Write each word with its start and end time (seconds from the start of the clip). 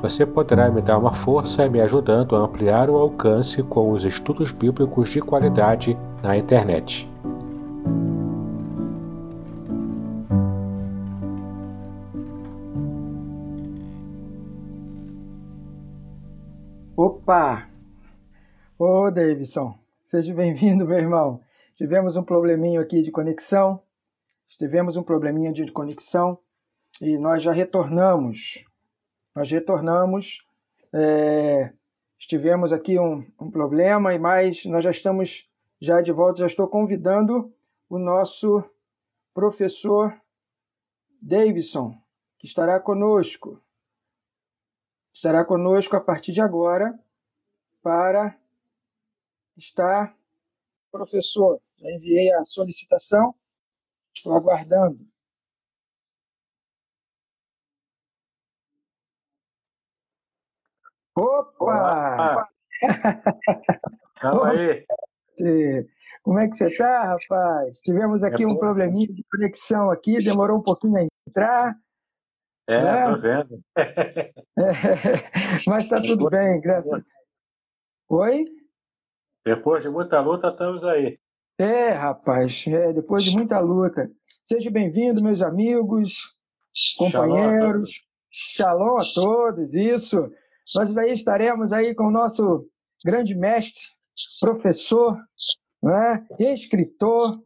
Você 0.00 0.24
poderá 0.24 0.70
me 0.70 0.80
dar 0.80 0.98
uma 0.98 1.12
força 1.12 1.68
me 1.68 1.80
ajudando 1.80 2.34
a 2.36 2.40
ampliar 2.40 2.88
o 2.88 2.96
alcance 2.96 3.62
com 3.62 3.90
os 3.90 4.04
estudos 4.04 4.50
bíblicos 4.50 5.10
de 5.10 5.20
qualidade 5.20 5.96
na 6.22 6.36
internet. 6.36 7.08
Opa! 16.96 17.68
Ô, 18.78 19.10
Davidson, 19.10 19.78
seja 20.04 20.32
bem-vindo, 20.32 20.86
meu 20.86 20.98
irmão. 20.98 21.40
Tivemos 21.74 22.16
um 22.16 22.22
probleminha 22.22 22.80
aqui 22.80 23.02
de 23.02 23.10
conexão, 23.10 23.82
tivemos 24.48 24.96
um 24.96 25.02
probleminha 25.02 25.52
de 25.52 25.70
conexão 25.72 26.38
e 27.02 27.18
nós 27.18 27.42
já 27.42 27.52
retornamos. 27.52 28.64
Nós 29.34 29.50
retornamos, 29.50 30.46
é, 30.92 31.72
estivemos 32.18 32.72
aqui 32.72 32.98
um, 32.98 33.26
um 33.40 33.50
problema, 33.50 34.16
mas 34.18 34.64
nós 34.64 34.84
já 34.84 34.90
estamos 34.90 35.50
já 35.80 36.00
de 36.00 36.12
volta, 36.12 36.40
já 36.40 36.46
estou 36.46 36.68
convidando 36.68 37.52
o 37.88 37.98
nosso 37.98 38.64
professor 39.34 40.14
Davidson, 41.20 42.00
que 42.38 42.46
estará 42.46 42.78
conosco. 42.78 43.60
Estará 45.12 45.44
conosco 45.44 45.96
a 45.96 46.00
partir 46.00 46.32
de 46.32 46.40
agora 46.40 46.98
para 47.82 48.38
estar. 49.56 50.16
Professor, 50.92 51.60
já 51.76 51.90
enviei 51.90 52.32
a 52.34 52.44
solicitação, 52.44 53.34
estou 54.14 54.32
aguardando. 54.32 55.04
Opa! 61.16 62.48
Calma 64.20 64.50
aí. 64.50 64.86
Como 66.22 66.38
é 66.38 66.48
que 66.48 66.56
você 66.56 66.68
está, 66.68 67.04
rapaz? 67.04 67.80
Tivemos 67.80 68.22
é 68.24 68.28
aqui 68.28 68.44
é 68.44 68.46
um 68.46 68.56
probleminha 68.56 69.06
de 69.06 69.22
conexão 69.30 69.90
aqui, 69.90 70.22
demorou 70.24 70.58
um 70.58 70.62
pouquinho 70.62 70.96
a 70.96 71.06
entrar. 71.28 71.76
É, 72.66 72.82
né? 72.82 73.10
tô 73.10 73.20
vendo. 73.20 73.60
É, 73.76 73.84
mas 75.68 75.84
está 75.84 76.00
tudo 76.00 76.30
bem, 76.30 76.60
graças 76.62 76.92
a 76.92 76.96
Deus. 76.96 77.06
Oi? 78.08 78.44
Depois 79.44 79.82
de 79.82 79.90
muita 79.90 80.20
luta, 80.20 80.48
estamos 80.48 80.82
aí. 80.84 81.18
É, 81.58 81.90
rapaz, 81.90 82.64
é, 82.66 82.92
depois 82.92 83.22
de 83.22 83.30
muita 83.30 83.60
luta. 83.60 84.10
Seja 84.42 84.70
bem-vindo, 84.70 85.22
meus 85.22 85.42
amigos, 85.42 86.34
companheiros. 86.96 87.90
Shalom 88.30 88.96
a, 88.96 88.98
Shalom 88.98 88.98
a 88.98 89.04
todos, 89.14 89.74
isso. 89.74 90.32
Nós 90.74 90.96
aí 90.96 91.12
estaremos 91.12 91.72
aí 91.72 91.94
com 91.94 92.04
o 92.04 92.10
nosso 92.10 92.68
grande 93.04 93.34
mestre, 93.34 93.82
professor, 94.40 95.18
né? 95.82 96.26
escritor, 96.38 97.42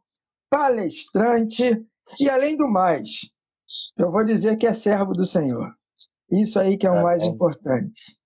palestrante 0.50 1.84
e, 2.18 2.28
além 2.28 2.56
do 2.56 2.68
mais, 2.68 3.30
eu 3.96 4.10
vou 4.10 4.24
dizer 4.24 4.56
que 4.56 4.66
é 4.66 4.72
servo 4.72 5.12
do 5.12 5.24
Senhor. 5.24 5.74
Isso 6.30 6.58
aí 6.60 6.76
que 6.76 6.86
é 6.86 6.90
o 6.90 6.96
é, 6.96 7.02
mais 7.02 7.22
importante. 7.22 8.16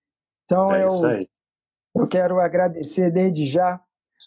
Então, 0.45 0.75
é 0.75 0.85
eu, 0.85 1.27
eu 1.95 2.09
quero 2.09 2.41
agradecer 2.41 3.11
desde 3.11 3.47
já 3.47 3.81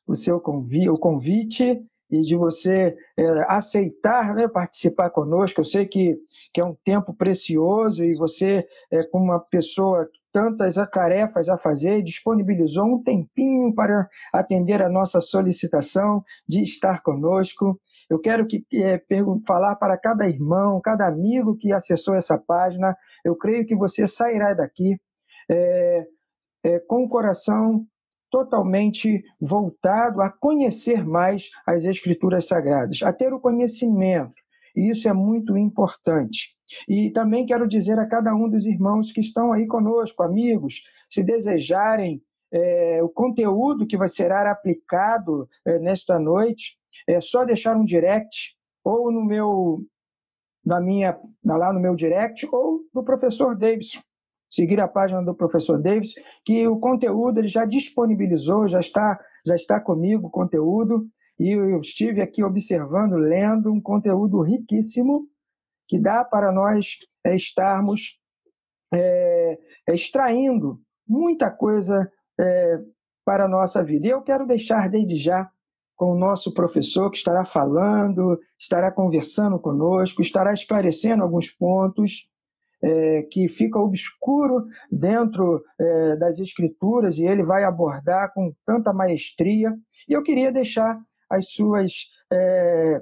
o 0.07 0.15
seu 0.15 0.39
convite, 0.39 0.89
o 0.89 0.97
convite 0.97 1.83
e 2.09 2.21
de 2.21 2.35
você 2.35 2.95
é, 3.17 3.25
aceitar 3.47 4.35
né, 4.35 4.47
participar 4.47 5.09
conosco. 5.09 5.59
Eu 5.59 5.65
sei 5.65 5.85
que, 5.85 6.17
que 6.53 6.61
é 6.61 6.65
um 6.65 6.75
tempo 6.83 7.13
precioso 7.13 8.03
e 8.03 8.15
você, 8.15 8.67
é, 8.91 9.03
como 9.03 9.25
uma 9.25 9.39
pessoa 9.39 10.07
tantas 10.31 10.75
tarefas 10.91 11.47
a 11.47 11.57
fazer, 11.57 12.03
disponibilizou 12.03 12.85
um 12.85 13.01
tempinho 13.01 13.73
para 13.73 14.09
atender 14.33 14.81
a 14.81 14.89
nossa 14.89 15.21
solicitação 15.21 16.23
de 16.47 16.61
estar 16.61 17.01
conosco. 17.01 17.79
Eu 18.09 18.19
quero 18.19 18.45
que, 18.45 18.65
é, 18.73 19.01
falar 19.47 19.75
para 19.77 19.97
cada 19.97 20.27
irmão, 20.27 20.81
cada 20.81 21.07
amigo 21.07 21.55
que 21.55 21.71
acessou 21.71 22.15
essa 22.15 22.37
página. 22.37 22.95
Eu 23.23 23.35
creio 23.35 23.65
que 23.65 23.75
você 23.75 24.05
sairá 24.05 24.53
daqui 24.53 24.97
é, 25.49 26.05
é, 26.63 26.79
com 26.79 27.03
o 27.03 27.09
coração 27.09 27.85
totalmente 28.29 29.23
voltado 29.39 30.21
a 30.21 30.29
conhecer 30.29 31.05
mais 31.05 31.49
as 31.65 31.85
Escrituras 31.85 32.47
Sagradas, 32.47 33.01
a 33.03 33.13
ter 33.13 33.33
o 33.33 33.39
conhecimento. 33.39 34.33
E 34.75 34.89
isso 34.89 35.07
é 35.07 35.13
muito 35.13 35.57
importante. 35.57 36.55
E 36.87 37.11
também 37.11 37.45
quero 37.45 37.67
dizer 37.67 37.97
a 37.99 38.07
cada 38.07 38.35
um 38.35 38.49
dos 38.49 38.65
irmãos 38.65 39.11
que 39.11 39.21
estão 39.21 39.53
aí 39.53 39.67
conosco, 39.67 40.23
amigos, 40.23 40.81
se 41.09 41.23
desejarem 41.23 42.21
é, 42.51 43.01
o 43.03 43.09
conteúdo 43.09 43.85
que 43.85 43.97
vai 43.97 44.09
ser 44.09 44.31
aplicado 44.31 45.47
é, 45.65 45.79
nesta 45.79 46.19
noite, 46.19 46.77
é 47.07 47.21
só 47.21 47.45
deixar 47.45 47.75
um 47.75 47.85
direct 47.85 48.55
ou 48.83 49.11
no 49.11 49.23
meu 49.23 49.81
na 50.65 50.81
minha 50.81 51.19
lá 51.43 51.71
no 51.71 51.79
meu 51.79 51.95
direct 51.95 52.47
ou 52.51 52.81
no 52.93 53.03
professor 53.03 53.55
Davidson 53.55 53.99
seguir 54.49 54.79
a 54.79 54.87
página 54.87 55.21
do 55.23 55.33
professor 55.33 55.81
Davis, 55.81 56.13
que 56.43 56.67
o 56.67 56.79
conteúdo 56.79 57.39
ele 57.39 57.47
já 57.47 57.65
disponibilizou, 57.65 58.67
já 58.67 58.79
está, 58.79 59.19
já 59.45 59.55
está 59.55 59.79
comigo 59.79 60.27
o 60.27 60.31
conteúdo, 60.31 61.07
e 61.39 61.49
eu 61.49 61.81
estive 61.81 62.21
aqui 62.21 62.43
observando, 62.43 63.15
lendo 63.15 63.71
um 63.71 63.81
conteúdo 63.81 64.41
riquíssimo 64.41 65.27
que 65.87 65.99
dá 65.99 66.23
para 66.23 66.51
nós 66.51 66.97
é, 67.23 67.35
estarmos 67.35 68.17
é, 68.93 69.59
é, 69.87 69.93
extraindo 69.93 70.79
muita 71.07 71.51
coisa 71.51 72.09
é, 72.39 72.79
para 73.25 73.45
a 73.45 73.49
nossa 73.49 73.83
vida. 73.83 74.07
E 74.07 74.09
eu 74.09 74.21
quero 74.21 74.47
deixar 74.47 74.89
desde 74.89 75.17
já 75.17 75.49
com 75.95 76.11
o 76.11 76.17
nosso 76.17 76.53
professor 76.53 77.09
que 77.09 77.17
estará 77.17 77.45
falando, 77.45 78.39
estará 78.59 78.91
conversando 78.91 79.59
conosco, 79.59 80.21
estará 80.21 80.53
esclarecendo 80.53 81.23
alguns 81.23 81.49
pontos 81.49 82.29
é, 82.81 83.23
que 83.23 83.47
fica 83.47 83.79
obscuro 83.79 84.65
dentro 84.91 85.63
é, 85.79 86.15
das 86.17 86.39
escrituras 86.39 87.17
e 87.17 87.25
ele 87.25 87.43
vai 87.43 87.63
abordar 87.63 88.33
com 88.33 88.53
tanta 88.65 88.93
maestria. 88.93 89.73
E 90.07 90.13
eu 90.13 90.23
queria 90.23 90.51
deixar 90.51 90.99
as 91.29 91.51
suas. 91.51 92.09
É, 92.31 93.01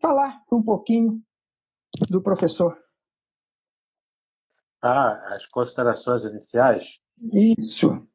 falar 0.00 0.42
um 0.52 0.62
pouquinho 0.62 1.20
do 2.10 2.22
professor. 2.22 2.78
Ah, 4.82 5.34
as 5.34 5.46
considerações 5.46 6.22
iniciais? 6.24 7.00
Isso. 7.32 8.06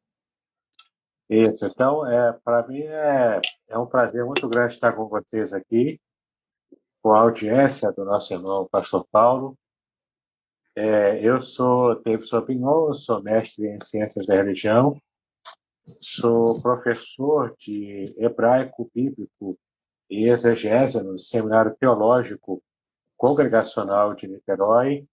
Isso. 1.29 1.65
Então, 1.65 2.05
é, 2.05 2.33
para 2.43 2.67
mim 2.67 2.81
é, 2.81 3.41
é 3.69 3.77
um 3.77 3.87
prazer 3.87 4.23
muito 4.25 4.47
grande 4.47 4.73
estar 4.73 4.93
com 4.93 5.07
vocês 5.07 5.53
aqui, 5.53 5.99
com 7.01 7.11
a 7.11 7.21
audiência 7.21 7.91
do 7.91 8.05
nosso 8.05 8.33
irmão 8.33 8.67
Pastor 8.69 9.05
Paulo, 9.11 9.57
é, 10.75 11.19
eu 11.21 11.39
sou 11.39 12.01
Davidson 12.01 12.41
Pinhon, 12.43 12.93
sou 12.93 13.21
mestre 13.21 13.67
em 13.67 13.79
Ciências 13.81 14.25
da 14.25 14.35
Religião, 14.35 14.99
sou 15.99 16.61
professor 16.61 17.55
de 17.59 18.15
hebraico 18.17 18.89
bíblico 18.93 19.57
e 20.09 20.29
exegese 20.29 21.03
no 21.03 21.17
Seminário 21.17 21.75
Teológico 21.79 22.63
Congregacional 23.17 24.13
de 24.13 24.27
Niterói. 24.27 25.05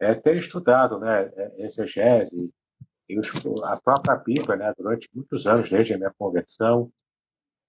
É, 0.00 0.14
tenho 0.14 0.38
estudado 0.38 0.98
né, 0.98 1.30
é, 1.36 1.64
exegese 1.64 2.50
e 3.08 3.20
a 3.64 3.76
própria 3.76 4.16
Bíblia 4.16 4.56
né, 4.56 4.72
durante 4.76 5.10
muitos 5.14 5.46
anos, 5.46 5.70
desde 5.70 5.94
a 5.94 5.98
minha 5.98 6.12
conversão. 6.18 6.90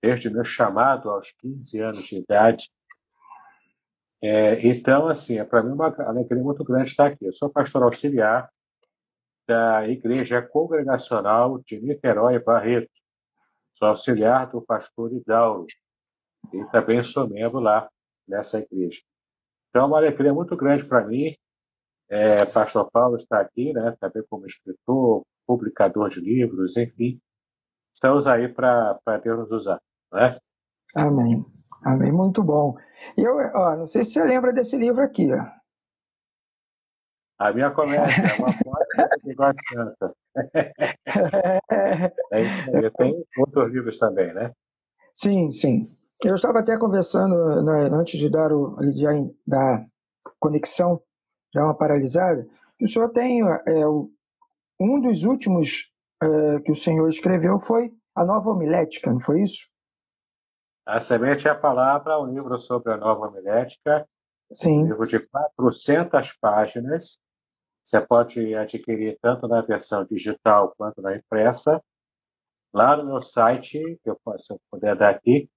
desde 0.02 0.30
meu 0.30 0.46
chamado 0.46 1.10
aos 1.10 1.32
15 1.40 1.82
anos 1.82 2.04
de 2.04 2.18
idade. 2.18 2.70
É, 4.28 4.68
então, 4.68 5.08
assim, 5.08 5.38
é 5.38 5.44
para 5.44 5.62
mim 5.62 5.74
uma 5.74 5.96
alegria 6.00 6.42
muito 6.42 6.64
grande 6.64 6.90
estar 6.90 7.06
aqui. 7.08 7.26
Eu 7.26 7.32
sou 7.32 7.48
pastor 7.48 7.84
auxiliar 7.84 8.50
da 9.48 9.88
Igreja 9.88 10.42
Congregacional 10.42 11.60
de 11.60 11.80
Niterói 11.80 12.40
Barreto. 12.40 12.90
Sou 13.72 13.90
auxiliar 13.90 14.50
do 14.50 14.64
pastor 14.64 15.14
Hidauro 15.14 15.68
e 16.52 16.66
também 16.72 17.04
sou 17.04 17.30
membro 17.30 17.60
lá 17.60 17.88
nessa 18.28 18.58
igreja. 18.58 19.00
Então, 19.70 19.84
é 19.84 19.86
uma 19.86 19.98
alegria 19.98 20.34
muito 20.34 20.58
grande 20.58 20.88
para 20.88 21.06
mim. 21.06 21.36
É, 22.10 22.46
pastor 22.48 22.90
Paulo 22.90 23.18
está 23.18 23.40
aqui, 23.40 23.74
né, 23.74 23.96
também 24.00 24.24
como 24.28 24.48
escritor, 24.48 25.24
publicador 25.46 26.10
de 26.10 26.20
livros, 26.20 26.78
enfim. 26.78 27.22
Estamos 27.94 28.26
aí 28.26 28.48
para 28.48 29.00
Deus 29.24 29.38
nos 29.38 29.52
usar. 29.52 29.80
Né? 30.12 30.40
Amém. 30.96 31.46
Amém. 31.84 32.12
Muito 32.12 32.42
bom. 32.42 32.76
Eu, 33.18 33.36
ó, 33.54 33.76
não 33.76 33.86
sei 33.86 34.04
se 34.04 34.14
você 34.14 34.24
lembra 34.24 34.54
desse 34.54 34.78
livro 34.78 35.04
aqui. 35.04 35.32
Ó. 35.32 35.46
A 37.38 37.52
minha 37.52 37.70
comédia 37.72 38.06
é 38.06 38.40
uma 38.40 38.54
foto 38.54 39.20
de 39.24 39.34
God 39.36 39.56
Santa. 39.70 40.16
é 42.32 42.42
isso 42.42 42.76
aí. 42.76 42.92
Tem 42.92 43.26
outros 43.38 43.72
livros 43.72 43.98
também, 43.98 44.34
né? 44.34 44.52
Sim, 45.14 45.52
sim. 45.52 45.82
Eu 46.24 46.36
estava 46.36 46.60
até 46.60 46.78
conversando 46.78 47.62
né, 47.62 47.90
antes 47.92 48.18
de 48.18 48.30
dar 48.30 48.54
o 48.54 48.78
de, 48.80 49.06
da 49.46 49.86
conexão, 50.40 51.02
dar 51.54 51.66
uma 51.66 51.78
paralisada, 51.78 52.48
o 52.82 52.88
senhor 52.88 53.10
tem 53.10 53.42
é, 53.42 53.88
um 54.80 55.00
dos 55.02 55.24
últimos 55.24 55.92
é, 56.22 56.60
que 56.62 56.72
o 56.72 56.76
senhor 56.76 57.10
escreveu 57.10 57.60
foi 57.60 57.92
a 58.16 58.24
nova 58.24 58.50
homilética, 58.50 59.12
não 59.12 59.20
foi 59.20 59.42
isso? 59.42 59.68
A 60.86 61.00
Semente 61.00 61.48
é 61.48 61.52
a 61.52 61.56
Palavra, 61.56 62.20
um 62.20 62.32
livro 62.32 62.60
sobre 62.60 62.94
a 62.94 62.98
nova 62.98 63.28
homilética. 63.28 64.08
Sim. 64.52 64.84
Um 64.84 64.88
livro 64.88 65.08
de 65.08 65.18
400 65.20 66.34
páginas. 66.34 67.20
Você 67.84 68.00
pode 68.06 68.54
adquirir 68.54 69.18
tanto 69.20 69.48
na 69.48 69.62
versão 69.62 70.06
digital 70.06 70.76
quanto 70.78 71.02
na 71.02 71.16
impressa. 71.16 71.84
Lá 72.72 72.96
no 72.96 73.04
meu 73.04 73.20
site, 73.20 73.80
que 74.04 74.10
eu 74.10 74.16
posso, 74.24 74.46
se 74.46 74.54
eu 74.54 74.62
puder 74.70 74.96
dar 74.96 75.10
aqui, 75.10 75.50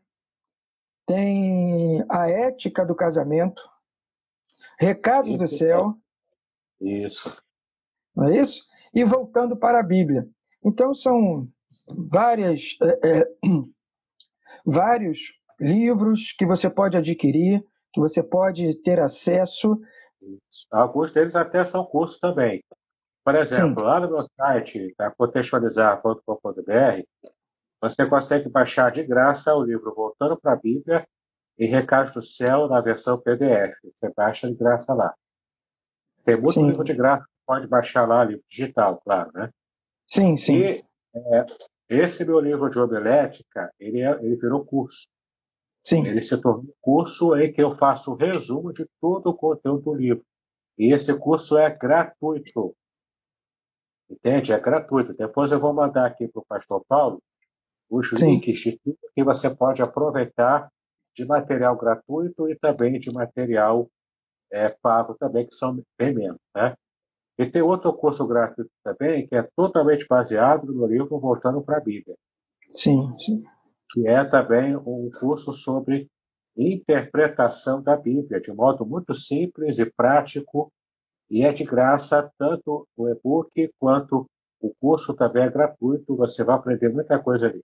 tem 1.06 2.06
a 2.10 2.30
ética 2.30 2.86
do 2.86 2.96
casamento, 2.96 3.62
recados 4.80 5.36
do 5.38 5.48
céu. 5.48 5.96
Isso. 6.80 7.44
Não 8.16 8.26
é 8.26 8.40
isso? 8.40 8.64
E 8.94 9.04
voltando 9.04 9.58
para 9.58 9.80
a 9.80 9.84
Bíblia. 9.84 10.28
Então 10.64 10.94
são 10.94 11.48
várias, 11.96 12.78
é, 12.82 13.20
é, 13.20 13.26
vários 14.66 15.34
livros 15.60 16.34
que 16.38 16.46
você 16.46 16.70
pode 16.70 16.96
adquirir, 16.96 17.64
que 17.92 18.00
você 18.00 18.24
pode 18.24 18.76
ter 18.84 19.00
acesso. 19.00 19.80
Alguns 20.72 21.12
deles 21.12 21.36
até 21.36 21.66
são 21.66 21.84
cursos 21.86 22.20
também. 22.20 22.64
Por 23.30 23.36
exemplo, 23.36 23.82
Sim. 23.82 23.86
lá 23.86 24.00
no 24.00 24.10
meu 24.10 24.28
site, 24.36 24.96
tá, 24.98 25.12
contextualizar.com.br, 25.12 27.04
você 27.80 28.06
consegue 28.08 28.50
baixar 28.50 28.92
de 28.92 29.04
graça 29.04 29.56
o 29.56 29.64
livro 29.64 29.94
Voltando 29.94 30.36
para 30.36 30.54
a 30.54 30.56
Bíblia 30.56 31.08
e 31.56 31.68
Recados 31.68 32.16
do 32.16 32.24
Céu 32.24 32.68
na 32.68 32.82
versão 32.82 33.20
PDF. 33.20 33.78
Você 33.84 34.12
baixa 34.18 34.48
de 34.48 34.56
graça 34.56 34.96
lá. 34.96 35.14
Tem 36.24 36.42
muito 36.42 36.54
sim. 36.54 36.66
livro 36.66 36.84
de 36.84 36.96
graça, 36.96 37.24
pode 37.46 37.68
baixar 37.68 38.08
lá, 38.08 38.24
livro 38.24 38.44
digital, 38.50 39.00
claro, 39.06 39.30
né? 39.36 39.52
Sim, 40.08 40.36
sim. 40.36 40.56
E 40.56 40.84
é, 41.16 41.46
esse 41.88 42.26
meu 42.26 42.40
livro 42.40 42.68
de 42.68 42.80
homilética, 42.80 43.72
ele, 43.80 44.02
é, 44.02 44.10
ele 44.24 44.38
virou 44.38 44.66
curso. 44.66 45.08
Sim. 45.86 46.04
Ele 46.04 46.24
se 46.24 46.36
tornou 46.42 46.74
curso 46.82 47.38
em 47.38 47.54
que 47.54 47.62
eu 47.62 47.78
faço 47.78 48.12
o 48.12 48.16
resumo 48.16 48.74
de 48.74 48.88
todo 49.00 49.28
o 49.28 49.36
conteúdo 49.36 49.84
do 49.84 49.94
livro. 49.94 50.26
E 50.80 50.92
esse 50.92 51.16
curso 51.20 51.60
é 51.60 51.70
gratuito. 51.70 52.76
Entende? 54.10 54.52
É 54.52 54.60
gratuito. 54.60 55.14
Depois 55.14 55.52
eu 55.52 55.60
vou 55.60 55.74
mandar 55.74 56.06
aqui 56.06 56.28
para 56.28 56.42
o 56.42 56.46
pastor 56.46 56.84
Paulo 56.88 57.22
os 57.90 58.10
Sim. 58.10 58.34
links 58.34 58.60
de 58.60 58.80
tudo 58.84 58.98
que 59.16 59.24
você 59.24 59.50
pode 59.50 59.82
aproveitar 59.82 60.72
de 61.16 61.26
material 61.26 61.76
gratuito 61.76 62.50
e 62.50 62.56
também 62.56 63.00
de 63.00 63.12
material 63.14 63.90
é, 64.52 64.70
pago 64.70 65.16
também, 65.16 65.46
que 65.46 65.56
são 65.56 65.82
bem 65.98 66.14
menos. 66.14 66.40
Né? 66.56 66.76
E 67.38 67.46
tem 67.46 67.62
outro 67.62 67.92
curso 67.94 68.28
gratuito 68.28 68.72
também, 68.84 69.28
que 69.28 69.36
é 69.36 69.48
totalmente 69.56 70.06
baseado 70.08 70.72
no 70.72 70.86
livro 70.86 71.20
Voltando 71.20 71.62
para 71.62 71.78
a 71.78 71.82
Bíblia. 71.82 72.16
Sim, 72.72 73.16
sim. 73.20 73.44
Que 73.92 74.08
é 74.08 74.24
também 74.24 74.76
um 74.76 75.10
curso 75.20 75.54
sobre 75.54 76.08
interpretação 76.56 77.82
da 77.82 77.96
Bíblia, 77.96 78.42
de 78.42 78.54
modo 78.54 78.86
muito 78.86 79.16
simples 79.16 79.80
e 79.80 79.86
prático, 79.86 80.72
e 81.30 81.44
é 81.44 81.52
de 81.54 81.64
graça, 81.64 82.32
tanto 82.38 82.88
o 82.98 83.08
e-book 83.08 83.72
quanto 83.78 84.26
o 84.60 84.74
curso 84.80 85.16
também 85.16 85.44
é 85.44 85.50
gratuito. 85.50 86.16
Você 86.16 86.44
vai 86.44 86.56
aprender 86.56 86.90
muita 86.90 87.20
coisa 87.20 87.48
ali. 87.48 87.64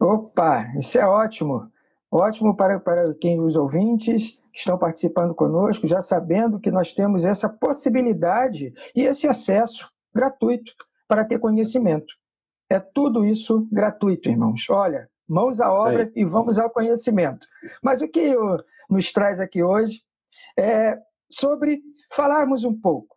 Opa, 0.00 0.72
isso 0.78 0.98
é 0.98 1.06
ótimo. 1.06 1.70
Ótimo 2.10 2.56
para, 2.56 2.78
para 2.78 3.12
quem 3.20 3.40
os 3.40 3.56
ouvintes 3.56 4.38
que 4.52 4.60
estão 4.60 4.78
participando 4.78 5.34
conosco, 5.34 5.86
já 5.86 6.00
sabendo 6.00 6.60
que 6.60 6.70
nós 6.70 6.92
temos 6.92 7.24
essa 7.24 7.48
possibilidade 7.48 8.72
e 8.94 9.02
esse 9.02 9.28
acesso 9.28 9.90
gratuito 10.14 10.72
para 11.08 11.24
ter 11.24 11.38
conhecimento. 11.38 12.14
É 12.70 12.80
tudo 12.80 13.24
isso 13.24 13.66
gratuito, 13.70 14.28
irmãos. 14.28 14.66
Olha, 14.70 15.08
mãos 15.28 15.60
à 15.60 15.72
obra 15.72 16.10
e 16.14 16.24
vamos 16.24 16.58
ao 16.58 16.70
conhecimento. 16.70 17.46
Mas 17.82 18.00
o 18.00 18.08
que 18.08 18.34
nos 18.88 19.12
traz 19.12 19.40
aqui 19.40 19.62
hoje 19.62 20.02
é 20.58 20.98
sobre 21.30 21.82
falarmos 22.12 22.64
um 22.64 22.78
pouco, 22.78 23.16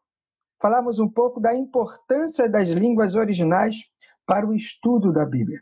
falarmos 0.61 0.99
um 0.99 1.09
pouco 1.09 1.39
da 1.39 1.55
importância 1.55 2.49
das 2.49 2.69
línguas 2.69 3.15
originais 3.15 3.77
para 4.25 4.47
o 4.47 4.53
estudo 4.53 5.11
da 5.11 5.25
Bíblia. 5.25 5.61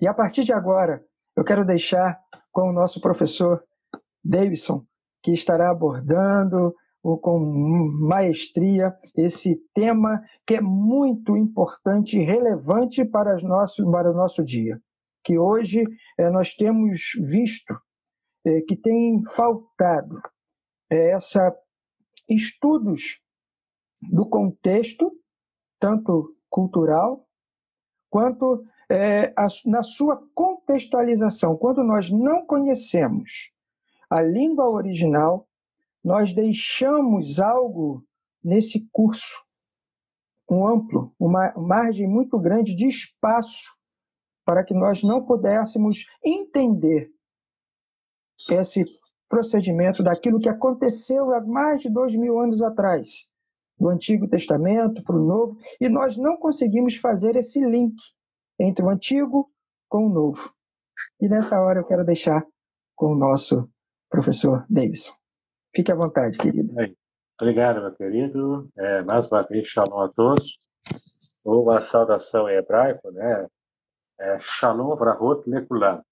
E 0.00 0.06
a 0.06 0.14
partir 0.14 0.44
de 0.44 0.52
agora, 0.52 1.04
eu 1.36 1.44
quero 1.44 1.64
deixar 1.64 2.18
com 2.50 2.70
o 2.70 2.72
nosso 2.72 3.00
professor 3.00 3.62
Davidson, 4.24 4.84
que 5.22 5.32
estará 5.32 5.70
abordando 5.70 6.74
com 7.02 7.38
maestria 8.00 8.94
esse 9.16 9.56
tema 9.74 10.22
que 10.46 10.56
é 10.56 10.60
muito 10.60 11.36
importante 11.36 12.18
e 12.18 12.24
relevante 12.24 13.04
para, 13.04 13.36
nosso, 13.40 13.90
para 13.90 14.10
o 14.10 14.14
nosso 14.14 14.44
dia. 14.44 14.80
Que 15.24 15.38
hoje 15.38 15.84
é, 16.18 16.30
nós 16.30 16.54
temos 16.54 17.12
visto 17.22 17.74
é, 18.44 18.60
que 18.62 18.76
tem 18.76 19.22
faltado 19.34 20.20
essa 20.90 21.54
estudos 22.34 23.20
do 24.00 24.24
contexto, 24.24 25.12
tanto 25.78 26.36
cultural, 26.48 27.28
quanto 28.08 28.64
é, 28.88 29.32
a, 29.36 29.46
na 29.66 29.82
sua 29.82 30.22
contextualização. 30.34 31.56
Quando 31.56 31.82
nós 31.84 32.10
não 32.10 32.44
conhecemos 32.44 33.50
a 34.08 34.20
língua 34.20 34.68
original, 34.68 35.48
nós 36.02 36.32
deixamos 36.32 37.38
algo 37.40 38.04
nesse 38.42 38.88
curso, 38.90 39.44
um 40.48 40.66
amplo, 40.66 41.14
uma 41.18 41.52
margem 41.56 42.08
muito 42.08 42.38
grande 42.38 42.74
de 42.74 42.88
espaço 42.88 43.70
para 44.44 44.64
que 44.64 44.74
nós 44.74 45.02
não 45.02 45.24
pudéssemos 45.24 46.06
entender 46.24 47.12
esse 48.50 48.84
procedimento 49.30 50.02
daquilo 50.02 50.40
que 50.40 50.48
aconteceu 50.48 51.32
há 51.32 51.40
mais 51.40 51.80
de 51.80 51.88
dois 51.88 52.14
mil 52.16 52.38
anos 52.40 52.62
atrás, 52.62 53.30
do 53.78 53.88
Antigo 53.88 54.28
Testamento 54.28 55.02
para 55.04 55.16
o 55.16 55.24
Novo, 55.24 55.56
e 55.80 55.88
nós 55.88 56.18
não 56.18 56.36
conseguimos 56.36 56.96
fazer 56.96 57.36
esse 57.36 57.64
link 57.64 57.94
entre 58.58 58.84
o 58.84 58.90
Antigo 58.90 59.48
com 59.88 60.06
o 60.06 60.10
Novo. 60.10 60.52
E 61.20 61.28
nessa 61.28 61.58
hora 61.60 61.78
eu 61.78 61.86
quero 61.86 62.04
deixar 62.04 62.44
com 62.96 63.12
o 63.12 63.16
nosso 63.16 63.70
professor 64.10 64.66
Davidson. 64.68 65.12
Fique 65.74 65.92
à 65.92 65.94
vontade, 65.94 66.36
querido. 66.36 66.74
Obrigado, 67.40 67.80
meu 67.80 67.94
querido. 67.94 68.68
É, 68.76 69.02
mais 69.02 69.26
uma 69.28 69.42
vez, 69.42 69.68
shalom 69.68 70.02
a 70.02 70.08
todos. 70.08 70.56
Uma 71.44 71.86
saudação 71.86 72.48
em 72.48 72.56
hebraico, 72.56 73.10
né? 73.12 73.46
É, 74.18 74.38
shalom 74.40 74.94
vrahot 74.96 75.48
lekulam 75.48 76.02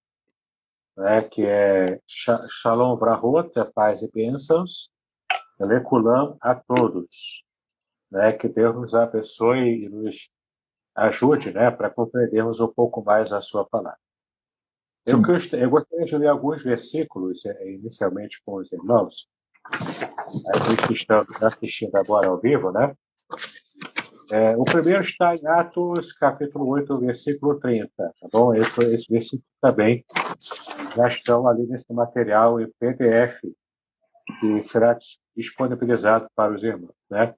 né, 0.99 1.23
que 1.23 1.47
é 1.47 2.00
Shalom 2.07 2.97
Brahot, 2.97 3.57
a 3.59 3.64
paz 3.64 4.02
e 4.02 4.11
bênçãos, 4.11 4.90
Lekulam 5.61 6.37
a 6.40 6.55
todos. 6.57 7.45
Né? 8.11 8.33
Que 8.33 8.49
Deus 8.49 8.75
nos 8.75 8.95
abençoe 8.95 9.85
e 9.85 9.88
nos 9.88 10.28
ajude 10.97 11.52
né? 11.52 11.71
para 11.71 11.88
compreendermos 11.88 12.59
um 12.61 12.69
pouco 12.69 13.02
mais 13.02 13.33
a 13.33 13.40
sua 13.40 13.64
palavra. 13.64 13.99
Eu, 15.07 15.23
eu, 15.61 15.71
gostaria 15.71 16.05
de 16.05 16.19
ler 16.19 16.28
alguns 16.28 16.62
versículos 16.62 17.47
é, 17.47 17.73
inicialmente 17.73 18.43
com 18.45 18.57
os 18.57 18.71
irmãos. 18.73 19.28
A 19.71 20.71
gente 20.71 20.95
está 20.95 21.25
assistindo 21.47 21.95
agora 21.97 22.28
ao 22.28 22.40
vivo, 22.40 22.73
né? 22.73 22.95
É, 24.30 24.56
o 24.56 24.64
primeiro 24.64 25.02
está 25.02 25.35
em 25.35 25.47
Atos, 25.47 26.12
capítulo 26.12 26.66
8, 26.68 26.99
versículo 26.99 27.58
30, 27.58 27.90
tá 27.97 28.28
bom? 28.30 28.54
Esse, 28.54 28.80
esse 28.92 29.11
versículo 29.11 29.42
também 29.61 30.04
já 30.94 31.08
estão 31.08 31.49
ali 31.49 31.66
nesse 31.66 31.90
material 31.92 32.61
em 32.61 32.70
PDF, 32.78 33.40
que 34.40 34.62
será 34.62 34.99
disponibilizado 35.35 36.28
para 36.35 36.54
os 36.54 36.62
irmãos, 36.62 36.94
né? 37.11 37.35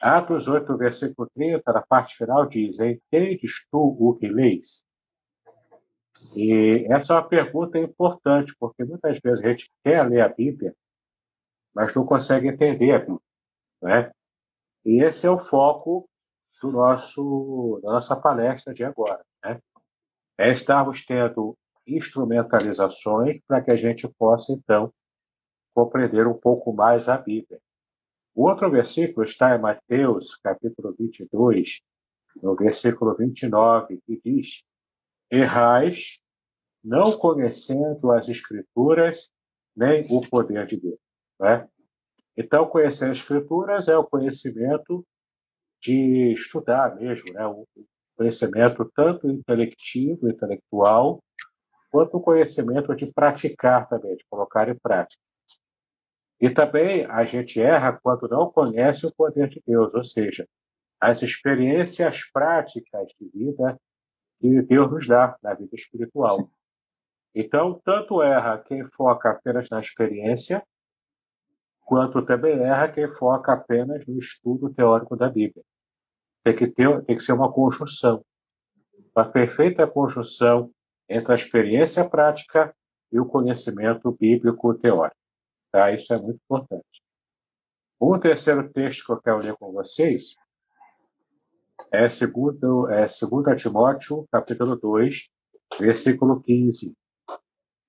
Atos 0.00 0.48
8, 0.48 0.76
versículo 0.78 1.28
30, 1.34 1.72
na 1.72 1.82
parte 1.82 2.16
final, 2.16 2.46
diz: 2.46 2.80
Entendes 2.80 3.66
tu 3.70 3.96
o 3.98 4.14
que 4.14 4.28
leis? 4.28 4.82
E 6.36 6.86
essa 6.90 7.12
é 7.12 7.16
uma 7.16 7.28
pergunta 7.28 7.78
importante, 7.78 8.54
porque 8.58 8.84
muitas 8.84 9.18
vezes 9.20 9.44
a 9.44 9.48
gente 9.48 9.70
quer 9.84 10.08
ler 10.08 10.22
a 10.22 10.28
Bíblia, 10.28 10.74
mas 11.74 11.94
não 11.94 12.04
consegue 12.06 12.48
entender 12.48 12.92
a 12.92 12.98
Bíblia. 12.98 13.20
Né? 13.82 14.10
E 14.84 15.02
esse 15.02 15.26
é 15.26 15.30
o 15.30 15.38
foco 15.38 16.08
do 16.62 16.70
nosso, 16.70 17.80
da 17.82 17.92
nossa 17.92 18.16
palestra 18.16 18.72
de 18.74 18.84
agora. 18.84 19.24
Né? 19.44 19.60
É 20.38 20.50
estarmos 20.50 21.04
tendo 21.04 21.56
instrumentalizações 21.86 23.40
para 23.46 23.62
que 23.62 23.70
a 23.70 23.76
gente 23.76 24.08
possa, 24.18 24.52
então, 24.52 24.92
compreender 25.74 26.26
um 26.26 26.34
pouco 26.34 26.72
mais 26.72 27.08
a 27.08 27.16
Bíblia. 27.16 27.60
O 28.34 28.48
outro 28.48 28.70
versículo 28.70 29.24
está 29.24 29.56
em 29.56 29.60
Mateus, 29.60 30.36
capítulo 30.36 30.94
22, 30.98 31.80
no 32.42 32.54
versículo 32.54 33.14
29, 33.16 34.00
que 34.06 34.20
diz: 34.24 34.62
Errais, 35.30 36.20
não 36.82 37.18
conhecendo 37.18 38.12
as 38.12 38.28
Escrituras 38.28 39.32
nem 39.76 40.04
o 40.10 40.20
poder 40.20 40.66
de 40.66 40.76
Deus. 40.76 40.98
Né? 41.40 41.68
Então, 42.40 42.68
conhecer 42.68 43.10
as 43.10 43.18
Escrituras 43.18 43.88
é 43.88 43.96
o 43.98 44.04
conhecimento 44.04 45.04
de 45.82 46.32
estudar 46.34 46.94
mesmo, 46.94 47.32
né? 47.32 47.44
o 47.44 47.66
conhecimento 48.16 48.88
tanto 48.94 49.28
intelectivo, 49.28 50.28
intelectual, 50.28 51.20
quanto 51.90 52.16
o 52.16 52.20
conhecimento 52.20 52.94
de 52.94 53.12
praticar 53.12 53.88
também, 53.88 54.14
de 54.14 54.24
colocar 54.30 54.68
em 54.68 54.78
prática. 54.78 55.20
E 56.40 56.48
também 56.48 57.04
a 57.06 57.24
gente 57.24 57.60
erra 57.60 57.98
quando 58.00 58.28
não 58.28 58.48
conhece 58.52 59.04
o 59.04 59.12
poder 59.12 59.48
de 59.48 59.60
Deus, 59.66 59.92
ou 59.92 60.04
seja, 60.04 60.46
as 61.00 61.22
experiências 61.22 62.30
práticas 62.30 63.08
de 63.18 63.28
vida 63.30 63.76
que 64.40 64.62
Deus 64.62 64.92
nos 64.92 65.08
dá 65.08 65.36
na 65.42 65.54
vida 65.54 65.74
espiritual. 65.74 66.48
Então, 67.34 67.80
tanto 67.84 68.22
erra 68.22 68.58
quem 68.58 68.84
foca 68.90 69.32
apenas 69.32 69.68
na 69.70 69.80
experiência, 69.80 70.62
quanto 71.88 72.20
também 72.20 72.52
erra 72.62 72.92
quem 72.92 73.08
foca 73.14 73.54
apenas 73.54 74.06
no 74.06 74.18
estudo 74.18 74.70
teórico 74.74 75.16
da 75.16 75.26
Bíblia. 75.26 75.64
Tem 76.44 76.54
que, 76.54 76.66
ter, 76.66 77.02
tem 77.06 77.16
que 77.16 77.22
ser 77.22 77.32
uma 77.32 77.50
conjunção, 77.50 78.22
uma 79.16 79.26
perfeita 79.26 79.86
conjunção 79.86 80.70
entre 81.08 81.32
a 81.32 81.34
experiência 81.34 82.06
prática 82.06 82.76
e 83.10 83.18
o 83.18 83.24
conhecimento 83.24 84.12
bíblico 84.12 84.74
teórico. 84.74 85.16
Tá? 85.72 85.90
Isso 85.90 86.12
é 86.12 86.18
muito 86.18 86.38
importante. 86.44 87.02
Um 87.98 88.20
terceiro 88.20 88.70
texto 88.70 89.06
que 89.06 89.12
eu 89.12 89.22
quero 89.22 89.38
ler 89.38 89.56
com 89.56 89.72
vocês 89.72 90.36
é 91.90 92.06
segundo, 92.10 92.86
é 92.90 93.08
segundo 93.08 93.56
Timóteo, 93.56 94.28
capítulo 94.30 94.76
2, 94.76 95.30
versículo 95.80 96.38
15. 96.42 96.94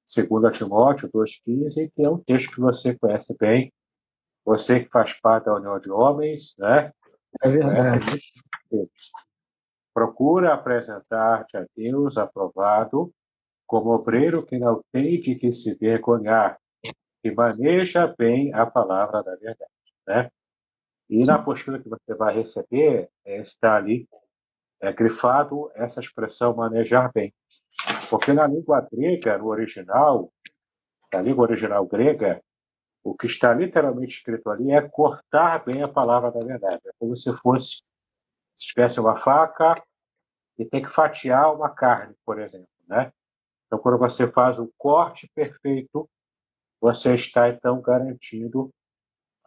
Segundo 0.05 0.49
Timóteo 0.51 1.09
2,15, 1.11 1.91
que 1.93 2.01
é 2.01 2.09
um 2.09 2.17
texto 2.17 2.55
que 2.55 2.61
você 2.61 2.97
conhece 2.97 3.35
bem, 3.37 3.73
você 4.49 4.79
que 4.79 4.89
faz 4.89 5.13
parte 5.13 5.45
da 5.45 5.53
União 5.53 5.79
de 5.79 5.91
Homens, 5.91 6.55
né? 6.57 6.91
É 7.43 7.49
verdade. 7.49 8.19
Procura 9.93 10.55
apresentar-te 10.55 11.55
a 11.55 11.67
Deus 11.77 12.17
aprovado 12.17 13.13
como 13.67 13.93
obreiro 13.93 14.43
que 14.43 14.57
não 14.57 14.81
tem 14.91 15.21
de 15.21 15.35
que 15.35 15.51
se 15.51 15.75
vergonhar, 15.75 16.59
que 17.21 17.29
maneja 17.29 18.07
bem 18.17 18.51
a 18.51 18.65
palavra 18.65 19.21
da 19.21 19.35
verdade, 19.35 19.71
né? 20.07 20.31
E 21.07 21.23
na 21.25 21.35
apostila 21.35 21.77
que 21.77 21.87
você 21.87 22.15
vai 22.15 22.33
receber, 22.33 23.07
é, 23.23 23.41
está 23.41 23.75
ali 23.75 24.09
é, 24.81 24.91
grifado 24.91 25.69
essa 25.75 25.99
expressão 25.99 26.55
manejar 26.55 27.11
bem. 27.13 27.31
Porque 28.09 28.33
na 28.33 28.47
língua 28.47 28.87
grega, 28.91 29.37
no 29.37 29.45
original, 29.45 30.33
na 31.13 31.21
língua 31.21 31.43
original 31.43 31.85
grega, 31.85 32.41
o 33.03 33.15
que 33.15 33.27
está 33.27 33.53
literalmente 33.53 34.17
escrito 34.17 34.49
ali 34.49 34.71
é 34.71 34.81
cortar 34.81 35.63
bem 35.63 35.81
a 35.81 35.87
palavra 35.87 36.31
da 36.31 36.39
verdade. 36.39 36.81
É 36.85 36.91
como 36.99 37.15
se 37.15 37.31
fosse, 37.37 37.83
se 38.55 38.67
tivesse 38.67 38.99
uma 38.99 39.15
faca 39.15 39.75
e 40.57 40.65
tem 40.65 40.81
que 40.81 40.89
fatiar 40.89 41.53
uma 41.55 41.69
carne, 41.69 42.15
por 42.25 42.39
exemplo, 42.39 42.67
né? 42.87 43.11
Então, 43.67 43.79
quando 43.79 43.97
você 43.97 44.29
faz 44.29 44.59
um 44.59 44.69
corte 44.77 45.29
perfeito, 45.33 46.09
você 46.81 47.13
está 47.15 47.49
então 47.49 47.81
garantindo 47.81 48.69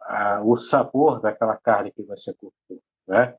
ah, 0.01 0.41
o 0.43 0.55
sabor 0.57 1.19
daquela 1.19 1.57
carne 1.57 1.91
que 1.91 2.03
você 2.03 2.33
cortou, 2.33 2.81
né? 3.07 3.35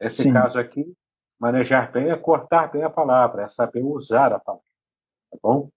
Nesse 0.00 0.22
Sim. 0.22 0.32
caso 0.32 0.58
aqui, 0.58 0.92
manejar 1.38 1.92
bem 1.92 2.10
é 2.10 2.16
cortar 2.16 2.70
bem 2.70 2.82
a 2.82 2.90
palavra, 2.90 3.42
é 3.42 3.48
saber 3.48 3.82
usar 3.82 4.32
a 4.32 4.40
palavra, 4.40 4.64
tá 5.30 5.38
bom? 5.42 5.70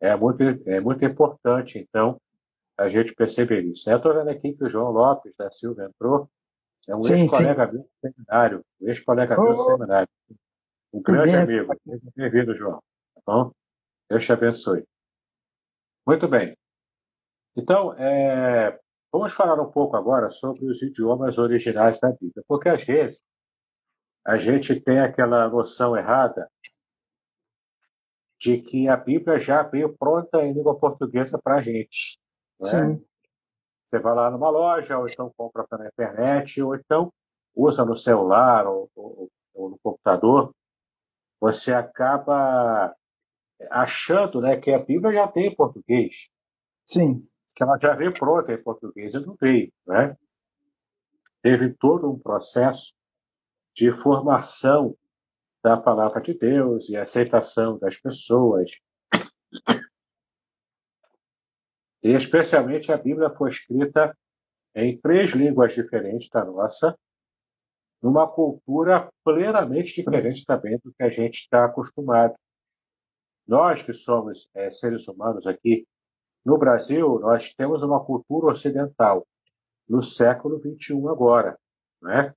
É 0.00 0.16
muito, 0.16 0.42
é 0.42 0.80
muito 0.80 1.04
importante, 1.04 1.78
então, 1.78 2.18
a 2.80 2.88
gente 2.88 3.14
perceber 3.14 3.62
isso. 3.64 3.88
Eu 3.90 3.96
estou 3.96 4.14
vendo 4.14 4.30
aqui 4.30 4.52
que 4.52 4.64
o 4.64 4.70
João 4.70 4.90
Lopes 4.90 5.34
da 5.36 5.50
Silva 5.50 5.84
entrou, 5.84 6.30
é 6.88 6.94
um 6.94 7.00
ex-colega 7.00 7.66
meu 7.66 7.82
do 7.82 7.88
seminário, 8.00 8.64
um 8.80 8.88
ex-colega 8.88 9.36
meu 9.36 9.54
do 9.54 9.62
seminário. 9.62 10.08
Um 10.92 11.02
grande 11.02 11.36
amigo. 11.36 11.72
Bem-vindo, 12.16 12.56
João. 12.56 12.82
Tá 13.14 13.20
bom? 13.26 13.52
Deus 14.08 14.24
te 14.24 14.32
abençoe. 14.32 14.84
Muito 16.06 16.26
bem. 16.26 16.56
Então, 17.56 17.94
é, 17.94 18.80
Vamos 19.12 19.32
falar 19.32 19.60
um 19.60 19.70
pouco 19.70 19.96
agora 19.96 20.30
sobre 20.30 20.64
os 20.66 20.80
idiomas 20.82 21.36
originais 21.36 21.98
da 21.98 22.12
Bíblia, 22.12 22.44
porque 22.46 22.68
às 22.68 22.84
vezes 22.84 23.20
a 24.24 24.36
gente 24.36 24.80
tem 24.80 25.00
aquela 25.00 25.48
noção 25.48 25.96
errada 25.96 26.48
de 28.38 28.58
que 28.58 28.86
a 28.88 28.96
Bíblia 28.96 29.40
já 29.40 29.64
veio 29.64 29.96
pronta 29.98 30.42
em 30.44 30.52
língua 30.52 30.78
portuguesa 30.78 31.40
para 31.42 31.56
a 31.56 31.60
gente. 31.60 32.20
Né? 32.60 32.68
Sim. 32.68 33.04
Você 33.84 33.98
vai 33.98 34.14
lá 34.14 34.30
numa 34.30 34.50
loja, 34.50 34.98
ou 34.98 35.06
então 35.06 35.32
compra 35.36 35.66
pela 35.66 35.86
internet, 35.86 36.62
ou 36.62 36.74
então 36.74 37.12
usa 37.54 37.84
no 37.84 37.96
celular 37.96 38.66
ou, 38.66 38.90
ou, 38.94 39.28
ou 39.54 39.70
no 39.70 39.78
computador, 39.82 40.54
você 41.40 41.72
acaba 41.72 42.94
achando 43.70 44.40
né, 44.40 44.56
que 44.56 44.70
a 44.70 44.78
Bíblia 44.78 45.12
já 45.12 45.28
tem 45.28 45.46
em 45.46 45.54
português. 45.54 46.30
Sim 46.84 47.26
que 47.60 47.64
ela 47.64 47.76
já 47.78 47.94
veio 47.94 48.14
pronta 48.14 48.54
em 48.54 48.62
português 48.62 49.12
e 49.12 49.26
não 49.26 49.34
veio. 49.38 49.70
Né? 49.86 50.16
Teve 51.42 51.74
todo 51.74 52.10
um 52.10 52.18
processo 52.18 52.94
de 53.74 53.92
formação 53.92 54.96
da 55.62 55.76
palavra 55.76 56.22
de 56.22 56.32
Deus 56.32 56.88
e 56.88 56.96
aceitação 56.96 57.78
das 57.78 57.98
pessoas. 57.98 58.70
E 62.02 62.10
especialmente 62.12 62.90
a 62.92 62.96
Bíblia 62.96 63.30
foi 63.30 63.50
escrita 63.50 64.16
em 64.74 64.98
três 64.98 65.32
línguas 65.32 65.74
diferentes 65.74 66.28
da 66.30 66.44
nossa, 66.44 66.98
numa 68.02 68.26
cultura 68.26 69.10
plenamente 69.24 69.94
diferente 69.94 70.44
também 70.46 70.78
do 70.82 70.92
que 70.92 71.02
a 71.02 71.10
gente 71.10 71.40
está 71.40 71.66
acostumado. 71.66 72.34
Nós 73.46 73.82
que 73.82 73.92
somos 73.92 74.48
é, 74.54 74.70
seres 74.70 75.06
humanos 75.08 75.46
aqui 75.46 75.86
no 76.44 76.56
Brasil, 76.56 77.18
nós 77.18 77.52
temos 77.52 77.82
uma 77.82 78.02
cultura 78.02 78.46
ocidental 78.46 79.26
no 79.88 80.02
século 80.02 80.58
XXI 80.60 81.08
agora, 81.08 81.58
né? 82.00 82.34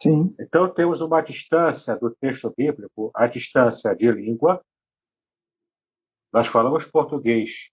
Sim. 0.00 0.34
Então 0.38 0.72
temos 0.72 1.00
uma 1.00 1.20
distância 1.20 1.96
do 1.96 2.14
texto 2.20 2.52
bíblico, 2.56 3.10
a 3.14 3.26
distância 3.26 3.94
de 3.96 4.10
língua. 4.10 4.64
Nós 6.32 6.46
falamos 6.46 6.86
português. 6.86 7.70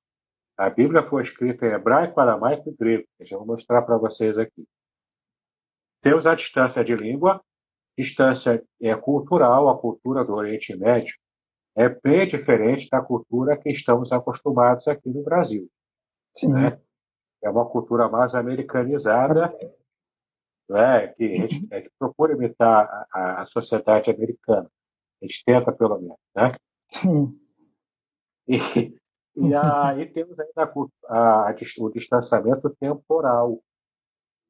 A 0.57 0.69
Bíblia 0.69 1.03
foi 1.03 1.21
escrita 1.21 1.65
em 1.65 1.71
hebraico, 1.71 2.19
aramaico 2.19 2.69
e 2.69 2.73
grego. 2.73 3.07
Eu 3.19 3.25
já 3.25 3.37
vou 3.37 3.45
mostrar 3.45 3.81
para 3.81 3.97
vocês 3.97 4.37
aqui. 4.37 4.65
Temos 6.01 6.25
a 6.25 6.35
distância 6.35 6.83
de 6.83 6.95
língua, 6.95 7.41
distância 7.97 8.63
é 8.81 8.95
cultural, 8.95 9.69
a 9.69 9.77
cultura 9.77 10.23
do 10.23 10.33
Oriente 10.33 10.75
Médio 10.75 11.15
é 11.75 11.89
bem 11.89 12.25
diferente 12.25 12.89
da 12.89 13.01
cultura 13.01 13.57
que 13.57 13.69
estamos 13.69 14.11
acostumados 14.11 14.87
aqui 14.87 15.09
no 15.09 15.23
Brasil. 15.23 15.69
Sim. 16.31 16.53
Né? 16.53 16.79
É 17.43 17.49
uma 17.49 17.65
cultura 17.69 18.07
mais 18.07 18.33
americanizada 18.33 19.45
é? 20.71 21.07
que 21.09 21.23
a 21.23 21.35
gente, 21.35 21.67
a 21.73 21.77
gente 21.77 21.91
procura 21.99 22.33
imitar 22.33 23.07
a, 23.13 23.41
a, 23.41 23.45
sociedade 23.45 24.09
americana. 24.09 24.69
A 25.21 25.25
gente 25.25 25.43
tenta, 25.45 25.71
pelo 25.71 25.99
menos. 25.99 26.17
Né? 26.35 26.51
Sim. 26.89 27.39
E, 28.47 28.95
e 29.35 29.53
aí 29.53 30.05
temos 30.11 30.39
ainda 30.39 30.63
a, 31.07 31.49
a, 31.49 31.55
o 31.79 31.89
distanciamento 31.89 32.69
temporal. 32.79 33.61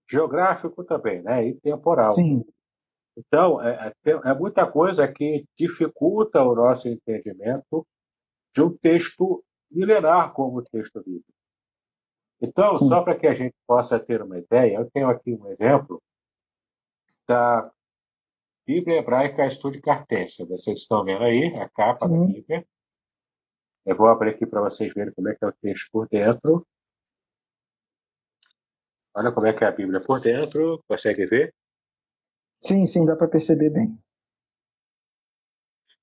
Geográfico 0.08 0.84
também, 0.84 1.24
né? 1.24 1.48
E 1.48 1.56
temporal. 1.56 2.12
Sim. 2.12 2.46
Então, 3.18 3.62
é, 3.62 3.94
é, 4.06 4.12
é 4.12 4.34
muita 4.34 4.70
coisa 4.70 5.08
que 5.08 5.46
dificulta 5.58 6.44
o 6.44 6.54
nosso 6.54 6.88
entendimento 6.88 7.88
de 8.54 8.62
um 8.62 8.78
texto 8.78 9.44
milenar 9.72 10.34
como 10.34 10.60
o 10.60 10.64
texto 10.64 11.02
bíblico. 11.04 11.34
Então, 12.42 12.74
Sim. 12.74 12.86
só 12.86 13.02
para 13.02 13.18
que 13.18 13.26
a 13.26 13.34
gente 13.34 13.56
possa 13.66 14.00
ter 14.00 14.22
uma 14.22 14.38
ideia, 14.38 14.78
eu 14.78 14.92
tenho 14.92 15.10
aqui 15.10 15.34
um 15.34 15.48
exemplo 15.48 16.02
da 17.28 17.72
Bíblia 18.68 19.00
Hebraica 19.00 19.48
Estude 19.48 19.82
Cartência. 19.82 20.46
Vocês 20.46 20.80
estão 20.80 21.04
vendo 21.04 21.24
aí 21.24 21.56
a 21.56 21.70
capa 21.70 22.08
Sim. 22.08 22.20
da 22.20 22.26
Bíblia. 22.26 22.68
Eu 23.86 23.96
vou 23.96 24.08
abrir 24.08 24.32
aqui 24.32 24.48
para 24.48 24.62
vocês 24.62 24.92
verem 24.94 25.14
como 25.14 25.30
é 25.30 25.36
que 25.36 25.46
é 25.46 25.48
o 25.48 25.52
texto 25.52 25.92
por 25.92 26.08
dentro. 26.08 26.66
Olha 29.14 29.32
como 29.32 29.46
é 29.46 29.54
que 29.54 29.64
é 29.64 29.68
a 29.68 29.72
Bíblia 29.72 30.02
por 30.02 30.20
dentro. 30.20 30.84
Consegue 30.88 31.26
ver? 31.28 31.54
Sim, 32.60 32.86
sim, 32.86 33.06
dá 33.06 33.16
para 33.16 33.28
perceber 33.28 33.70
bem. 33.70 33.96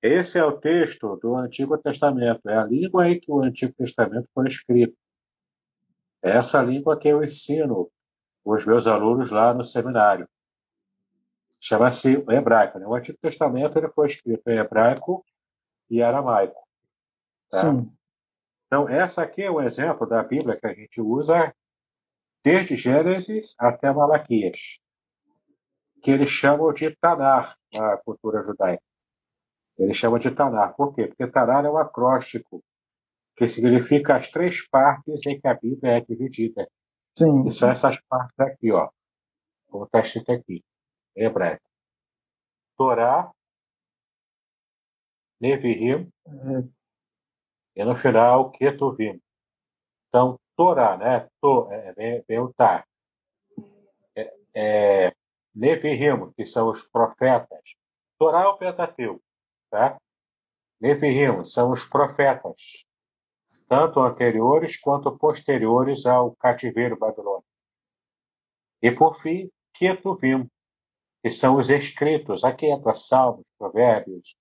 Esse 0.00 0.38
é 0.38 0.44
o 0.44 0.58
texto 0.58 1.16
do 1.16 1.36
Antigo 1.36 1.76
Testamento. 1.76 2.48
É 2.48 2.56
a 2.56 2.64
língua 2.64 3.08
em 3.08 3.18
que 3.18 3.30
o 3.30 3.42
Antigo 3.42 3.74
Testamento 3.74 4.28
foi 4.32 4.46
escrito. 4.46 4.96
É 6.22 6.36
essa 6.36 6.62
língua 6.62 6.98
que 6.98 7.08
eu 7.08 7.22
ensino 7.22 7.90
os 8.44 8.64
meus 8.64 8.86
alunos 8.86 9.30
lá 9.32 9.52
no 9.52 9.64
seminário. 9.64 10.28
Chama-se 11.60 12.24
hebraico. 12.28 12.78
Né? 12.78 12.86
O 12.86 12.94
Antigo 12.94 13.18
Testamento 13.20 13.76
ele 13.76 13.88
foi 13.88 14.06
escrito 14.06 14.48
em 14.48 14.58
hebraico 14.58 15.24
e 15.90 16.00
aramaico. 16.00 16.62
Tá? 17.52 17.58
Sim. 17.58 17.92
Então, 18.66 18.88
essa 18.88 19.22
aqui 19.22 19.42
é 19.42 19.50
um 19.50 19.60
exemplo 19.60 20.06
da 20.06 20.22
Bíblia 20.22 20.58
que 20.58 20.66
a 20.66 20.72
gente 20.72 20.98
usa 21.00 21.54
desde 22.42 22.74
Gênesis 22.74 23.54
até 23.58 23.92
Malaquias, 23.92 24.80
que 26.02 26.10
eles 26.10 26.30
chamam 26.30 26.72
de 26.72 26.96
Tanar 26.96 27.54
na 27.74 27.98
cultura 27.98 28.42
judaica. 28.42 28.82
Eles 29.78 29.96
chamam 29.96 30.18
de 30.18 30.30
Tanar. 30.30 30.74
Por 30.74 30.94
quê? 30.94 31.06
Porque 31.06 31.26
Tanar 31.26 31.66
é 31.66 31.70
um 31.70 31.76
acróstico, 31.76 32.64
que 33.36 33.46
significa 33.46 34.16
as 34.16 34.30
três 34.30 34.66
partes 34.68 35.26
em 35.26 35.38
que 35.38 35.46
a 35.46 35.54
Bíblia 35.54 35.98
é 35.98 36.00
dividida. 36.00 36.66
Sim. 37.16 37.44
E 37.46 37.52
são 37.52 37.70
essas 37.70 38.00
partes 38.08 38.40
aqui, 38.40 38.72
ó, 38.72 38.90
como 39.68 39.84
está 39.84 40.00
escrito 40.00 40.32
aqui, 40.32 40.64
em 41.14 41.24
hebraico. 41.24 41.62
Torá, 42.78 43.30
Nevi'im, 45.40 46.10
uhum. 46.24 46.72
E 47.74 47.84
no 47.84 47.96
final, 47.96 48.50
Ketuvim. 48.50 49.20
Então, 50.08 50.38
Torá, 50.56 50.96
né? 50.96 51.28
To, 51.40 51.68
é, 51.70 51.92
vem, 51.92 52.24
vem 52.28 52.38
o 52.38 52.52
Tá. 52.52 52.84
É, 54.14 54.34
é, 54.54 55.12
que 56.36 56.46
são 56.46 56.68
os 56.70 56.84
profetas. 56.84 57.76
Torá 58.18 58.42
é 58.42 58.46
o 58.46 58.56
Pentateuco, 58.56 59.22
tá? 59.70 59.98
Nevi'im 60.80 61.44
são 61.44 61.70
os 61.72 61.86
profetas, 61.86 62.84
tanto 63.68 64.00
anteriores 64.00 64.78
quanto 64.78 65.16
posteriores 65.16 66.06
ao 66.06 66.34
cativeiro 66.36 66.98
babilônico. 66.98 67.46
E, 68.82 68.90
por 68.90 69.20
fim, 69.20 69.50
Ketuvim, 69.74 70.50
que 71.22 71.30
são 71.30 71.56
os 71.56 71.70
escritos. 71.70 72.44
Aqui 72.44 72.66
entra 72.66 72.94
Salmos, 72.94 73.46
Provérbios, 73.56 74.36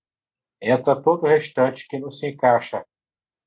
entra 0.60 1.02
todo 1.02 1.24
o 1.24 1.28
restante 1.28 1.88
que 1.88 2.00
não 2.00 2.12
se 2.12 2.28
encaixa 2.28 2.86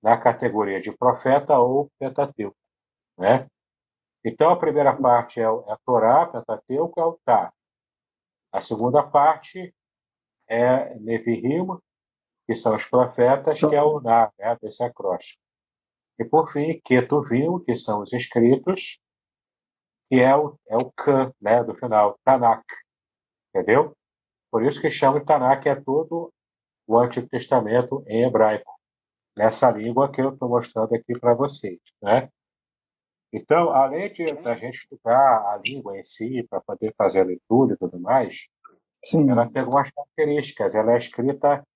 na 0.05 0.19
categoria 0.19 0.83
de 0.83 0.93
profeta 0.93 1.59
ou 1.59 1.91
Pentateuco. 1.99 2.55
Né? 3.19 3.49
Então, 4.23 4.51
a 4.51 4.59
primeira 4.59 4.95
parte 4.95 5.41
é, 5.41 5.45
é 5.45 5.47
a 5.47 5.79
Torá, 5.83 6.27
Pentateuco, 6.27 7.01
é 7.01 7.05
o 7.05 7.19
Tá. 7.25 7.51
A 8.53 8.61
segunda 8.61 9.03
parte 9.03 9.75
é 10.47 10.95
Nevi'im, 10.99 11.67
que 12.47 12.55
são 12.55 12.77
os 12.77 12.85
profetas, 12.87 13.59
que 13.59 13.75
é 13.75 13.83
o 13.83 13.99
Na, 14.01 14.31
né, 14.39 14.59
acróstico. 14.83 15.41
E, 16.19 16.25
por 16.25 16.53
fim, 16.53 16.79
Ketuvim, 16.85 17.59
que 17.65 17.75
são 17.75 18.03
os 18.03 18.13
escritos, 18.13 19.01
que 20.11 20.21
é 20.21 20.37
o, 20.37 20.55
é 20.69 20.77
o 20.77 20.93
Khan, 20.93 21.33
né, 21.41 21.65
do 21.65 21.75
final, 21.75 22.19
Tanakh. 22.23 22.63
Entendeu? 23.49 23.97
Por 24.51 24.63
isso 24.65 24.81
que 24.83 24.91
chama 24.91 25.21
de 25.21 25.27
Tanakh, 25.27 25.67
é 25.67 25.75
todo 25.75 26.31
o 26.87 26.99
Antigo 26.99 27.27
Testamento 27.27 28.05
em 28.07 28.25
hebraico, 28.25 28.74
nessa 29.37 29.71
língua 29.71 30.11
que 30.11 30.21
eu 30.21 30.31
estou 30.31 30.49
mostrando 30.49 30.95
aqui 30.95 31.19
para 31.19 31.35
vocês. 31.35 31.81
Né? 32.03 32.29
Então, 33.33 33.71
além 33.71 34.13
de 34.13 34.23
a 34.23 34.55
gente 34.55 34.77
estudar 34.77 35.53
a 35.53 35.61
língua 35.65 35.99
em 35.99 36.05
si, 36.05 36.47
para 36.49 36.61
poder 36.61 36.95
fazer 36.97 37.21
a 37.21 37.25
leitura 37.25 37.75
e 37.75 37.77
tudo 37.77 37.99
mais, 37.99 38.47
Sim. 39.05 39.31
ela 39.31 39.51
tem 39.51 39.63
algumas 39.63 39.91
características. 39.91 40.75
Ela 40.75 40.95
é 40.95 40.99
escrita 40.99 41.67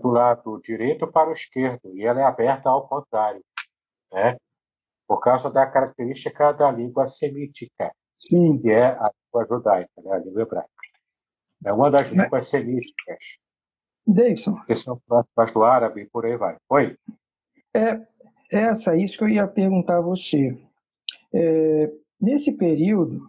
do 0.00 0.08
lado 0.08 0.60
direito 0.62 1.06
para 1.10 1.28
o 1.28 1.32
esquerdo 1.32 1.92
e 1.94 2.04
ela 2.06 2.20
é 2.20 2.24
aberta 2.24 2.70
ao 2.70 2.88
contrário, 2.88 3.44
né? 4.10 4.36
por 5.06 5.20
causa 5.20 5.50
da 5.50 5.66
característica 5.66 6.52
da 6.52 6.70
língua 6.70 7.06
semítica, 7.06 7.94
Sim. 8.16 8.58
que 8.58 8.70
é 8.70 8.86
a 8.86 9.10
língua 9.12 9.46
judaica, 9.46 10.02
né? 10.02 10.12
a 10.12 10.18
língua 10.18 10.42
hebraica. 10.42 10.70
É 11.64 11.72
uma 11.72 11.90
das 11.90 12.08
línguas 12.08 12.46
semíticas. 12.46 13.38
Davidson. 14.06 14.60
Que 14.66 14.76
são 14.76 15.00
próximas 15.06 15.52
do 15.52 15.64
árabe 15.64 16.02
e 16.02 16.06
por 16.06 16.26
aí 16.26 16.36
vai. 16.36 16.56
Oi? 16.68 16.96
É, 17.74 18.00
essa, 18.50 18.96
isso 18.96 19.18
que 19.18 19.24
eu 19.24 19.28
ia 19.28 19.46
perguntar 19.46 19.98
a 19.98 20.02
você. 20.02 20.56
É, 21.32 21.92
nesse 22.20 22.52
período, 22.52 23.28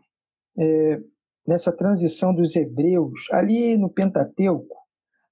é, 0.57 1.01
nessa 1.47 1.71
transição 1.71 2.33
dos 2.33 2.55
hebreus, 2.55 3.27
ali 3.31 3.77
no 3.77 3.89
Pentateuco, 3.89 4.75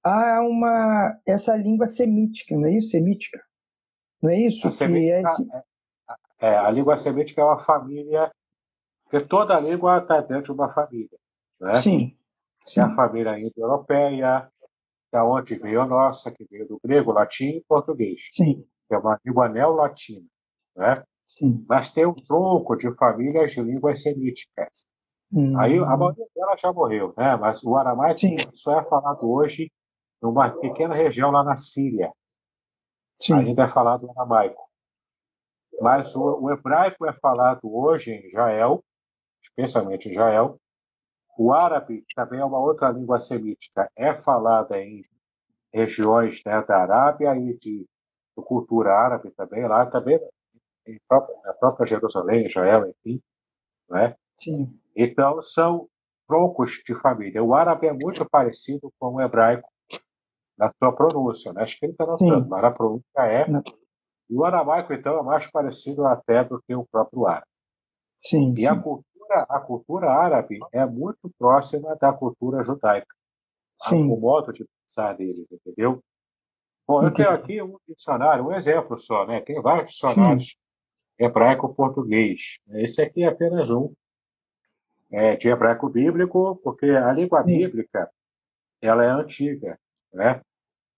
há 0.02 0.40
uma 0.40 1.18
essa 1.26 1.56
língua 1.56 1.86
semítica, 1.86 2.56
não 2.56 2.66
é 2.66 2.72
isso? 2.72 2.90
Semítica. 2.90 3.42
Não 4.22 4.30
é 4.30 4.38
isso? 4.40 4.68
A, 4.68 4.70
que 4.70 4.84
é, 4.84 5.22
esse... 5.22 5.48
é, 5.52 5.62
é, 6.40 6.56
a 6.56 6.70
língua 6.70 6.96
semítica 6.96 7.42
é 7.42 7.44
uma 7.44 7.58
família, 7.58 8.30
porque 9.04 9.24
toda 9.24 9.60
língua 9.60 9.98
está 9.98 10.20
dentro 10.20 10.54
de 10.54 10.60
uma 10.60 10.72
família. 10.72 11.18
Né? 11.60 11.76
Sim. 11.76 12.16
Sim. 12.66 12.80
É 12.80 12.82
a 12.84 12.94
família 12.94 13.38
indo-europeia, 13.38 14.50
da 15.14 15.24
onde 15.24 15.54
veio 15.54 15.80
a 15.80 15.86
nossa, 15.86 16.32
que 16.32 16.44
veio 16.50 16.66
do 16.66 16.80
grego, 16.82 17.12
latim 17.12 17.50
e 17.50 17.64
português. 17.68 18.28
Sim. 18.32 18.66
Que 18.88 18.96
é 18.96 18.98
uma 18.98 19.16
língua 19.24 19.48
neolatina. 19.48 20.26
Né? 20.74 21.04
Sim. 21.24 21.64
Mas 21.68 21.92
tem 21.92 22.04
um 22.04 22.14
tronco 22.14 22.74
de 22.74 22.92
famílias 22.96 23.52
de 23.52 23.62
línguas 23.62 24.02
semíticas. 24.02 24.84
Hum. 25.32 25.56
Aí 25.56 25.78
a 25.78 25.96
maioria 25.96 26.26
delas 26.34 26.60
já 26.60 26.72
morreu, 26.72 27.14
né? 27.16 27.36
mas 27.36 27.62
o 27.62 27.76
aramaico 27.76 28.20
só 28.52 28.80
é 28.80 28.84
falado 28.84 29.30
hoje 29.30 29.70
numa 30.20 30.50
pequena 30.50 30.96
região 30.96 31.30
lá 31.30 31.44
na 31.44 31.56
Síria. 31.56 32.10
Sim. 33.20 33.34
Ainda 33.34 33.62
é 33.62 33.68
falado 33.68 34.10
aramaico. 34.10 34.68
Mas 35.80 36.16
o, 36.16 36.40
o, 36.40 36.50
hebraico 36.50 37.06
é 37.06 37.12
falado 37.12 37.60
hoje 37.64 38.10
em 38.10 38.26
Israel, 38.26 38.82
especialmente 39.44 40.08
em 40.08 40.12
Israel. 40.12 40.58
O 41.36 41.52
árabe 41.52 42.04
também 42.14 42.40
é 42.40 42.44
uma 42.44 42.58
outra 42.58 42.90
língua 42.90 43.20
semítica, 43.20 43.90
é 43.96 44.12
falada 44.14 44.78
em 44.78 45.04
regiões 45.72 46.40
né, 46.46 46.62
da 46.62 46.78
Arábia 46.78 47.36
e 47.36 47.58
de, 47.58 47.80
de, 47.80 47.86
cultura 48.44 48.94
árabe 48.94 49.30
também, 49.32 49.66
lá 49.66 49.86
também 49.86 50.20
em 50.86 50.98
própria, 51.08 51.36
na 51.44 51.52
própria 51.54 51.86
Jerusalém, 51.86 52.46
Israel, 52.46 52.88
enfim. 52.88 53.20
Né? 53.90 54.14
Sim. 54.38 54.78
Então, 54.94 55.42
são 55.42 55.88
troncos 56.28 56.82
de 56.86 56.94
família. 56.94 57.42
O 57.42 57.54
árabe 57.54 57.86
é 57.86 57.92
muito 57.92 58.28
parecido 58.28 58.92
com 58.98 59.14
o 59.14 59.20
hebraico 59.20 59.68
na 60.56 60.72
sua 60.78 60.92
pronúncia, 60.92 61.52
na 61.52 61.64
escrita 61.64 62.06
não 62.06 62.16
tanto, 62.16 62.48
mas 62.48 62.64
a 62.64 62.70
pronúncia 62.70 63.20
é. 63.20 63.46
E 64.30 64.36
o 64.36 64.44
aramaico, 64.44 64.92
então, 64.92 65.18
é 65.18 65.22
mais 65.22 65.50
parecido 65.50 66.06
até 66.06 66.44
do 66.44 66.62
que 66.62 66.74
o 66.74 66.86
próprio 66.86 67.26
árabe. 67.26 67.46
Sim, 68.22 68.52
e 68.56 68.60
sim. 68.60 68.66
A, 68.66 68.76
cultura, 68.80 69.04
a 69.30 69.60
cultura 69.60 70.10
árabe 70.10 70.58
é 70.72 70.84
muito 70.86 71.30
próxima 71.38 71.96
da 71.96 72.12
cultura 72.12 72.64
judaica. 72.64 73.14
Sim. 73.82 74.10
O 74.10 74.16
modo 74.16 74.52
de 74.52 74.64
pensar 74.82 75.14
deles, 75.14 75.46
entendeu? 75.50 76.02
Bom, 76.86 77.02
eu 77.02 77.14
tenho 77.14 77.30
aqui 77.30 77.62
um 77.62 77.78
dicionário, 77.88 78.46
um 78.46 78.52
exemplo 78.52 78.98
só, 78.98 79.26
né? 79.26 79.40
Tem 79.40 79.60
vários 79.60 79.90
dicionários 79.90 80.56
hebraico-português. 81.18 82.58
Esse 82.74 83.02
aqui 83.02 83.22
é 83.22 83.28
apenas 83.28 83.70
um 83.70 83.92
é, 85.10 85.36
de 85.36 85.48
hebraico 85.48 85.88
bíblico, 85.88 86.56
porque 86.62 86.86
a 86.86 87.12
língua 87.12 87.42
Sim. 87.42 87.58
bíblica 87.58 88.10
ela 88.82 89.04
é 89.04 89.08
antiga 89.08 89.78
né? 90.14 90.40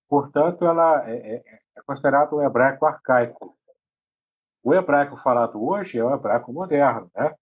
Portanto, 0.08 0.64
ela 0.64 1.08
é, 1.08 1.16
é, 1.16 1.60
é 1.76 1.82
considerado 1.84 2.36
um 2.36 2.42
hebraico 2.42 2.86
arcaico. 2.86 3.56
O 4.62 4.74
hebraico 4.74 5.16
falado 5.16 5.64
hoje 5.64 5.98
é 5.98 6.04
o 6.04 6.14
hebraico 6.14 6.52
moderno, 6.52 7.10
né? 7.14 7.34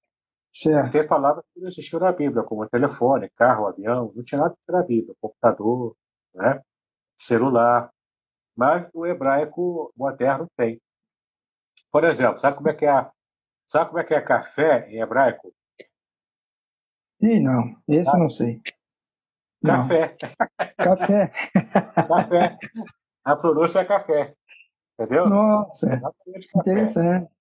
Certo. 0.55 0.93
Tem 0.93 1.07
palavras 1.07 1.45
que 1.53 1.61
não 1.61 1.69
existiam 1.69 1.99
na 1.99 2.13
Bíblia, 2.13 2.45
como 2.45 2.69
telefone, 2.69 3.29
carro, 3.31 3.67
avião, 3.67 4.13
não 4.15 4.23
tinha 4.23 4.41
nada 4.41 4.55
na 4.69 4.83
Bíblia, 4.83 5.15
computador, 5.21 5.97
né? 6.33 6.63
celular, 7.17 7.91
mas 8.57 8.89
o 8.95 9.05
hebraico 9.05 9.93
moderno 9.97 10.47
tem. 10.57 10.81
Por 11.91 12.05
exemplo, 12.05 12.39
sabe 12.39 12.57
como 12.57 12.69
é 12.69 12.75
que 12.75 12.87
é, 12.87 13.11
sabe 13.67 13.91
como 13.91 13.99
é, 13.99 14.05
que 14.05 14.15
é 14.15 14.21
café 14.21 14.89
em 14.91 15.01
hebraico? 15.01 15.53
Ih, 17.21 17.41
não, 17.41 17.77
esse 17.89 18.11
ah. 18.11 18.19
não 18.19 18.31
sei. 18.31 18.61
Café. 19.65 20.17
Café. 20.77 21.33
café. 22.07 22.59
A 23.25 23.37
pronúncia 23.37 23.81
é 23.81 23.85
café. 23.85 24.35
Entendeu? 24.93 25.29
Nossa, 25.29 26.01
interessante. 26.55 27.34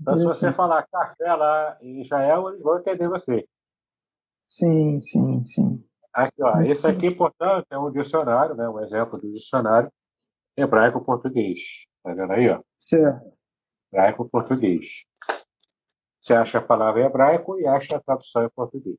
Então, 0.00 0.16
se 0.16 0.24
você 0.24 0.52
falar 0.52 0.86
café 0.86 1.78
em 1.80 2.02
Israel, 2.02 2.48
eles 2.48 2.62
vão 2.62 2.78
entender 2.78 3.08
você. 3.08 3.46
Sim, 4.48 5.00
sim, 5.00 5.44
sim. 5.44 5.84
Aqui, 6.12 6.42
ó, 6.42 6.60
esse 6.62 6.86
aqui, 6.86 7.14
portanto, 7.14 7.66
é 7.70 7.78
um 7.78 7.90
dicionário, 7.90 8.54
né, 8.54 8.68
um 8.68 8.80
exemplo 8.80 9.20
do 9.20 9.32
dicionário 9.32 9.90
hebraico-português. 10.56 11.86
Tá 12.02 12.14
vendo 12.14 12.32
aí, 12.32 12.48
ó? 12.48 12.60
Certo. 12.76 13.32
Hebraico-português. 13.92 15.04
Você 16.20 16.34
acha 16.34 16.58
a 16.58 16.62
palavra 16.62 17.02
em 17.02 17.04
hebraico 17.04 17.58
e 17.58 17.66
acha 17.66 17.96
a 17.96 18.00
tradução 18.00 18.44
em 18.44 18.50
português. 18.50 18.98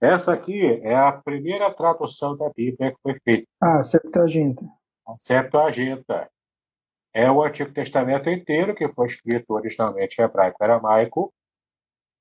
Essa 0.00 0.32
aqui 0.32 0.80
é 0.82 0.94
a 0.94 1.12
primeira 1.12 1.72
tradução 1.74 2.36
da 2.36 2.50
Bíblia 2.50 2.92
que 2.92 2.98
foi 3.02 3.18
feita. 3.20 3.48
Ah, 3.60 3.82
Septuaginta. 3.82 4.64
A 5.06 5.14
Septuaginta. 5.18 6.30
É 7.14 7.30
o 7.30 7.44
Antigo 7.44 7.72
Testamento 7.72 8.28
inteiro, 8.28 8.74
que 8.74 8.88
foi 8.88 9.06
escrito 9.06 9.54
originalmente 9.54 10.20
em 10.20 10.24
hebraico 10.24 10.56
e 10.60 10.64
aramaico, 10.64 11.32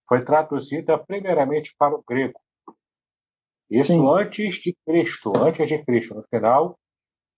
foi 0.07 0.23
traduzida 0.23 0.97
primeiramente 0.99 1.73
para 1.75 1.95
o 1.95 2.03
grego. 2.07 2.39
Isso 3.71 3.93
Sim. 3.93 4.07
antes 4.07 4.55
de 4.57 4.77
Cristo, 4.85 5.33
antes 5.35 5.67
de 5.67 5.83
Cristo, 5.83 6.13
no 6.13 6.23
final 6.27 6.77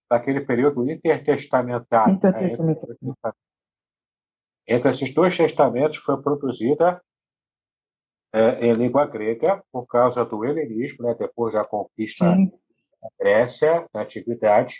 daquele 0.10 0.42
período 0.42 0.90
intertestamentário. 0.92 2.14
Né? 2.14 2.18
Intertestamentário. 2.18 2.98
Né? 3.02 3.32
Entre 4.68 4.90
esses 4.92 5.14
dois 5.14 5.38
testamentos 5.38 5.98
foi 5.98 6.22
produzida 6.22 7.02
é, 8.34 8.66
em 8.66 8.74
língua 8.74 9.06
grega 9.06 9.64
por 9.72 9.86
causa 9.86 10.26
do 10.26 10.44
helenismo, 10.44 11.06
né? 11.06 11.16
depois 11.18 11.54
da 11.54 11.64
conquista 11.64 12.26
Sim. 12.36 12.52
da 13.02 13.10
Grécia, 13.18 13.88
na 13.94 14.02
Antiguidade. 14.02 14.80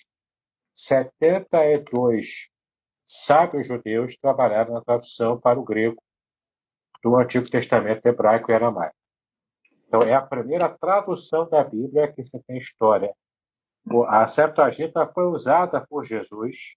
72 0.74 2.50
sábios 3.06 3.68
judeus 3.68 4.18
trabalharam 4.18 4.74
na 4.74 4.82
tradução 4.82 5.40
para 5.40 5.60
o 5.60 5.64
grego 5.64 6.02
do 7.04 7.16
Antigo 7.16 7.48
Testamento 7.48 8.06
hebraico 8.06 8.52
e 8.52 8.56
aramaico. 8.56 8.96
Então, 9.88 10.02
é 10.02 10.16
a 10.16 10.22
primeira 10.22 10.68
tradução 10.68 11.48
da 11.48 11.64
Bíblia 11.64 12.12
que 12.12 12.26
você 12.26 12.42
tem 12.48 12.58
história. 12.58 13.16
A 14.08 14.28
Septuaginta 14.28 15.06
foi 15.14 15.26
usada 15.26 15.86
por 15.88 16.04
Jesus, 16.04 16.76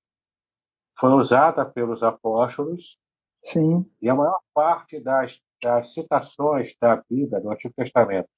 foi 0.98 1.10
usada 1.12 1.64
pelos 1.64 2.02
apóstolos, 2.02 3.00
Sim. 3.42 3.90
e 4.02 4.10
a 4.10 4.14
maior 4.14 4.38
parte 4.52 5.00
das, 5.00 5.40
das 5.62 5.94
citações 5.94 6.76
da 6.78 7.02
Bíblia, 7.08 7.40
do 7.40 7.50
Antigo 7.50 7.72
Testamento, 7.74 8.28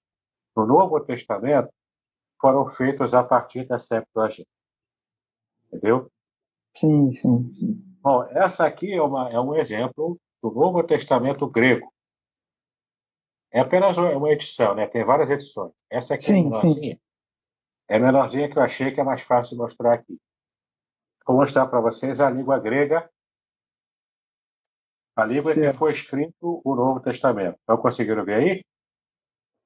no 0.57 0.65
Novo 0.65 1.01
Testamento, 1.01 1.73
foram 2.41 2.71
feitas 2.71 3.13
a 3.13 3.25
partir 3.25 3.67
da 3.67 3.81
Septuaginta. 3.81 4.49
Entendeu? 5.67 6.11
Sim, 6.81 7.13
sim, 7.13 7.53
sim. 7.53 7.97
Bom, 8.01 8.25
essa 8.31 8.67
aqui 8.67 8.91
é, 8.91 9.03
uma, 9.03 9.29
é 9.29 9.39
um 9.39 9.55
exemplo 9.55 10.19
do 10.43 10.51
Novo 10.51 10.83
Testamento 10.83 11.47
grego. 11.47 11.93
É 13.53 13.61
apenas 13.61 13.99
uma 13.99 14.31
edição, 14.31 14.75
né? 14.75 14.87
Tem 14.87 15.05
várias 15.05 15.31
edições. 15.31 15.73
Essa 15.91 16.15
aqui 16.15 16.25
é 16.25 16.29
sim, 16.29 16.41
é 16.41 16.45
menorzinha. 16.45 16.95
Sim. 16.95 17.01
É 17.87 17.97
a 17.97 18.01
menorzinha 18.01 18.49
que 18.49 18.57
eu 18.57 18.63
achei 18.63 18.93
que 18.93 19.01
é 19.01 19.05
mais 19.05 19.21
fácil 19.21 19.59
mostrar 19.59 19.93
aqui. 19.93 20.19
Vou 21.27 21.37
mostrar 21.37 21.67
para 21.67 21.81
vocês 21.83 22.19
a 22.19 22.31
língua 22.31 22.59
grega, 22.59 23.11
a 25.15 25.25
língua 25.27 25.53
certo. 25.53 25.73
que 25.73 25.79
foi 25.79 25.93
escrito 25.93 26.63
o 26.65 26.75
Novo 26.75 27.01
Testamento. 27.01 27.57
Estão 27.57 27.77
conseguindo 27.77 28.25
ver 28.25 28.35
aí? 28.35 28.65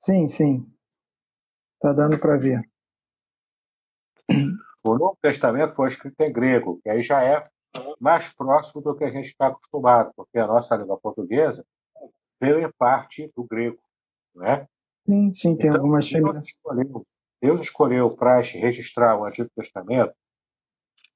Sim, 0.01 0.29
sim. 0.29 0.67
Está 1.77 1.93
dando 1.93 2.19
para 2.19 2.37
ver. 2.39 2.59
O 4.85 4.99
Novo 4.99 5.17
Testamento 5.21 5.75
foi 5.75 5.89
escrito 5.89 6.21
em 6.21 6.33
grego, 6.33 6.79
que 6.83 6.91
aí 6.91 7.03
já 7.03 7.25
é 7.25 7.49
mais 7.99 8.33
próximo 8.35 8.83
do 8.83 8.95
que 8.95 9.05
a 9.05 9.09
gente 9.09 9.27
está 9.27 9.47
acostumado, 9.47 10.13
porque 10.15 10.39
a 10.39 10.47
nossa 10.47 10.77
língua 10.77 10.99
portuguesa 10.99 11.65
veio 12.41 12.61
em 12.61 12.71
parte 12.79 13.33
do 13.35 13.45
grego, 13.45 13.79
não 14.35 14.47
é? 14.47 14.69
Sim, 15.07 15.33
sim, 15.33 15.57
tem 15.57 15.67
então, 15.67 15.81
algumas 15.81 16.07
escolheu, 16.07 17.07
Deus 17.41 17.61
escolheu 17.63 18.11
para 18.15 18.41
registrar 18.41 19.19
o 19.19 19.25
Antigo 19.25 19.51
Testamento 19.57 20.15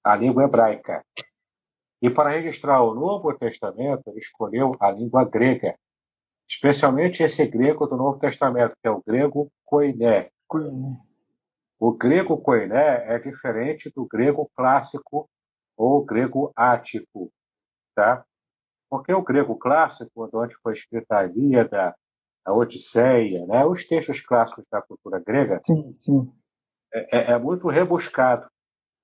a 0.03 0.17
língua 0.17 0.45
hebraica. 0.45 1.05
E 2.01 2.09
para 2.09 2.31
registrar 2.31 2.83
o 2.83 2.95
Novo 2.95 3.37
Testamento, 3.37 4.03
ele 4.07 4.21
escolheu 4.21 4.73
a 4.81 4.91
língua 4.91 5.25
grega, 5.25 5.77
especialmente 6.49 7.23
esse 7.23 7.47
grego 7.47 7.87
do 7.87 7.97
Novo 7.97 8.19
Testamento, 8.19 8.75
que 8.81 8.89
é 8.89 8.91
o 8.91 9.03
grego 9.07 9.51
koiné. 9.67 10.31
koiné. 10.47 11.08
O 11.81 11.93
grego 11.93 12.39
koiné 12.39 13.05
é 13.15 13.19
diferente 13.19 13.91
do 13.95 14.07
grego 14.07 14.51
clássico 14.57 15.29
ou 15.77 16.05
grego 16.05 16.53
ático, 16.57 17.31
tá? 17.95 18.25
Porque 18.91 19.13
o 19.13 19.23
grego 19.23 19.57
clássico, 19.57 20.29
onde 20.35 20.57
foi 20.57 20.73
escrita 20.73 21.19
a 21.19 21.25
Ilíada, 21.25 21.95
a 22.45 22.53
Odisseia, 22.53 23.47
né? 23.47 23.65
os 23.65 23.87
textos 23.87 24.21
clássicos 24.21 24.67
da 24.71 24.83
cultura 24.83 25.23
grega, 25.25 25.61
sim, 25.63 25.95
sim. 26.01 26.33
É, 26.93 27.19
é, 27.19 27.33
é 27.33 27.39
muito 27.39 27.69
rebuscado. 27.69 28.49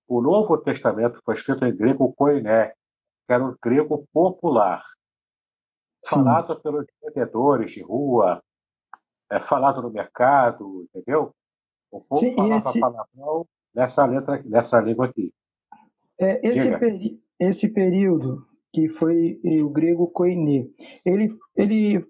O 0.09 0.21
Novo 0.21 0.59
Testamento 0.59 1.21
foi 1.25 1.35
escrito 1.35 1.65
em 1.65 1.77
grego 1.77 2.13
koiné, 2.15 2.71
que 3.27 3.33
era 3.33 3.45
o 3.45 3.57
grego 3.63 4.07
popular, 4.13 4.83
sim. 6.03 6.17
falado 6.17 6.61
pelos 6.61 6.87
vendedores 7.03 7.73
de 7.73 7.83
rua, 7.83 8.43
é, 9.31 9.39
falado 9.41 9.81
no 9.81 9.91
mercado, 9.91 10.83
entendeu? 10.83 11.35
Sim, 12.15 12.35
falava 12.35 12.69
esse... 12.69 12.81
palavrão 12.81 13.47
nessa 13.75 14.07
letra, 14.07 14.43
nessa 14.45 14.81
língua 14.81 15.07
aqui. 15.07 15.33
É, 16.19 16.49
esse, 16.49 16.79
peri 16.79 17.21
esse 17.41 17.69
período 17.69 18.47
que 18.73 18.89
foi 18.89 19.41
o 19.63 19.69
grego 19.69 20.09
koiné, 20.09 20.67
ele, 21.05 21.37
ele 21.57 22.05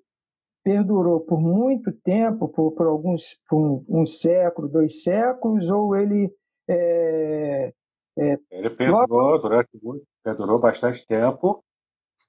perdurou 0.63 1.21
por 1.21 1.41
muito 1.41 1.93
tempo, 1.93 2.49
por, 2.49 2.73
por 2.73 2.87
alguns 2.87 3.39
por 3.49 3.59
um, 3.59 3.85
um, 3.89 4.07
século, 4.07 4.69
dois 4.69 5.03
séculos, 5.03 5.71
ou 5.71 5.95
ele 5.95 6.31
é, 6.69 7.73
é, 8.17 8.39
ele 8.51 8.71
perdurou 8.71 9.41
durante 9.41 9.69
muito, 9.83 10.07
perdurou 10.23 10.59
bastante 10.59 11.07
tempo. 11.07 11.63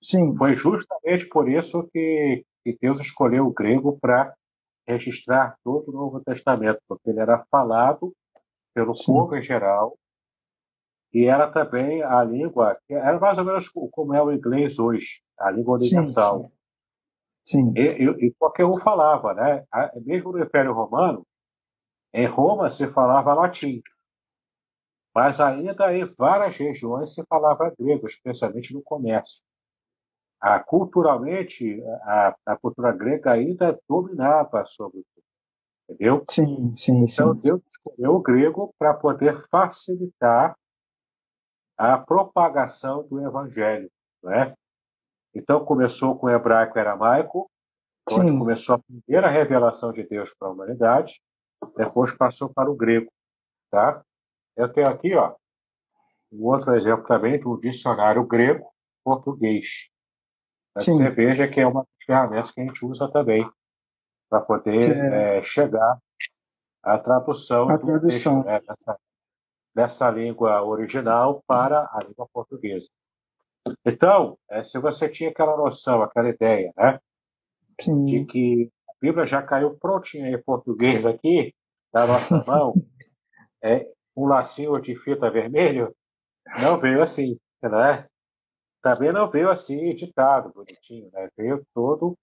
Sim. 0.01 0.35
Foi 0.35 0.55
justamente 0.55 1.27
por 1.29 1.49
isso 1.49 1.87
que, 1.91 2.43
que 2.63 2.77
Deus 2.79 2.99
escolheu 2.99 3.47
o 3.47 3.53
grego 3.53 3.97
para 3.99 4.33
registrar 4.87 5.57
todo 5.63 5.89
o 5.89 5.91
Novo 5.91 6.21
Testamento, 6.21 6.79
porque 6.87 7.09
ele 7.09 7.19
era 7.19 7.45
falado 7.49 8.13
pelo 8.73 8.95
Sim. 8.95 9.05
povo 9.07 9.35
em 9.35 9.41
geral 9.41 9.97
e 11.13 11.25
era 11.25 11.49
também 11.49 12.03
a 12.03 12.21
língua, 12.23 12.77
era 12.89 13.17
mais 13.17 13.37
ou 13.37 13.45
menos 13.45 13.69
como 13.69 14.13
é 14.13 14.21
o 14.21 14.33
inglês 14.33 14.77
hoje, 14.77 15.21
a 15.39 15.49
língua 15.49 15.77
universal. 15.77 16.51
Sim. 17.41 17.71
sim. 17.71 17.73
E, 17.73 18.03
e, 18.03 18.27
e 18.27 18.33
qualquer 18.33 18.65
um 18.65 18.77
falava, 18.77 19.33
né? 19.33 19.63
Mesmo 20.05 20.33
no 20.33 20.43
Império 20.43 20.73
Romano, 20.73 21.25
em 22.13 22.27
Roma 22.27 22.69
se 22.69 22.87
falava 22.87 23.33
latim, 23.33 23.81
mas 25.15 25.39
ainda 25.39 25.95
em 25.95 26.03
várias 26.17 26.57
regiões 26.57 27.13
se 27.13 27.25
falava 27.25 27.73
grego, 27.79 28.07
especialmente 28.07 28.73
no 28.73 28.81
comércio. 28.81 29.41
Ah, 30.39 30.59
culturalmente, 30.59 31.81
a, 32.03 32.35
a 32.45 32.57
cultura 32.57 32.91
grega 32.91 33.31
ainda 33.31 33.79
dominava 33.87 34.65
sobre 34.65 35.03
tudo, 35.13 35.25
entendeu? 35.89 36.23
Sim, 36.29 36.75
sim, 36.75 37.03
então, 37.03 37.33
sim. 37.33 37.41
Deus 37.41 37.61
escolheu 37.67 38.15
o 38.15 38.21
grego 38.21 38.73
para 38.77 38.93
poder 38.93 39.47
facilitar 39.49 40.55
a 41.77 41.97
propagação 41.97 43.07
do 43.07 43.25
evangelho, 43.25 43.89
né? 44.23 44.53
Então 45.33 45.65
começou 45.65 46.17
com 46.17 46.27
o 46.27 46.29
hebraico 46.29 46.77
e 46.77 46.81
aramaico, 46.81 47.49
onde 48.09 48.31
Sim. 48.31 48.39
começou 48.39 48.75
a 48.75 48.79
primeira 48.79 49.29
revelação 49.29 49.91
de 49.91 50.03
Deus 50.03 50.33
para 50.37 50.47
a 50.47 50.51
humanidade, 50.51 51.21
depois 51.75 52.15
passou 52.15 52.53
para 52.53 52.69
o 52.69 52.75
grego, 52.75 53.11
tá? 53.69 54.03
Eu 54.55 54.71
tenho 54.71 54.87
aqui, 54.87 55.13
ó, 55.15 55.35
um 56.31 56.45
outro 56.45 56.75
exemplo 56.75 57.05
também 57.05 57.39
de 57.39 57.47
um 57.47 57.59
dicionário 57.59 58.25
grego-português. 58.25 59.89
Você 60.75 61.09
veja 61.09 61.47
que 61.47 61.59
é 61.59 61.67
uma 61.67 61.81
das 61.81 62.05
ferramentas 62.05 62.51
que 62.51 62.61
a 62.61 62.63
gente 62.65 62.85
usa 62.85 63.09
também 63.09 63.49
para 64.29 64.41
poder 64.41 64.97
é, 65.13 65.41
chegar 65.41 65.97
à 66.83 66.97
tradução, 66.97 67.69
a 67.69 67.77
tradução. 67.77 68.43
Texto, 68.43 68.43
né, 68.43 68.59
dessa, 68.67 68.99
dessa 69.73 70.09
língua 70.09 70.61
original 70.63 71.41
para 71.47 71.89
a 71.91 71.99
língua 72.05 72.27
portuguesa. 72.33 72.89
Então, 73.85 74.37
é, 74.49 74.63
se 74.63 74.77
você 74.79 75.09
tinha 75.09 75.29
aquela 75.29 75.55
noção, 75.55 76.01
aquela 76.01 76.29
ideia, 76.29 76.71
né, 76.75 76.99
Sim. 77.79 78.05
de 78.05 78.25
que 78.25 78.71
a 78.87 78.93
Bíblia 79.01 79.25
já 79.25 79.41
caiu 79.41 79.77
prontinha 79.77 80.29
em 80.29 80.41
português 80.41 81.05
aqui, 81.05 81.53
na 81.93 82.05
nossa 82.05 82.43
mão, 82.45 82.73
é 83.63 83.87
um 84.15 84.25
lacinho 84.25 84.79
de 84.81 84.95
fita 84.95 85.31
vermelho, 85.31 85.95
não 86.61 86.79
veio 86.79 87.01
assim, 87.01 87.37
né? 87.63 88.05
Também 88.85 89.11
não 89.11 89.27
veio 89.27 89.49
assim 89.49 89.89
editado, 89.89 90.53
bonitinho, 90.53 91.09
né? 91.11 91.27
Veio 91.35 91.65
todo 91.73 92.15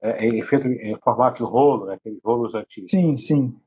é, 0.00 0.24
em, 0.24 0.40
feito 0.40 0.66
em 0.66 0.96
formato 0.96 1.44
de 1.44 1.50
rolo, 1.50 1.84
né? 1.84 1.96
aqueles 1.96 2.22
rolos 2.24 2.54
antigos. 2.54 2.90
Sim, 2.90 3.18
sim. 3.18 3.60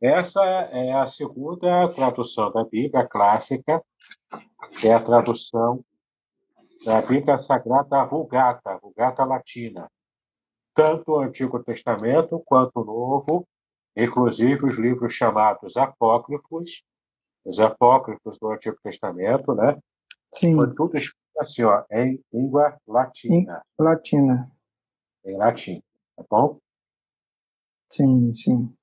Essa 0.00 0.42
é 0.42 0.94
a 0.94 1.06
segunda 1.06 1.86
tradução 1.90 2.50
da 2.50 2.64
Bíblia 2.64 3.06
clássica, 3.06 3.84
que 4.80 4.88
é 4.88 4.94
a 4.94 5.00
tradução 5.00 5.84
da 6.82 7.02
Bíblia 7.02 7.42
Sagrada 7.42 8.06
Vulgata, 8.06 8.78
Vulgata 8.78 9.22
Latina. 9.22 9.86
Tanto 10.72 11.12
o 11.12 11.18
Antigo 11.18 11.62
Testamento 11.62 12.42
quanto 12.46 12.80
o 12.80 12.84
Novo, 12.86 13.46
inclusive 13.94 14.64
os 14.64 14.78
livros 14.78 15.12
chamados 15.12 15.76
apócrifos, 15.76 16.82
os 17.44 17.60
apócrifos 17.60 18.38
do 18.38 18.50
Antigo 18.50 18.78
Testamento, 18.82 19.54
né? 19.54 19.78
Sim. 20.32 20.56
Foi 20.56 20.74
tudo 20.74 20.96
assim, 21.38 21.62
ó, 21.62 21.84
em 21.90 22.22
língua 22.32 22.78
latina. 22.86 23.62
Em 23.78 23.82
latina. 23.82 24.50
Em 25.24 25.36
latim, 25.36 25.82
tá 26.16 26.24
bom? 26.28 26.58
Sim, 27.90 28.32
sim. 28.34 28.74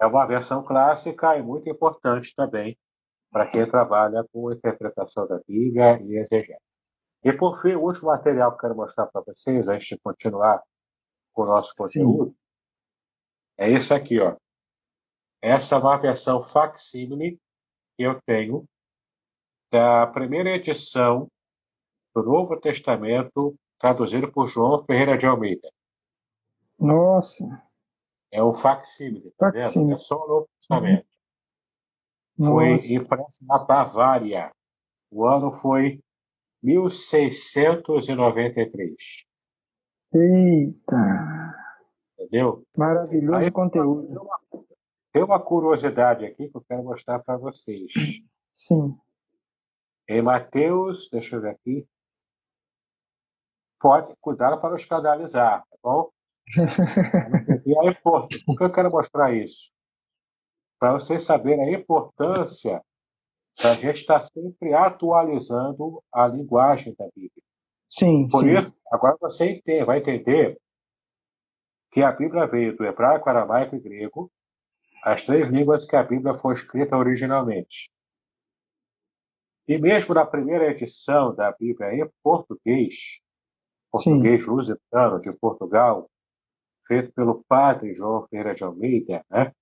É 0.00 0.06
uma 0.06 0.26
versão 0.26 0.62
clássica 0.62 1.36
e 1.36 1.42
muito 1.42 1.68
importante 1.70 2.34
também 2.34 2.76
para 3.30 3.50
quem 3.50 3.68
trabalha 3.68 4.24
com 4.32 4.52
interpretação 4.52 5.26
da 5.26 5.40
Bíblia 5.46 6.00
e 6.02 6.18
exegese. 6.18 6.60
E, 7.24 7.32
por 7.32 7.60
fim, 7.60 7.74
o 7.74 7.82
último 7.82 8.08
material 8.08 8.50
que 8.50 8.56
eu 8.56 8.60
quero 8.60 8.76
mostrar 8.76 9.06
para 9.06 9.22
vocês, 9.22 9.68
antes 9.68 9.88
de 9.88 9.98
continuar 9.98 10.62
com 11.32 11.42
o 11.42 11.46
nosso 11.46 11.74
conteúdo, 11.74 12.30
Sim. 12.30 12.36
é 13.58 13.68
esse 13.68 13.92
aqui. 13.92 14.20
Ó. 14.20 14.36
Essa 15.42 15.74
é 15.74 15.78
uma 15.78 15.96
versão 15.96 16.46
facsímile 16.48 17.40
que 17.96 18.02
eu 18.04 18.20
tenho 18.26 18.64
da 19.72 20.06
primeira 20.06 20.50
edição 20.50 21.28
do 22.16 22.22
Novo 22.22 22.58
Testamento, 22.58 23.54
traduzido 23.78 24.32
por 24.32 24.46
João 24.46 24.82
Ferreira 24.84 25.18
de 25.18 25.26
Almeida. 25.26 25.70
Nossa! 26.78 27.62
É 28.30 28.42
o 28.42 28.54
facsímile, 28.54 29.30
tá 29.36 29.50
vendo? 29.50 29.92
É 29.92 29.98
só 29.98 30.16
o 30.16 30.28
Novo 30.28 30.48
Testamento. 30.58 31.04
Uhum. 32.38 32.46
Foi 32.46 32.76
impresso 32.92 33.44
na 33.46 33.58
Bavária. 33.58 34.50
O 35.10 35.26
ano 35.26 35.52
foi 35.52 36.00
1693. 36.62 39.26
Eita! 40.12 41.52
Entendeu? 42.18 42.64
Maravilhoso 42.76 43.38
Aí, 43.38 43.50
conteúdo. 43.50 44.08
Tem 44.08 44.16
uma, 44.16 44.38
tem 45.12 45.22
uma 45.22 45.38
curiosidade 45.38 46.24
aqui 46.24 46.48
que 46.48 46.56
eu 46.56 46.64
quero 46.66 46.82
mostrar 46.82 47.18
para 47.20 47.36
vocês. 47.36 47.92
Sim. 48.52 48.98
Em 50.08 50.22
Mateus, 50.22 51.10
deixa 51.10 51.36
eu 51.36 51.42
ver 51.42 51.50
aqui. 51.50 51.86
Pode 53.86 54.16
cuidar 54.20 54.56
para 54.56 54.74
escandalizar, 54.74 55.60
tá 55.60 55.76
bom? 55.80 56.10
e 57.64 57.78
aí, 57.78 57.94
por, 58.02 58.26
por 58.44 58.58
que 58.58 58.64
eu 58.64 58.72
quero 58.72 58.90
mostrar 58.90 59.32
isso? 59.32 59.70
Para 60.76 60.94
vocês 60.94 61.22
saberem 61.22 61.72
a 61.72 61.78
importância 61.78 62.82
da 63.62 63.74
gente 63.74 64.00
estar 64.00 64.20
sempre 64.22 64.74
atualizando 64.74 66.02
a 66.12 66.26
linguagem 66.26 66.96
da 66.98 67.04
Bíblia. 67.14 67.44
Sim, 67.88 68.26
Por 68.28 68.42
sim. 68.42 68.54
isso, 68.54 68.74
agora 68.90 69.16
você 69.20 69.52
entende, 69.52 69.84
vai 69.84 69.98
entender 69.98 70.58
que 71.92 72.02
a 72.02 72.10
Bíblia 72.10 72.44
veio 72.48 72.76
do 72.76 72.84
hebraico, 72.84 73.30
aramaico 73.30 73.76
e 73.76 73.80
grego, 73.80 74.28
as 75.04 75.22
três 75.22 75.48
línguas 75.48 75.84
que 75.84 75.94
a 75.94 76.02
Bíblia 76.02 76.34
foi 76.34 76.54
escrita 76.54 76.96
originalmente. 76.96 77.88
E 79.68 79.78
mesmo 79.78 80.12
na 80.12 80.26
primeira 80.26 80.72
edição 80.72 81.32
da 81.32 81.52
Bíblia 81.52 81.94
em 81.94 82.10
português, 82.20 83.24
português 84.04 84.44
Sim. 84.44 84.50
lusitano 84.50 85.20
de 85.20 85.32
Portugal, 85.36 86.08
feito 86.86 87.12
pelo 87.12 87.44
padre 87.48 87.94
João 87.94 88.26
Ferreira 88.28 88.54
de 88.54 88.64
Almeida, 88.64 89.24
né? 89.30 89.52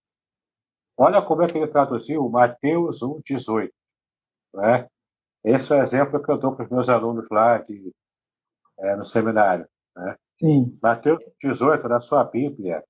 Olha 0.97 1.23
como 1.23 1.42
é 1.42 1.47
que 1.49 1.59
ele 1.59 1.66
traduziu 1.66 2.29
Mateus 2.29 3.03
1, 3.03 3.20
18. 3.25 3.73
Né? 4.55 4.88
Esse 5.44 5.73
é 5.73 5.81
o 5.81 5.83
exemplo 5.83 6.23
que 6.23 6.31
eu 6.31 6.38
dou 6.38 6.55
para 6.55 6.64
os 6.64 6.70
meus 6.70 6.88
alunos 6.88 7.27
lá 7.31 7.59
de, 7.59 7.92
é, 8.79 8.94
no 8.94 9.05
seminário. 9.05 9.66
Né? 9.97 10.16
Sim. 10.38 10.79
Mateus 10.81 11.18
18, 11.42 11.88
na 11.88 12.01
sua 12.01 12.23
Bíblia, 12.25 12.85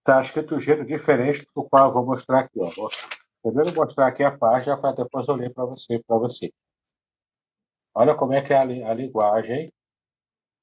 está 0.00 0.20
escrito 0.20 0.48
de 0.48 0.54
um 0.54 0.60
jeito 0.60 0.84
diferente 0.84 1.46
do 1.54 1.64
qual 1.64 1.88
eu 1.88 1.94
vou 1.94 2.04
mostrar 2.06 2.40
aqui. 2.40 2.58
Ó. 2.58 2.70
Vou 2.74 2.90
primeiro 3.42 3.74
mostrar 3.76 4.08
aqui 4.08 4.24
a 4.24 4.36
página 4.36 4.76
para 4.76 4.96
depois 4.96 5.28
eu 5.28 5.36
ler 5.36 5.52
para 5.52 5.64
você, 5.64 6.02
para 6.04 6.18
você. 6.18 6.52
Olha 7.98 8.14
como 8.14 8.34
é 8.34 8.42
que 8.42 8.52
é 8.52 8.58
a, 8.58 8.60
a 8.60 8.94
linguagem 8.94 9.72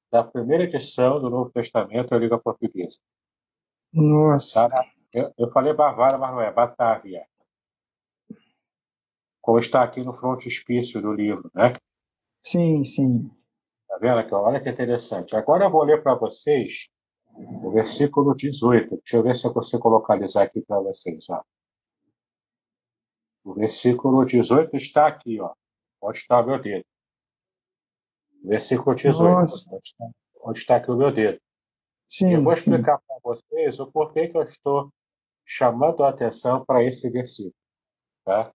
da 0.08 0.22
primeira 0.22 0.62
edição 0.62 1.20
do 1.20 1.28
Novo 1.28 1.50
Testamento 1.50 2.10
da 2.10 2.18
Língua 2.18 2.38
Portuguesa. 2.38 3.00
Nossa. 3.92 4.68
Tá? 4.68 4.88
Eu, 5.12 5.34
eu 5.36 5.50
falei 5.50 5.74
Bavária, 5.74 6.16
mas 6.16 6.30
não 6.30 6.40
é, 6.40 6.52
Batávia. 6.52 7.26
Como 9.40 9.58
está 9.58 9.82
aqui 9.82 10.00
no 10.04 10.14
frontispício 10.14 11.02
do 11.02 11.12
livro, 11.12 11.50
né? 11.52 11.72
Sim, 12.40 12.84
sim. 12.84 13.28
Tá 13.88 13.98
vendo 13.98 14.20
aqui? 14.20 14.32
Olha 14.32 14.62
que 14.62 14.70
interessante. 14.70 15.34
Agora 15.34 15.64
eu 15.64 15.70
vou 15.70 15.82
ler 15.82 16.04
para 16.04 16.14
vocês 16.14 16.88
o 17.36 17.72
versículo 17.72 18.32
18. 18.32 18.90
Deixa 18.90 19.16
eu 19.16 19.24
ver 19.24 19.34
se 19.34 19.44
eu 19.44 19.52
consigo 19.52 19.88
localizar 19.88 20.44
aqui 20.44 20.60
para 20.60 20.78
vocês. 20.78 21.28
Ó. 21.28 21.42
O 23.42 23.54
versículo 23.54 24.24
18 24.24 24.76
está 24.76 25.08
aqui, 25.08 25.40
ó. 25.40 25.52
Onde 26.00 26.18
está 26.18 26.40
o 26.40 26.46
meu 26.46 26.62
dedo? 26.62 26.84
Versículo 28.44 28.94
18. 28.94 29.26
Onde 29.26 29.52
está, 29.52 30.06
onde 30.42 30.58
está 30.58 30.76
aqui 30.76 30.90
o 30.90 30.96
meu 30.96 31.12
dedo? 31.12 31.40
Sim, 32.06 32.34
eu 32.34 32.44
vou 32.44 32.52
explicar 32.52 33.00
para 33.06 33.16
vocês 33.22 33.80
o 33.80 33.90
porquê 33.90 34.28
que 34.28 34.36
eu 34.36 34.42
estou 34.42 34.92
chamando 35.46 36.04
a 36.04 36.10
atenção 36.10 36.64
para 36.64 36.84
esse 36.84 37.10
versículo. 37.10 37.54
Tá? 38.24 38.52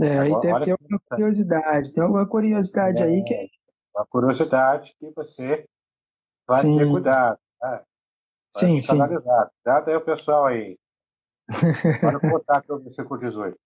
É, 0.00 0.18
aí 0.18 0.32
Agora, 0.32 0.40
deve 0.40 0.64
ter 0.64 0.70
alguma 0.72 1.00
curiosidade. 1.08 1.92
Tem 1.92 2.02
alguma 2.02 2.28
curiosidade 2.28 3.02
é, 3.02 3.06
aí 3.06 3.24
que. 3.24 3.48
Uma 3.94 4.06
curiosidade 4.06 4.94
que 4.98 5.10
você 5.14 5.64
vai 6.46 6.62
sim. 6.62 6.76
ter 6.76 6.90
cuidado. 6.90 7.38
Tá? 7.60 7.84
Sim, 8.50 8.82
sim. 8.82 8.98
Cuidado 8.98 9.88
aí 9.88 9.96
o 9.96 10.04
pessoal 10.04 10.46
aí. 10.46 10.78
Para 12.00 12.18
botar 12.18 12.58
aqui 12.58 12.72
o 12.72 12.78
versículo 12.80 13.20
18. 13.20 13.56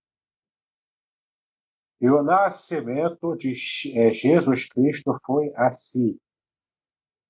E 2.00 2.08
o 2.08 2.22
nascimento 2.22 3.36
de 3.36 3.52
é, 3.94 4.12
Jesus 4.12 4.68
Cristo 4.68 5.18
foi 5.24 5.52
assim. 5.54 6.18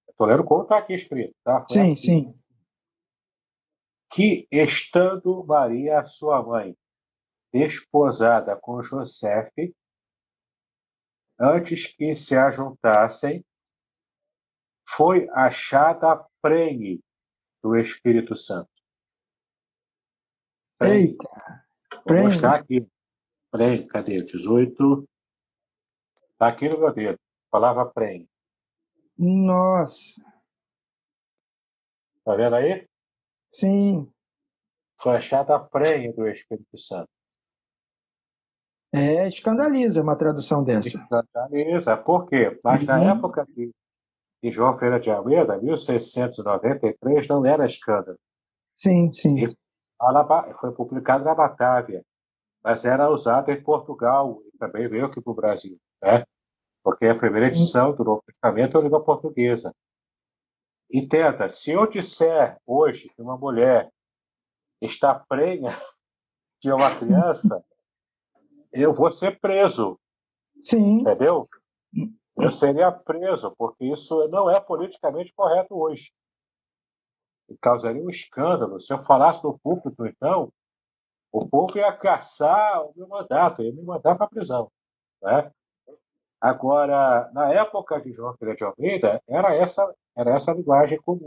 Estou 0.09 0.27
lendo 0.27 0.45
como 0.45 0.63
está 0.63 0.79
aqui 0.79 0.95
escrito, 0.95 1.35
tá? 1.45 1.65
Foi 1.69 1.69
sim, 1.69 1.87
assim. 1.87 1.95
sim. 1.95 2.41
Que, 4.11 4.49
estando 4.51 5.45
Maria, 5.45 6.05
sua 6.05 6.43
mãe, 6.43 6.77
desposada 7.53 8.57
com 8.57 8.83
José, 8.83 9.51
antes 11.39 11.95
que 11.95 12.15
se 12.15 12.35
ajuntassem, 12.37 13.45
foi 14.89 15.29
achada 15.31 16.25
prenhe 16.41 17.01
do 17.63 17.77
Espírito 17.77 18.35
Santo. 18.35 18.71
Prenhe. 20.79 21.09
Eita! 21.09 21.67
Vou 22.07 22.17
mostrar 22.19 22.57
aqui. 22.57 22.87
Prenhe, 23.57 23.87
cadê? 23.87 24.23
18. 24.23 25.09
Está 26.33 26.49
aqui 26.49 26.69
no 26.69 26.79
meu 26.79 26.93
dedo. 26.93 27.19
Palavra 27.51 27.87
prenhe. 27.87 28.29
Nossa! 29.17 30.21
Está 32.19 32.35
vendo 32.35 32.55
aí? 32.55 32.87
Sim. 33.49 34.13
Foi 35.01 35.17
achada 35.17 35.59
prenhe 35.59 36.13
do 36.13 36.29
Espírito 36.29 36.77
Santo. 36.77 37.09
É, 38.93 39.27
escandaliza 39.27 40.03
uma 40.03 40.17
tradução 40.17 40.63
dessa. 40.63 40.89
Escandaliza. 40.89 41.97
Por 41.97 42.29
quê? 42.29 42.61
Mas 42.63 42.83
uhum. 42.83 42.87
na 42.89 43.11
época 43.11 43.47
de, 43.47 43.71
de 44.43 44.51
João 44.51 44.79
Feira 44.79 45.01
de 45.01 45.11
Almeida, 45.11 45.57
1693, 45.57 47.27
não 47.29 47.47
era 47.47 47.65
escândalo. 47.65 48.19
Sim, 48.75 49.11
sim. 49.11 49.47
E 49.47 49.57
foi 50.61 50.73
publicado 50.73 51.25
na 51.25 51.35
Batávia, 51.35 52.05
mas 52.67 52.85
era 52.85 53.09
usado 53.09 53.53
em 53.53 53.63
Portugal 53.63 54.43
e 54.45 54.59
também 54.59 54.89
veio 54.89 55.07
aqui 55.07 55.21
para 55.21 55.31
o 55.31 55.37
Brasil, 55.37 55.79
né? 56.03 56.27
Porque 56.83 57.07
a 57.07 57.17
primeira 57.17 57.47
edição 57.47 57.95
do 57.95 58.03
Novo 58.03 58.25
Testamento 58.27 58.77
é 58.77 58.81
a 58.81 58.83
língua 58.83 59.05
portuguesa. 59.05 59.73
Entenda, 60.91 61.49
se 61.49 61.71
eu 61.71 61.87
disser 61.87 62.61
hoje 62.67 63.09
que 63.15 63.23
uma 63.23 63.39
mulher 63.39 63.89
está 64.83 65.15
prenha 65.15 65.71
de 66.61 66.73
uma 66.73 66.93
criança, 66.99 67.65
eu 68.73 68.93
vou 68.93 69.13
ser 69.13 69.39
preso. 69.39 69.97
Sim. 70.61 71.03
Entendeu? 71.03 71.45
eu 72.37 72.51
seria 72.51 72.91
preso, 72.91 73.55
porque 73.57 73.85
isso 73.85 74.27
não 74.27 74.51
é 74.51 74.59
politicamente 74.59 75.33
correto 75.33 75.73
hoje. 75.77 76.13
E 77.49 77.57
causaria 77.59 78.03
um 78.03 78.11
escândalo. 78.11 78.81
Se 78.81 78.93
eu 78.93 78.99
falasse 78.99 79.45
no 79.45 79.57
púlpito, 79.57 80.05
então, 80.05 80.53
o 81.33 81.47
povo 81.47 81.77
ia 81.79 81.93
caçar 81.93 82.83
o 82.83 82.93
meu 82.97 83.09
mandato, 83.09 83.63
ia 83.63 83.73
me 83.73 83.83
mandar 83.83 84.15
para 84.15 84.27
a 84.27 84.29
prisão. 84.29 84.71
Né? 85.23 85.51
Agora, 86.41 87.31
na 87.33 87.53
época 87.53 88.01
de 88.01 88.13
João 88.13 88.37
Ferreira 88.37 88.57
de 88.57 88.65
Almeida, 88.65 89.23
era 89.29 89.55
essa, 89.55 89.95
era 90.17 90.35
essa 90.35 90.53
linguagem 90.53 91.01
comum. 91.01 91.27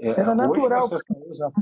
É, 0.00 0.08
era 0.10 0.34
natural. 0.34 0.84
Hoje 0.84 0.90
você 0.90 0.98
só 1.06 1.30
usa, 1.30 1.52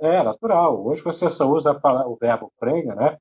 é, 0.00 0.22
natural. 0.22 0.86
Hoje 0.86 1.02
você 1.02 1.30
só 1.30 1.46
usa 1.50 1.80
o 2.06 2.16
verbo 2.16 2.52
prenha, 2.58 2.94
né? 2.94 3.18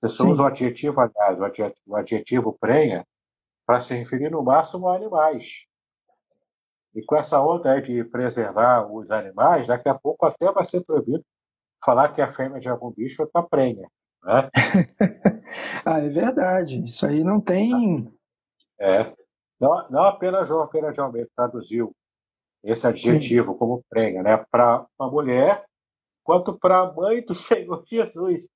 Você 0.00 0.08
só 0.10 0.24
usa 0.24 0.42
o 0.42 0.46
adjetivo, 0.46 1.00
aliás, 1.00 1.40
o 1.40 1.44
adjetivo, 1.44 1.80
o 1.86 1.96
adjetivo 1.96 2.58
prenha 2.60 3.06
para 3.66 3.80
se 3.80 3.94
referir 3.94 4.30
no 4.30 4.42
máximo 4.42 4.88
a 4.88 4.96
animais. 4.96 5.66
E 6.94 7.02
com 7.02 7.16
essa 7.16 7.40
onda 7.42 7.80
de 7.80 8.04
preservar 8.04 8.86
os 8.86 9.10
animais, 9.10 9.66
daqui 9.66 9.88
a 9.88 9.94
pouco 9.94 10.26
até 10.26 10.52
vai 10.52 10.64
ser 10.64 10.84
proibido 10.84 11.24
falar 11.84 12.14
que 12.14 12.22
a 12.22 12.32
fêmea 12.32 12.60
de 12.60 12.68
algum 12.68 12.90
bicho 12.90 13.22
está 13.22 13.42
prenha. 13.42 13.88
Né? 14.22 14.50
ah, 15.84 15.98
é 15.98 16.08
verdade. 16.08 16.84
Isso 16.84 17.06
aí 17.06 17.22
não 17.22 17.40
tem. 17.40 18.12
É. 18.80 19.12
Não, 19.60 19.88
não 19.90 20.02
apenas 20.02 20.48
João 20.48 20.68
Feira 20.68 20.92
de 20.92 21.00
Almeida 21.00 21.28
traduziu 21.36 21.94
esse 22.62 22.86
adjetivo 22.86 23.52
Sim. 23.52 23.58
como 23.58 23.84
prenha, 23.88 24.22
né? 24.22 24.44
Para 24.50 24.86
a 24.98 25.06
mulher, 25.06 25.64
quanto 26.22 26.58
para 26.58 26.80
a 26.80 26.92
mãe 26.92 27.22
do 27.22 27.34
Senhor 27.34 27.84
Jesus. 27.86 28.48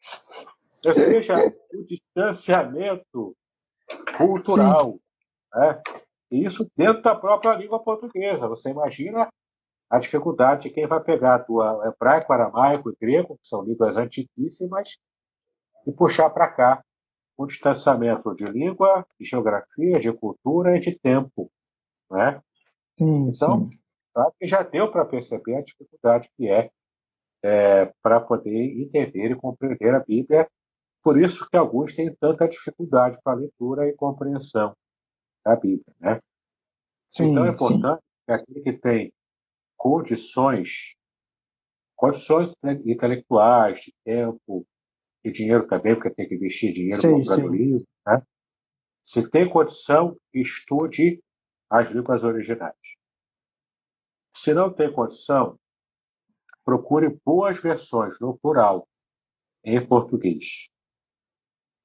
Ou 0.85 0.95
seja, 0.95 1.37
o 1.73 1.85
distanciamento 1.85 3.37
cultural. 4.17 4.99
Né? 5.55 5.83
Isso 6.31 6.71
dentro 6.77 7.03
da 7.03 7.15
própria 7.15 7.55
língua 7.55 7.83
portuguesa. 7.83 8.49
Você 8.49 8.71
imagina 8.71 9.29
a 9.91 9.99
dificuldade 9.99 10.63
de 10.63 10.71
quem 10.71 10.87
vai 10.87 11.03
pegar 11.03 11.45
o 11.49 11.63
hebraico, 11.85 12.33
aramaico 12.33 12.91
e 12.91 12.97
grego, 13.01 13.39
que 13.39 13.49
são 13.49 13.65
línguas 13.65 13.97
antiquíssimas, 13.97 14.99
e 15.87 15.93
puxar 15.93 16.31
para 16.31 16.49
cá 16.49 16.85
um 17.39 17.47
distanciamento 17.47 18.35
de 18.35 18.45
língua, 18.45 19.07
de 19.19 19.25
geografia, 19.25 19.99
de 20.01 20.13
cultura 20.13 20.77
e 20.77 20.81
de 20.81 20.99
tempo. 20.99 21.51
Né? 22.11 22.43
Sim, 22.99 23.29
então, 23.29 23.71
sim. 23.71 23.79
Claro 24.13 24.35
que 24.39 24.49
já 24.49 24.63
deu 24.63 24.91
para 24.91 25.05
perceber 25.05 25.57
a 25.57 25.63
dificuldade 25.63 26.29
que 26.37 26.51
é, 26.51 26.71
é 27.43 27.93
para 28.03 28.21
poder 28.21 28.83
entender 28.83 29.31
e 29.31 29.37
compreender 29.37 29.95
a 29.95 30.01
Bíblia. 30.01 30.49
Por 31.03 31.23
isso 31.23 31.49
que 31.49 31.57
alguns 31.57 31.95
têm 31.95 32.13
tanta 32.17 32.49
dificuldade 32.49 33.19
para 33.23 33.35
a 33.35 33.37
leitura 33.37 33.89
e 33.89 33.95
compreensão 33.95 34.77
da 35.45 35.55
Bíblia. 35.55 35.95
Né? 36.01 36.21
Sim, 37.09 37.31
então 37.31 37.47
é 37.47 37.51
importante 37.51 38.03
sim. 38.03 38.09
que 38.27 38.33
aquele 38.33 38.61
que 38.61 38.73
tem 38.73 39.13
condições, 39.79 40.97
condições 41.97 42.53
intelectuais, 42.85 43.81
de 43.81 43.95
tempo, 44.05 44.67
de 45.25 45.33
dinheiro 45.33 45.67
também, 45.67 45.95
porque 45.95 46.11
tem 46.11 46.29
que 46.29 46.35
investir 46.35 46.75
dinheiro 46.75 47.01
sim, 47.01 47.11
comprando 47.11 47.49
livro, 47.49 47.87
né? 48.07 48.23
Se 49.03 49.31
tem 49.31 49.49
condição, 49.49 50.19
estude 50.35 51.23
as 51.71 51.89
línguas 51.91 52.25
originais. 52.25 52.77
Se 54.37 54.53
não 54.53 54.73
tem 54.73 54.93
condição, 54.93 55.59
procure 56.65 57.19
boas 57.25 57.59
versões, 57.59 58.21
no 58.21 58.39
plural, 58.39 58.87
em 59.65 59.85
português. 59.87 60.69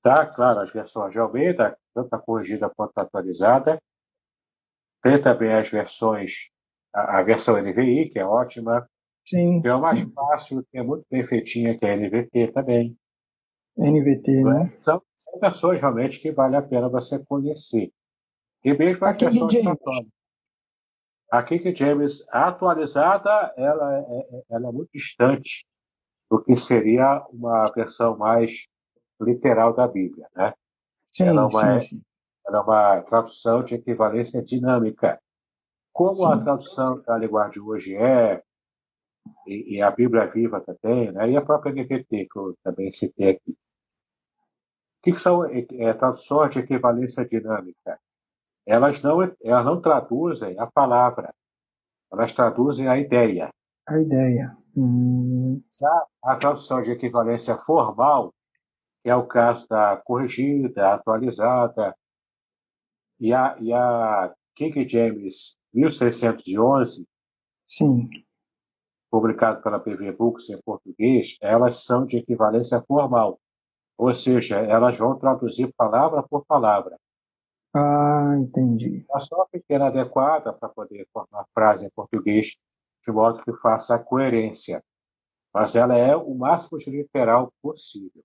Tá? 0.02 0.26
Claro, 0.26 0.60
as 0.60 0.72
versões 0.74 1.14
de 1.14 1.20
Almeida, 1.20 1.80
tanto 1.94 2.14
a 2.14 2.20
corrigida 2.20 2.70
quanto 2.70 2.98
a 2.98 3.04
atualizada. 3.04 3.82
Tem 5.02 5.22
também 5.22 5.54
as 5.54 5.70
versões, 5.70 6.52
a, 6.94 7.20
a 7.20 7.24
versão 7.24 7.62
NVI, 7.62 8.10
que 8.10 8.20
é 8.20 8.26
ótima. 8.26 8.88
Sim. 9.26 9.62
Que 9.62 9.68
é 9.68 9.76
o 9.76 9.82
mais 9.82 10.00
fácil, 10.14 10.66
que 10.70 10.78
é 10.78 10.84
muito 10.84 11.06
bem 11.10 11.26
feitinha, 11.26 11.78
que 11.78 11.86
é 11.86 11.94
a 11.94 11.98
NVT 11.98 12.52
também. 12.52 12.98
NVT, 13.78 14.44
né? 14.44 14.72
São, 14.82 15.02
são 15.18 15.40
versões 15.40 15.80
realmente 15.82 16.20
que 16.20 16.32
vale 16.32 16.56
a 16.56 16.62
pena 16.62 16.90
você 16.90 17.24
conhecer. 17.26 17.92
E 18.64 18.74
mesmo 18.74 19.06
as 19.06 19.18
versões 19.18 19.64
católicas. 19.64 20.14
A 21.32 21.42
King 21.42 21.76
James 21.76 22.32
atualizada, 22.32 23.52
ela 23.58 23.98
é, 23.98 24.02
é, 24.02 24.44
ela 24.52 24.70
é 24.70 24.72
muito 24.72 24.92
distante 24.94 25.66
do 26.30 26.40
que 26.44 26.56
seria 26.56 27.26
uma 27.32 27.66
versão 27.76 28.16
mais 28.16 28.68
literal 29.20 29.74
da 29.74 29.88
Bíblia, 29.88 30.28
né? 30.36 30.54
Sim, 31.12 31.26
ela, 31.26 31.42
é 31.42 31.46
uma, 31.46 31.82
sim, 31.82 31.90
sim. 31.96 32.02
ela 32.46 32.58
é 32.60 32.62
uma 32.62 33.02
tradução 33.02 33.64
de 33.64 33.76
equivalência 33.76 34.44
dinâmica. 34.44 35.20
Como 35.94 36.16
sim. 36.16 36.26
a 36.26 36.38
tradução 36.38 37.02
da 37.04 37.18
linguagem 37.18 37.52
de 37.52 37.62
hoje 37.62 37.96
é, 37.96 38.42
e, 39.48 39.78
e, 39.78 39.82
a 39.82 39.92
Bíblia 39.92 40.26
Viva 40.28 40.60
também, 40.60 41.12
né? 41.12 41.30
e 41.30 41.38
a 41.38 41.42
própria 41.42 41.72
NVT, 41.72 42.28
que 42.32 42.40
eu 42.40 42.56
também 42.64 42.92
citei 42.92 43.30
aqui. 43.30 43.52
O 43.52 43.56
que, 45.04 45.12
que 45.12 45.20
são 45.20 45.46
é, 45.46 45.94
traduções 45.94 46.52
de 46.52 46.60
equivalência 46.60 47.26
dinâmica? 47.26 48.00
Elas 48.66 49.02
não, 49.02 49.22
elas 49.22 49.66
não 49.66 49.82
traduzem 49.82 50.58
a 50.58 50.66
palavra, 50.66 51.34
elas 52.12 52.34
traduzem 52.34 52.88
a 52.88 52.98
ideia. 52.98 53.50
A 53.88 54.00
ideia. 54.00 54.58
Hum. 54.76 55.62
A, 56.24 56.32
a 56.32 56.36
tradução 56.38 56.82
de 56.82 56.92
equivalência 56.92 57.56
formal 57.58 58.34
que 59.04 59.10
é 59.10 59.16
o 59.16 59.28
caso 59.28 59.68
da 59.68 59.98
corrigida, 59.98 60.94
atualizada, 60.94 61.94
e 63.20 63.34
a, 63.34 63.58
e 63.60 63.74
a 63.74 64.34
King 64.56 64.88
James 64.88 65.58
1611, 65.74 67.08
Sim. 67.68 68.10
publicado 69.10 69.62
pela 69.62 69.80
PV 69.80 70.12
Books 70.12 70.50
em 70.50 70.62
português, 70.62 71.38
elas 71.42 71.84
são 71.84 72.06
de 72.06 72.18
equivalência 72.18 72.82
formal, 72.88 73.40
ou 73.98 74.14
seja, 74.14 74.60
elas 74.60 74.98
vão 74.98 75.18
traduzir 75.18 75.74
palavra 75.76 76.24
por 76.24 76.46
palavra. 76.46 76.98
Ah, 77.76 78.36
entendi. 78.38 79.04
É 79.16 79.20
só 79.20 79.36
uma 79.36 79.48
pequena 79.48 79.88
adequada 79.88 80.54
para 80.54 80.70
poder 80.70 81.08
formar 81.12 81.46
frase 81.54 81.86
em 81.86 81.90
português 81.90 82.56
de 83.06 83.12
modo 83.12 83.44
que 83.44 83.52
faça 83.54 83.96
a 83.96 84.00
coerência. 84.00 84.84
Mas 85.54 85.76
ela 85.76 85.96
é 85.98 86.16
o 86.16 86.34
máximo 86.34 86.78
de 86.78 86.90
literal 86.90 87.52
possível. 87.62 88.24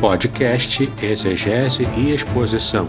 Podcast 0.00 0.84
Exegese 1.02 1.82
e 1.98 2.12
Exposição. 2.12 2.88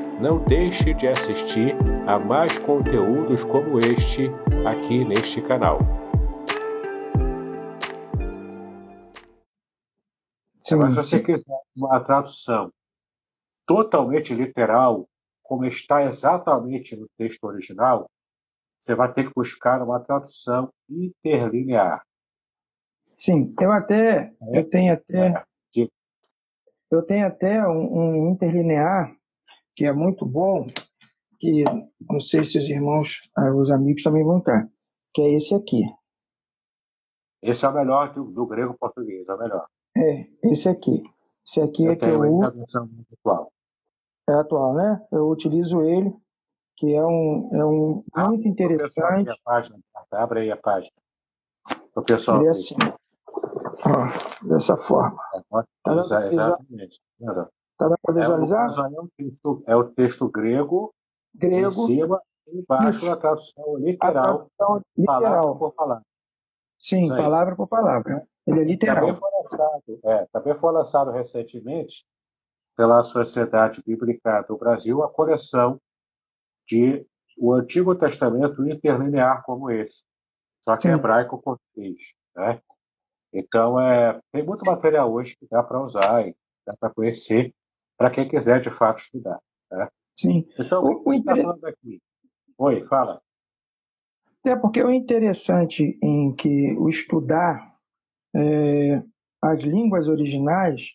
não 0.21 0.37
deixe 0.43 0.93
de 0.93 1.07
assistir 1.07 1.75
a 2.05 2.19
mais 2.19 2.59
conteúdos 2.59 3.43
como 3.43 3.79
este 3.79 4.29
aqui 4.67 5.03
neste 5.03 5.41
canal. 5.41 5.79
Sim. 10.63 10.75
Mas 10.75 10.89
se 10.89 10.95
você 10.95 11.23
quiser 11.23 11.61
uma 11.75 11.99
tradução 12.01 12.71
totalmente 13.65 14.31
literal, 14.35 15.09
como 15.41 15.65
está 15.65 16.03
exatamente 16.03 16.95
no 16.95 17.07
texto 17.17 17.43
original, 17.45 18.07
você 18.79 18.93
vai 18.93 19.11
ter 19.11 19.27
que 19.27 19.33
buscar 19.35 19.81
uma 19.81 19.99
tradução 19.99 20.71
interlinear. 20.87 22.03
Sim, 23.17 23.53
eu 23.59 23.71
até, 23.71 24.33
é. 24.39 24.59
eu 24.59 24.69
tenho 24.69 24.93
até, 24.93 25.27
é. 25.29 25.87
eu 26.91 27.01
tenho 27.01 27.25
até 27.25 27.67
um, 27.67 28.27
um, 28.27 28.31
interlinear 28.31 29.15
que 29.75 29.85
é 29.85 29.93
muito 29.93 30.25
bom, 30.25 30.67
que 31.39 31.63
não 32.09 32.19
sei 32.19 32.43
se 32.43 32.57
os 32.57 32.65
irmãos, 32.65 33.21
ah, 33.37 33.51
os 33.53 33.71
amigos 33.71 34.03
também 34.03 34.23
vão 34.23 34.39
estar, 34.39 34.65
que 35.13 35.21
é 35.21 35.33
esse 35.33 35.55
aqui. 35.55 35.83
Esse 37.41 37.65
é 37.65 37.69
o 37.69 37.73
melhor 37.73 38.13
do, 38.13 38.25
do 38.25 38.45
grego 38.45 38.75
português, 38.77 39.27
é 39.27 39.33
o 39.33 39.37
melhor. 39.37 39.65
É, 39.97 40.27
esse 40.43 40.69
aqui. 40.69 41.01
Esse 41.45 41.61
aqui 41.61 41.85
eu 41.85 41.91
é 41.91 41.95
que 41.95 42.05
eu 42.05 42.21
uso. 42.21 42.89
atual. 43.19 43.51
É 44.29 44.33
atual, 44.33 44.75
né? 44.75 45.05
Eu 45.11 45.27
utilizo 45.27 45.81
ele, 45.81 46.13
que 46.77 46.93
é 46.93 47.03
um, 47.03 47.49
é 47.53 47.65
um 47.65 48.03
ah, 48.13 48.29
muito 48.29 48.47
interessante. 48.47 49.29
A 49.29 49.35
página, 49.43 49.79
abre 50.11 50.41
aí 50.41 50.51
a 50.51 50.57
página. 50.57 50.93
O 51.95 52.01
pessoal. 52.03 52.39
Ele 52.39 52.47
é 52.47 52.51
assim. 52.51 52.75
Ó, 53.85 54.47
dessa 54.47 54.77
forma. 54.77 55.19
É, 55.87 56.27
exatamente. 56.27 57.01
Tá 57.89 57.97
para 57.99 58.13
visualizar? 58.13 58.69
É, 58.69 58.99
o 58.99 59.09
texto, 59.17 59.63
é 59.65 59.75
o 59.75 59.83
texto 59.85 60.29
grego, 60.29 60.93
grego 61.33 61.69
em 61.69 61.87
cima 61.87 62.21
e 62.47 62.59
embaixo 62.59 63.05
Isso. 63.05 63.11
a 63.11 63.17
tradução 63.17 63.77
literal. 63.77 64.23
A 64.23 64.65
tradução 64.65 64.81
literal. 64.95 65.21
Palavra 65.21 65.55
por 65.55 65.73
palavra. 65.73 66.05
Sim, 66.77 67.09
palavra 67.09 67.55
por 67.55 67.67
palavra. 67.67 68.27
Ele 68.45 68.59
é 68.59 68.63
literal. 68.63 68.95
Também 68.95 69.15
foi 69.15 69.29
lançado, 69.31 69.99
é, 70.03 70.27
também 70.31 70.55
foi 70.55 70.71
lançado 70.71 71.11
recentemente 71.11 72.05
pela 72.77 73.03
Sociedade 73.03 73.81
Bíblica 73.83 74.43
do 74.43 74.57
Brasil 74.57 75.01
a 75.01 75.09
coleção 75.09 75.79
de 76.67 77.05
o 77.35 77.53
Antigo 77.53 77.95
Testamento 77.95 78.67
interlinear 78.67 79.41
como 79.43 79.71
esse, 79.71 80.03
só 80.63 80.75
que 80.75 80.83
Sim. 80.83 80.89
hebraico 80.91 81.41
português, 81.41 82.13
né? 82.35 82.61
Então, 83.33 83.79
é, 83.79 84.19
tem 84.31 84.43
muito 84.45 84.63
material 84.65 85.11
hoje 85.11 85.35
que 85.35 85.47
dá 85.49 85.63
para 85.63 85.81
usar 85.81 86.27
e 86.27 86.35
dá 86.65 86.75
para 86.77 86.93
conhecer 86.93 87.51
para 88.01 88.09
quem 88.09 88.27
quiser 88.27 88.59
de 88.59 88.71
fato 88.71 88.97
estudar. 88.97 89.39
Né? 89.71 89.87
Sim. 90.15 90.47
Então, 90.57 90.83
o, 90.83 91.03
que 91.03 91.17
está 91.17 91.35
falando 91.35 91.65
aqui? 91.65 92.01
Oi, 92.57 92.83
fala. 92.87 93.21
É 94.43 94.55
porque 94.55 94.81
o 94.81 94.91
interessante 94.91 95.99
em 96.01 96.33
que 96.33 96.75
o 96.79 96.89
estudar 96.89 97.75
é, 98.35 99.03
as 99.39 99.59
línguas 99.59 100.07
originais, 100.07 100.93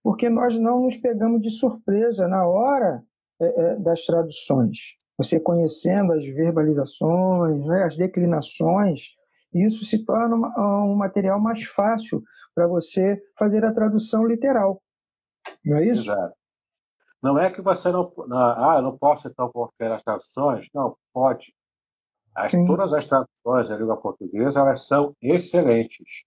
porque 0.00 0.30
nós 0.30 0.56
não 0.56 0.82
nos 0.82 0.96
pegamos 0.96 1.40
de 1.40 1.50
surpresa 1.50 2.28
na 2.28 2.46
hora 2.46 3.02
é, 3.42 3.46
é, 3.46 3.76
das 3.76 4.06
traduções. 4.06 4.78
Você 5.18 5.40
conhecendo 5.40 6.12
as 6.12 6.24
verbalizações, 6.24 7.66
né, 7.66 7.82
as 7.82 7.96
declinações, 7.96 9.08
isso 9.52 9.84
se 9.84 10.04
torna 10.04 10.36
um 10.84 10.94
material 10.94 11.40
mais 11.40 11.64
fácil 11.64 12.22
para 12.54 12.68
você 12.68 13.20
fazer 13.36 13.64
a 13.64 13.72
tradução 13.72 14.24
literal. 14.24 14.80
Não 15.64 15.78
é 15.78 15.86
isso? 15.86 16.12
Exato. 16.12 16.43
Não 17.24 17.38
é 17.38 17.50
que 17.50 17.62
você 17.62 17.90
não. 17.90 18.12
Ah, 18.30 18.74
eu 18.76 18.82
não 18.82 18.98
posso 18.98 19.28
então 19.28 19.50
conferir 19.50 19.94
as 19.94 20.02
traduções. 20.02 20.68
Não, 20.74 20.94
pode. 21.10 21.54
As, 22.34 22.52
todas 22.52 22.92
as 22.92 23.06
traduções 23.06 23.70
da 23.70 23.78
língua 23.78 23.96
portuguesa 23.96 24.60
elas 24.60 24.86
são 24.86 25.16
excelentes. 25.22 26.24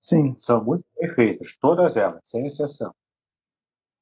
Sim. 0.00 0.34
São 0.38 0.64
muito 0.64 0.86
perfeitas, 0.96 1.58
todas 1.60 1.94
elas, 1.94 2.22
sem 2.24 2.46
exceção. 2.46 2.94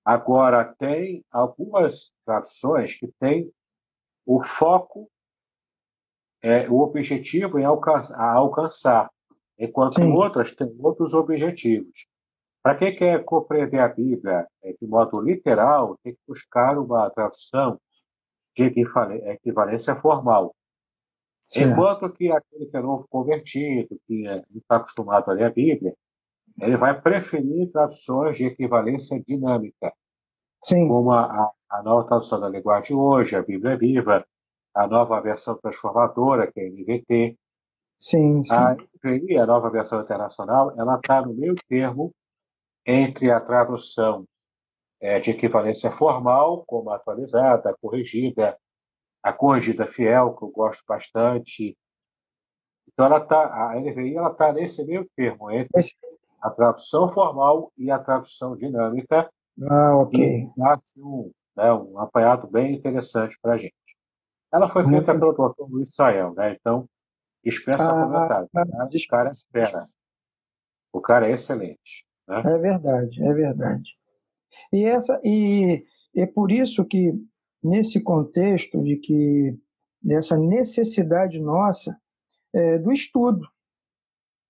Agora, 0.05 0.73
tem 0.79 1.25
algumas 1.29 2.13
traduções 2.25 2.95
que 2.95 3.09
têm 3.19 3.53
o 4.25 4.41
foco, 4.45 5.11
é, 6.41 6.71
o 6.71 6.79
objetivo 6.79 7.59
em 7.59 7.65
alcançar, 7.65 8.17
a 8.17 8.35
alcançar, 8.35 9.11
enquanto 9.59 9.95
Sim. 9.95 10.13
outras 10.13 10.55
têm 10.55 10.73
outros 10.79 11.15
objetivos. 11.15 12.07
Para 12.63 12.77
quem 12.77 12.97
quer 12.97 13.25
compreender 13.25 13.81
a 13.81 13.89
Bíblia 13.89 14.47
é, 14.63 14.73
de 14.73 14.87
modo 14.87 15.21
literal, 15.21 15.97
tem 16.03 16.15
que 16.15 16.21
buscar 16.27 16.77
uma 16.79 17.09
tradução 17.11 17.81
de 18.57 18.65
equivalência 18.65 19.95
formal. 19.97 20.55
Certo. 21.47 21.71
Enquanto 21.71 22.13
que 22.13 22.31
aquele 22.31 22.67
que 22.67 22.77
é 22.77 22.81
novo 22.81 23.07
convertido, 23.09 23.99
que 24.07 24.27
é, 24.27 24.45
está 24.51 24.77
acostumado 24.77 25.31
a 25.31 25.35
ler 25.35 25.45
a 25.45 25.51
Bíblia, 25.51 25.95
ele 26.61 26.77
vai 26.77 27.01
preferir 27.01 27.71
traduções 27.71 28.37
de 28.37 28.47
equivalência 28.47 29.23
dinâmica. 29.27 29.93
Sim. 30.61 30.89
Como 30.89 31.13
a, 31.13 31.53
a 31.71 31.83
nova 31.83 32.07
tradução 32.07 32.41
da 32.41 32.49
linguagem 32.49 32.97
hoje, 32.97 33.37
a 33.37 33.43
Bíblia 33.43 33.79
Viva, 33.79 34.27
a 34.75 34.87
nova 34.87 35.21
versão 35.21 35.57
transformadora, 35.57 36.51
que 36.51 36.61
é 36.61 36.67
a 36.67 36.71
NVT. 36.71 37.39
Sim, 37.97 38.43
sim. 38.43 38.55
A 38.55 38.75
NVI, 38.75 39.39
a 39.39 39.47
nova 39.47 39.71
versão 39.71 40.03
internacional, 40.03 40.75
ela 40.77 40.97
está 40.97 41.23
no 41.23 41.33
meio 41.33 41.55
termo 41.69 42.13
entre 42.91 43.31
a 43.31 43.39
tradução 43.39 44.27
é, 44.99 45.21
de 45.21 45.31
equivalência 45.31 45.93
formal, 45.93 46.65
como 46.67 46.91
atualizada, 46.91 47.77
corrigida, 47.83 48.59
a 49.23 49.31
corrigida 49.31 49.87
fiel, 49.87 50.35
que 50.35 50.43
eu 50.43 50.49
gosto 50.49 50.83
bastante. 50.89 51.77
Então, 52.91 53.05
ela 53.05 53.21
tá, 53.21 53.73
a 53.73 53.79
NVI 53.79 54.17
está 54.17 54.55
nesse 54.55 54.87
meio 54.87 55.07
termo, 55.15 55.51
entre 55.51 55.83
a 56.41 56.49
tradução 56.49 57.13
formal 57.13 57.71
e 57.77 57.91
a 57.91 57.99
tradução 57.99 58.57
dinâmica. 58.57 59.31
Ah, 59.69 59.95
ok. 59.99 60.49
dá 60.57 60.81
um, 60.97 61.31
né, 61.55 61.73
um 61.75 61.99
apanhado 61.99 62.47
bem 62.47 62.75
interessante 62.75 63.39
para 63.43 63.53
a 63.53 63.57
gente. 63.59 63.75
Ela 64.51 64.71
foi 64.71 64.89
feita 64.89 65.13
pelo 65.13 65.33
Dr. 65.33 65.69
Luiz 65.69 65.95
Sael, 65.95 66.33
né? 66.33 66.57
então 66.59 66.89
dispensa 67.45 67.91
ah, 67.91 68.03
comentário. 68.03 68.49
Ah, 68.57 68.65
né? 68.65 68.89
O 68.91 69.09
cara 69.09 69.31
espera. 69.31 69.89
O 70.91 71.01
cara 71.03 71.29
é 71.29 71.33
excelente. 71.33 72.08
Né? 72.29 72.43
É 72.45 72.59
verdade, 72.59 73.23
é 73.23 73.33
verdade. 73.33 73.91
E, 74.73 74.85
essa, 74.85 75.21
e 75.25 75.85
é 76.15 76.27
por 76.27 76.53
isso 76.53 76.85
que, 76.85 77.13
nesse 77.63 78.01
contexto 78.01 78.83
de 78.83 78.97
que 78.97 79.59
dessa 80.03 80.37
necessidade 80.37 81.41
nossa 81.41 81.99
é, 82.55 82.79
do 82.79 82.93
estudo, 82.93 83.47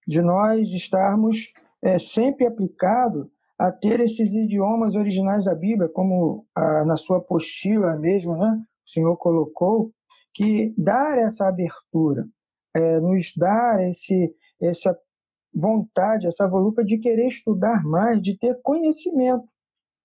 de 0.06 0.20
nós 0.20 0.72
estarmos 0.72 1.52
é, 1.82 1.98
sempre 1.98 2.46
aplicado 2.46 3.30
a 3.58 3.72
ter 3.72 4.00
esses 4.00 4.34
idiomas 4.34 4.94
originais 4.94 5.44
da 5.44 5.54
Bíblia, 5.54 5.88
como 5.88 6.46
a, 6.54 6.84
na 6.84 6.96
sua 6.96 7.18
apostila 7.18 7.96
mesmo, 7.96 8.36
né, 8.36 8.62
o 8.86 8.90
Senhor 8.90 9.16
colocou, 9.16 9.92
que 10.34 10.72
dar 10.78 11.18
essa 11.18 11.48
abertura, 11.48 12.26
é, 12.74 13.00
nos 13.00 13.32
dar 13.36 13.86
esse, 13.88 14.34
essa 14.60 14.96
vontade, 15.52 16.26
essa 16.26 16.46
volupa 16.46 16.84
de 16.84 16.98
querer 16.98 17.28
estudar 17.28 17.84
mais, 17.84 18.20
de 18.22 18.36
ter 18.36 18.60
conhecimento, 18.62 19.48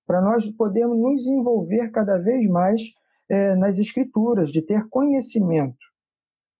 para 0.05 0.21
nós 0.21 0.49
podermos 0.51 0.97
nos 0.97 1.27
envolver 1.27 1.89
cada 1.91 2.17
vez 2.17 2.47
mais 2.47 2.81
é, 3.29 3.55
nas 3.55 3.79
Escrituras, 3.79 4.51
de 4.51 4.61
ter 4.61 4.87
conhecimento. 4.89 5.77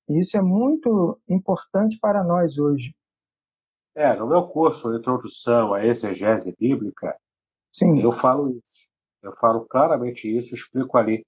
Isso 0.10 0.38
é 0.38 0.42
muito 0.42 1.20
importante 1.30 1.98
para 2.00 2.24
nós 2.24 2.58
hoje. 2.58 2.94
É, 3.96 4.16
no 4.16 4.28
meu 4.28 4.48
curso 4.48 4.94
Introdução 4.96 5.74
à 5.74 5.86
Exegese 5.86 6.56
Bíblica, 6.58 7.16
Sim. 7.72 8.02
eu 8.02 8.12
falo 8.12 8.50
isso. 8.58 8.90
Eu 9.22 9.34
falo 9.38 9.66
claramente 9.66 10.28
isso, 10.28 10.54
explico 10.54 10.98
ali 10.98 11.26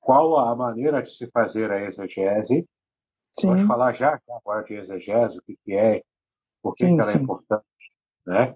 qual 0.00 0.38
a 0.38 0.54
maneira 0.56 1.02
de 1.02 1.10
se 1.10 1.30
fazer 1.30 1.70
a 1.70 1.82
exegese. 1.82 2.66
Sim. 3.38 3.48
Vamos 3.48 3.64
falar 3.64 3.92
já 3.92 4.18
agora 4.28 4.62
de 4.62 4.74
exegese, 4.74 5.38
o 5.38 5.42
que 5.42 5.74
é, 5.74 6.02
por 6.66 6.74
que, 6.74 6.84
sim, 6.84 6.96
que 6.96 7.02
ela 7.02 7.12
é 7.12 7.16
importante. 7.16 7.64
Né? 8.26 8.48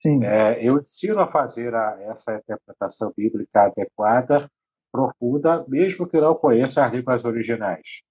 Sim. 0.00 0.24
É, 0.24 0.64
eu 0.64 0.78
ensino 0.78 1.18
a 1.18 1.26
fazer 1.26 1.74
a, 1.74 2.00
essa 2.02 2.36
interpretação 2.36 3.12
bíblica 3.16 3.62
adequada, 3.62 4.48
profunda, 4.92 5.64
mesmo 5.66 6.06
que 6.06 6.20
não 6.20 6.36
conheça 6.36 6.86
as 6.86 6.92
línguas 6.92 7.24
originais. 7.24 8.02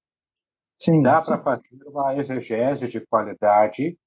Sim, 0.78 1.02
Dá 1.02 1.22
para 1.22 1.42
fazer 1.42 1.82
uma 1.86 2.14
exegese 2.18 2.90
de 2.90 3.00
qualidade 3.08 3.98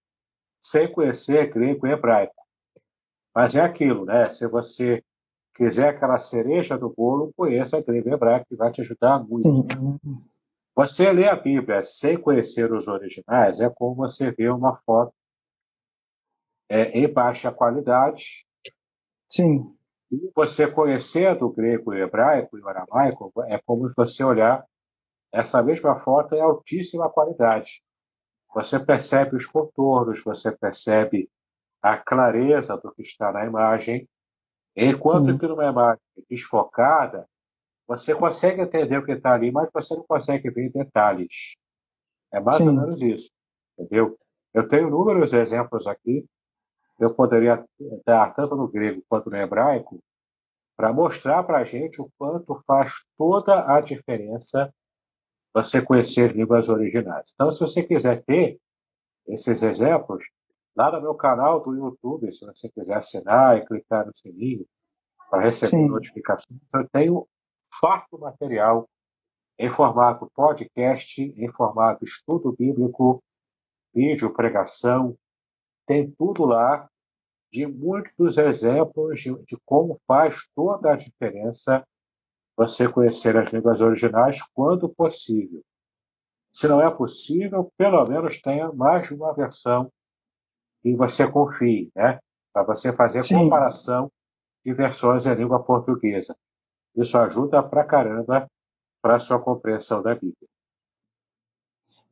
sem 0.60 0.92
conhecer 0.92 1.50
grego 1.50 1.86
e 1.86 1.92
hebraico. 1.92 2.34
Mas 3.34 3.54
é 3.54 3.60
aquilo, 3.60 4.04
né? 4.04 4.26
Se 4.26 4.46
você 4.46 5.02
quiser 5.54 5.88
aquela 5.88 6.18
cereja 6.18 6.76
do 6.76 6.90
bolo, 6.90 7.32
conheça 7.34 7.80
grego 7.80 8.10
e 8.10 8.12
hebraico, 8.12 8.46
que 8.50 8.56
vai 8.56 8.70
te 8.70 8.82
ajudar 8.82 9.18
muito. 9.20 9.44
Sim. 9.44 9.66
Você 10.76 11.10
lê 11.10 11.26
a 11.26 11.34
Bíblia 11.34 11.82
sem 11.82 12.20
conhecer 12.20 12.70
os 12.70 12.86
originais 12.86 13.60
é 13.60 13.70
como 13.70 13.94
você 13.94 14.30
vê 14.30 14.50
uma 14.50 14.76
foto 14.84 15.14
é, 16.68 16.90
em 16.90 17.10
baixa 17.10 17.50
qualidade. 17.50 18.46
Sim. 19.32 19.74
E 20.12 20.30
você 20.36 20.70
conhecendo 20.70 21.46
o 21.46 21.52
grego 21.52 21.92
o 21.92 21.94
hebraico 21.94 22.58
e 22.58 22.60
o 22.60 22.68
aramaico, 22.68 23.32
é 23.46 23.58
como 23.64 23.90
você 23.96 24.22
olhar 24.22 24.66
essa 25.32 25.62
mesma 25.62 25.98
foto 26.00 26.34
em 26.34 26.40
altíssima 26.40 27.08
qualidade. 27.08 27.82
Você 28.54 28.78
percebe 28.78 29.34
os 29.34 29.46
contornos, 29.46 30.22
você 30.22 30.54
percebe 30.54 31.30
a 31.80 31.96
clareza 31.96 32.76
do 32.76 32.92
que 32.92 33.00
está 33.00 33.32
na 33.32 33.46
imagem, 33.46 34.06
enquanto 34.76 35.32
Sim. 35.32 35.38
que 35.38 35.46
numa 35.46 35.70
imagem 35.70 36.02
desfocada, 36.28 37.26
você 37.86 38.14
consegue 38.14 38.62
entender 38.62 38.98
o 38.98 39.04
que 39.04 39.12
está 39.12 39.32
ali, 39.34 39.52
mas 39.52 39.70
você 39.72 39.94
não 39.94 40.04
consegue 40.04 40.50
ver 40.50 40.70
detalhes. 40.70 41.56
É 42.32 42.40
mais 42.40 42.58
Sim. 42.58 42.68
ou 42.68 42.74
menos 42.74 43.00
isso, 43.00 43.30
entendeu? 43.78 44.18
Eu 44.52 44.66
tenho 44.66 44.88
inúmeros 44.88 45.32
exemplos 45.32 45.86
aqui. 45.86 46.26
Eu 46.98 47.14
poderia 47.14 47.62
dar 48.04 48.34
tanto 48.34 48.56
no 48.56 48.66
grego 48.66 49.02
quanto 49.08 49.28
no 49.28 49.36
hebraico 49.36 50.00
para 50.76 50.92
mostrar 50.92 51.42
para 51.42 51.58
a 51.58 51.64
gente 51.64 52.00
o 52.00 52.10
quanto 52.18 52.62
faz 52.66 52.92
toda 53.16 53.74
a 53.74 53.80
diferença 53.80 54.72
você 55.54 55.80
conhecer 55.80 56.34
línguas 56.34 56.68
originais. 56.68 57.32
Então, 57.34 57.50
se 57.50 57.60
você 57.60 57.82
quiser 57.82 58.22
ter 58.24 58.58
esses 59.26 59.62
exemplos, 59.62 60.26
lá 60.76 60.92
no 60.92 61.00
meu 61.00 61.14
canal 61.14 61.60
do 61.60 61.74
YouTube, 61.74 62.32
se 62.32 62.44
você 62.44 62.68
quiser 62.68 62.98
assinar 62.98 63.56
e 63.56 63.64
clicar 63.64 64.06
no 64.06 64.12
sininho 64.14 64.66
para 65.30 65.42
receber 65.42 65.70
Sim. 65.70 65.88
notificações, 65.88 66.60
eu 66.74 66.88
tenho 66.90 67.28
farto 67.80 68.18
material 68.18 68.88
em 69.58 69.72
formato 69.72 70.30
podcast, 70.34 71.22
em 71.22 71.52
formato 71.52 72.04
estudo 72.04 72.52
bíblico, 72.52 73.22
vídeo, 73.94 74.34
pregação, 74.34 75.16
tem 75.86 76.10
tudo 76.10 76.44
lá 76.44 76.88
de 77.50 77.66
muitos 77.66 78.36
exemplos 78.36 79.20
de, 79.20 79.34
de 79.44 79.56
como 79.64 80.00
faz 80.06 80.48
toda 80.54 80.92
a 80.92 80.96
diferença 80.96 81.86
você 82.56 82.88
conhecer 82.88 83.36
as 83.36 83.52
línguas 83.52 83.80
originais 83.80 84.42
quando 84.54 84.88
possível. 84.88 85.62
Se 86.52 86.66
não 86.66 86.80
é 86.80 86.90
possível, 86.90 87.70
pelo 87.76 88.04
menos 88.06 88.40
tenha 88.40 88.72
mais 88.72 89.08
de 89.08 89.14
uma 89.14 89.32
versão 89.34 89.90
e 90.82 90.94
você 90.94 91.30
confie, 91.30 91.90
né? 91.94 92.18
Para 92.52 92.62
você 92.62 92.92
fazer 92.92 93.24
Sim. 93.24 93.36
comparação 93.36 94.10
de 94.64 94.72
versões 94.72 95.26
em 95.26 95.34
língua 95.34 95.62
portuguesa. 95.62 96.34
Isso 96.96 97.18
ajuda 97.18 97.62
pra 97.62 97.84
caramba 97.84 98.48
para 99.02 99.16
a 99.16 99.20
sua 99.20 99.40
compreensão 99.40 100.02
da 100.02 100.14
Bíblia. 100.14 100.48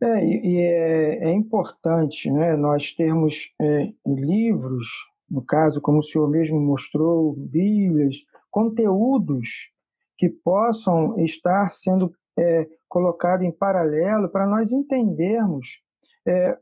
É, 0.01 0.24
e 0.24 0.59
é, 0.61 1.24
é 1.24 1.32
importante 1.32 2.30
né, 2.30 2.57
nós 2.57 2.93
termos 2.93 3.55
é, 3.61 3.93
livros, 4.07 4.89
no 5.30 5.43
caso, 5.43 5.80
como 5.80 5.99
o 5.99 6.03
senhor 6.03 6.28
mesmo 6.28 6.61
mostrou, 6.61 7.35
Bíblias, 7.35 8.18
conteúdos 8.51 9.72
que 10.18 10.28
possam 10.28 11.18
estar 11.20 11.72
sendo 11.72 12.14
é, 12.39 12.68
colocados 12.89 13.47
em 13.47 13.51
paralelo 13.51 14.28
para 14.28 14.47
nós 14.47 14.72
entendermos. 14.72 15.82
É, 16.26 16.59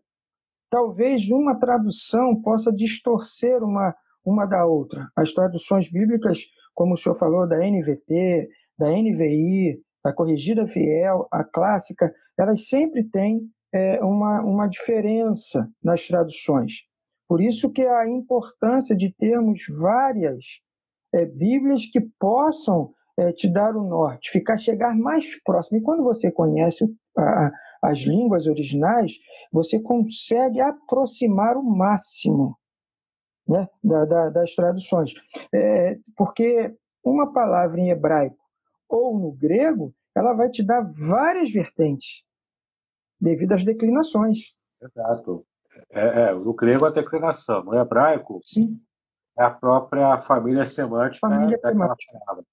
talvez 0.70 1.28
uma 1.28 1.58
tradução 1.58 2.40
possa 2.40 2.72
distorcer 2.72 3.62
uma, 3.62 3.94
uma 4.24 4.46
da 4.46 4.64
outra. 4.64 5.10
As 5.14 5.32
traduções 5.32 5.90
bíblicas, 5.90 6.46
como 6.74 6.94
o 6.94 6.96
senhor 6.96 7.14
falou, 7.14 7.46
da 7.46 7.58
NVT, 7.58 8.48
da 8.78 8.88
NVI, 8.90 9.80
a 10.04 10.12
corrigida 10.12 10.66
fiel, 10.66 11.28
a 11.30 11.44
clássica, 11.44 12.12
elas 12.38 12.68
sempre 12.68 13.04
têm 13.04 13.42
é, 13.72 14.02
uma, 14.02 14.42
uma 14.42 14.66
diferença 14.66 15.68
nas 15.82 16.06
traduções. 16.06 16.82
Por 17.28 17.40
isso 17.40 17.70
que 17.70 17.82
a 17.82 18.08
importância 18.08 18.96
de 18.96 19.14
termos 19.14 19.62
várias 19.78 20.60
é, 21.14 21.24
Bíblias 21.24 21.86
que 21.86 22.00
possam 22.18 22.92
é, 23.16 23.32
te 23.32 23.48
dar 23.48 23.76
o 23.76 23.82
norte, 23.82 24.30
ficar 24.30 24.56
chegar 24.56 24.94
mais 24.94 25.40
próximo. 25.42 25.78
E 25.78 25.82
quando 25.82 26.02
você 26.02 26.30
conhece 26.30 26.84
a, 27.16 27.50
as 27.82 28.00
línguas 28.00 28.46
originais, 28.46 29.12
você 29.52 29.80
consegue 29.80 30.60
aproximar 30.60 31.56
o 31.56 31.62
máximo 31.62 32.56
né, 33.46 33.68
da, 33.82 34.04
da, 34.04 34.30
das 34.30 34.54
traduções. 34.54 35.12
É, 35.52 35.98
porque 36.16 36.74
uma 37.04 37.32
palavra 37.32 37.80
em 37.80 37.90
hebraico 37.90 38.38
ou 38.88 39.18
no 39.18 39.32
grego, 39.32 39.94
ela 40.14 40.34
vai 40.34 40.50
te 40.50 40.62
dar 40.62 40.82
várias 40.82 41.50
vertentes, 41.50 42.24
devido 43.18 43.52
às 43.52 43.64
declinações. 43.64 44.54
Exato. 44.80 45.46
É, 45.90 46.00
é, 46.00 46.32
no 46.32 46.52
grego, 46.52 46.84
a 46.84 46.90
declinação. 46.90 47.64
No 47.64 47.74
hebraico, 47.74 48.40
Sim. 48.44 48.78
é 49.38 49.44
a 49.44 49.50
própria 49.50 50.20
família 50.22 50.66
semântica 50.66 51.26
família 51.26 51.56
daquela 51.56 51.72
semântica. 51.72 52.18
palavra. 52.18 52.44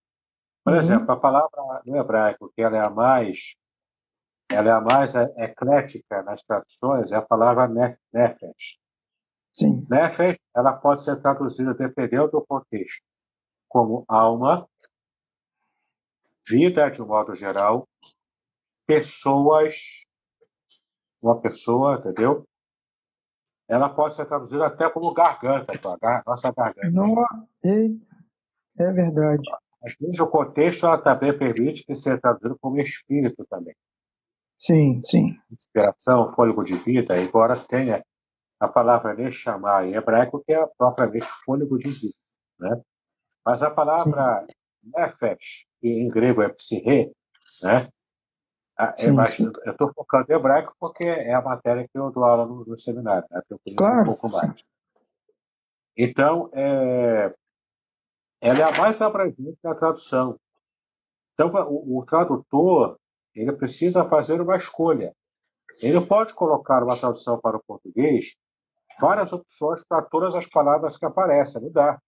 Por 0.63 0.73
uhum. 0.73 0.79
exemplo, 0.79 1.11
a 1.11 1.17
palavra 1.17 1.81
no 1.85 1.97
hebraico, 1.97 2.51
que 2.55 2.61
ela 2.61 2.77
é 2.77 2.79
a 2.79 2.89
mais, 2.89 3.55
ela 4.51 4.69
é 4.69 4.71
a 4.71 4.81
mais 4.81 5.13
eclética 5.15 6.23
nas 6.23 6.43
traduções, 6.43 7.11
é 7.11 7.17
a 7.17 7.21
palavra 7.21 7.67
nefesh. 8.13 8.78
Sim. 9.59 9.85
Nefesh, 9.89 10.37
ela 10.55 10.71
pode 10.71 11.03
ser 11.03 11.21
traduzida, 11.21 11.73
dependendo 11.73 12.31
do 12.31 12.45
contexto, 12.45 13.03
como 13.67 14.05
alma, 14.07 14.65
vida 16.47 16.89
de 16.89 17.01
um 17.01 17.07
modo 17.07 17.35
geral, 17.35 17.85
pessoas, 18.87 20.05
uma 21.21 21.39
pessoa, 21.41 21.97
entendeu? 21.97 22.47
Ela 23.67 23.89
pode 23.89 24.15
ser 24.15 24.25
traduzida 24.25 24.65
até 24.65 24.89
como 24.89 25.13
garganta, 25.13 25.73
a 26.01 26.23
nossa 26.25 26.53
garganta. 26.53 26.89
Não, 26.89 27.25
é 27.63 28.91
verdade. 28.93 29.43
Às 29.83 29.95
vezes 29.99 30.19
o 30.21 30.27
contexto 30.27 30.85
ela 30.85 30.97
também 30.97 31.37
permite 31.37 31.85
que 31.85 31.95
seja 31.95 32.17
traduzido 32.17 32.57
como 32.59 32.79
espírito 32.79 33.45
também. 33.49 33.75
Sim, 34.57 35.01
sim. 35.05 35.37
Inspiração, 35.51 36.33
fôlego 36.33 36.63
de 36.63 36.75
vida, 36.75 37.19
embora 37.21 37.57
tenha 37.57 38.03
a 38.59 38.67
palavra 38.67 39.31
chamar 39.31 39.87
em 39.87 39.93
hebraico, 39.93 40.43
que 40.43 40.53
é 40.53 40.65
propriamente 40.77 41.25
fôlego 41.45 41.77
de 41.77 41.89
vida. 41.89 42.15
Né? 42.59 42.81
Mas 43.45 43.63
a 43.63 43.71
palavra 43.71 44.45
sim. 44.45 44.91
nefesh, 44.95 45.65
que 45.79 45.87
em 45.87 46.09
grego 46.09 46.41
é 46.41 46.49
psihe, 46.49 47.11
né? 47.63 47.89
É, 48.97 49.11
mas 49.11 49.37
eu 49.37 49.51
estou 49.71 49.91
focando 49.93 50.31
em 50.31 50.35
hebraico 50.35 50.73
porque 50.79 51.05
é 51.05 51.33
a 51.33 51.41
matéria 51.41 51.85
que 51.85 51.97
eu 51.97 52.09
dou 52.11 52.23
aula 52.23 52.45
no, 52.45 52.63
no 52.63 52.79
seminário, 52.79 53.27
né? 53.29 53.41
eu 53.49 53.59
conheço 53.59 53.77
claro. 53.77 54.01
um 54.01 54.05
pouco 54.05 54.29
mais. 54.29 54.63
Então, 55.97 56.49
é, 56.53 57.29
ela 58.39 58.59
é 58.59 58.63
a 58.63 58.77
mais 58.77 59.01
abrangente 59.01 59.59
da 59.61 59.75
tradução. 59.75 60.39
Então, 61.33 61.51
o, 61.67 61.99
o 61.99 62.05
tradutor 62.05 62.97
ele 63.35 63.51
precisa 63.51 64.07
fazer 64.07 64.39
uma 64.39 64.55
escolha. 64.55 65.13
Ele 65.81 65.99
pode 66.05 66.33
colocar 66.33 66.81
uma 66.81 66.97
tradução 66.97 67.39
para 67.39 67.57
o 67.57 67.63
português 67.63 68.37
várias 68.99 69.33
opções 69.33 69.81
para 69.87 70.01
todas 70.01 70.35
as 70.35 70.47
palavras 70.47 70.97
que 70.97 71.05
aparecem, 71.05 71.61
não 71.61 71.71
dá. 71.71 71.99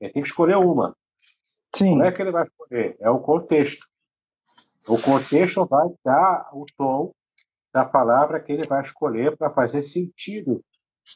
Ele 0.00 0.12
tem 0.12 0.22
que 0.22 0.28
escolher 0.28 0.56
uma. 0.56 0.94
Sim. 1.74 1.90
Como 1.90 2.04
é 2.04 2.12
que 2.12 2.22
ele 2.22 2.30
vai 2.30 2.44
escolher? 2.44 2.96
É 3.00 3.10
o 3.10 3.20
contexto. 3.20 3.86
O 4.88 5.00
contexto 5.00 5.66
vai 5.66 5.88
dar 6.04 6.48
o 6.52 6.64
tom 6.76 7.12
da 7.72 7.84
palavra 7.84 8.40
que 8.40 8.52
ele 8.52 8.66
vai 8.66 8.82
escolher 8.82 9.36
para 9.36 9.50
fazer 9.50 9.82
sentido 9.82 10.64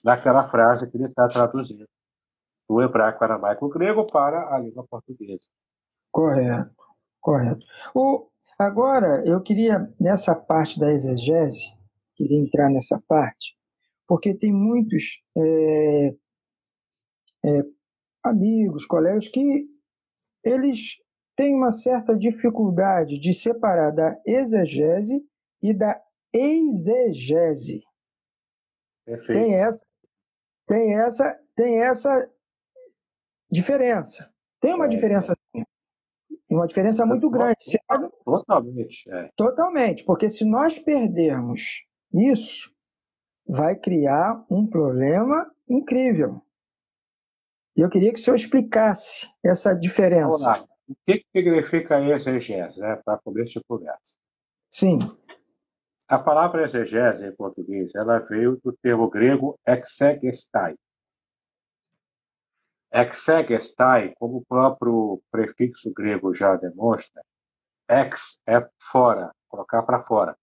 naquela 0.04 0.48
frase 0.48 0.90
que 0.90 0.96
ele 0.96 1.06
está 1.06 1.26
traduzindo 1.28 1.86
do 2.68 2.80
hebraico 2.80 3.24
aramaico 3.24 3.68
grego 3.68 4.06
para 4.06 4.54
a 4.54 4.58
língua 4.58 4.86
portuguesa. 4.88 5.48
Correto, 6.12 6.70
correto. 7.20 7.66
O, 7.94 8.28
agora, 8.58 9.26
eu 9.26 9.40
queria, 9.40 9.92
nessa 9.98 10.34
parte 10.34 10.78
da 10.78 10.92
exegese, 10.92 11.72
queria 12.14 12.38
entrar 12.38 12.68
nessa 12.68 13.02
parte, 13.08 13.56
porque 14.11 14.34
tem 14.34 14.52
muitos 14.52 15.22
é, 15.38 16.08
é, 17.44 17.62
amigos, 18.24 18.84
colegas 18.84 19.28
que 19.28 19.64
eles 20.42 20.96
têm 21.36 21.54
uma 21.54 21.70
certa 21.70 22.16
dificuldade 22.16 23.20
de 23.20 23.32
separar 23.32 23.92
da 23.92 24.20
exegese 24.26 25.24
e 25.62 25.72
da 25.72 25.96
exegese. 26.32 27.84
Perfeito. 29.06 29.40
Tem 29.40 29.54
essa, 29.54 29.86
tem 30.66 30.94
essa, 30.98 31.40
tem 31.54 31.80
essa 31.80 32.30
diferença. 33.48 34.28
Tem 34.61 34.74
uma 34.74 34.86
é. 34.86 34.88
diferença 34.88 35.36
sim. 35.54 35.62
Uma 36.50 36.66
diferença 36.66 37.06
muito 37.06 37.30
grande. 37.30 37.78
Totalmente. 38.24 39.08
É. 39.08 39.30
Totalmente. 39.36 40.04
Porque 40.04 40.28
se 40.28 40.44
nós 40.44 40.76
perdermos 40.80 41.84
isso, 42.12 42.74
vai 43.47 43.76
criar 43.76 44.45
um 44.51 44.66
problema 44.66 45.51
incrível. 45.68 46.43
E 47.76 47.80
eu 47.80 47.88
queria 47.88 48.12
que 48.12 48.20
o 48.20 48.22
senhor 48.22 48.36
explicasse 48.36 49.28
essa 49.45 49.74
diferença. 49.74 50.66
O 50.88 50.95
que, 51.07 51.18
que 51.18 51.26
significa 51.32 52.01
exegese, 52.01 52.80
né, 52.80 53.01
para 53.05 53.18
começo 53.18 53.59
de 53.59 53.64
conversa? 53.66 54.18
Sim. 54.68 54.99
A 56.09 56.18
palavra 56.18 56.64
exegese 56.64 57.26
em 57.26 57.34
português, 57.34 57.93
ela 57.95 58.18
veio 58.18 58.61
do 58.62 58.72
termo 58.82 59.09
grego 59.09 59.59
exegestai, 59.66 60.74
Exegestai, 62.93 64.12
como 64.16 64.38
o 64.38 64.45
próprio 64.45 65.22
prefixo 65.30 65.93
grego 65.95 66.34
já 66.34 66.57
demonstra, 66.57 67.22
ex 67.88 68.41
é 68.47 68.68
fora, 68.78 69.32
colocar 69.49 69.82
para 69.84 70.03
fora. 70.03 70.36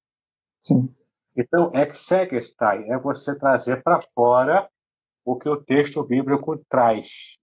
Sim. 0.61 0.95
Então, 1.37 1.71
exegestai 1.75 2.89
é 2.89 2.97
você 2.97 3.37
trazer 3.37 3.83
para 3.83 4.01
fora 4.13 4.67
o 5.23 5.37
que 5.37 5.47
o 5.47 5.61
texto 5.61 6.03
bíblico 6.03 6.57
traz. 6.69 7.37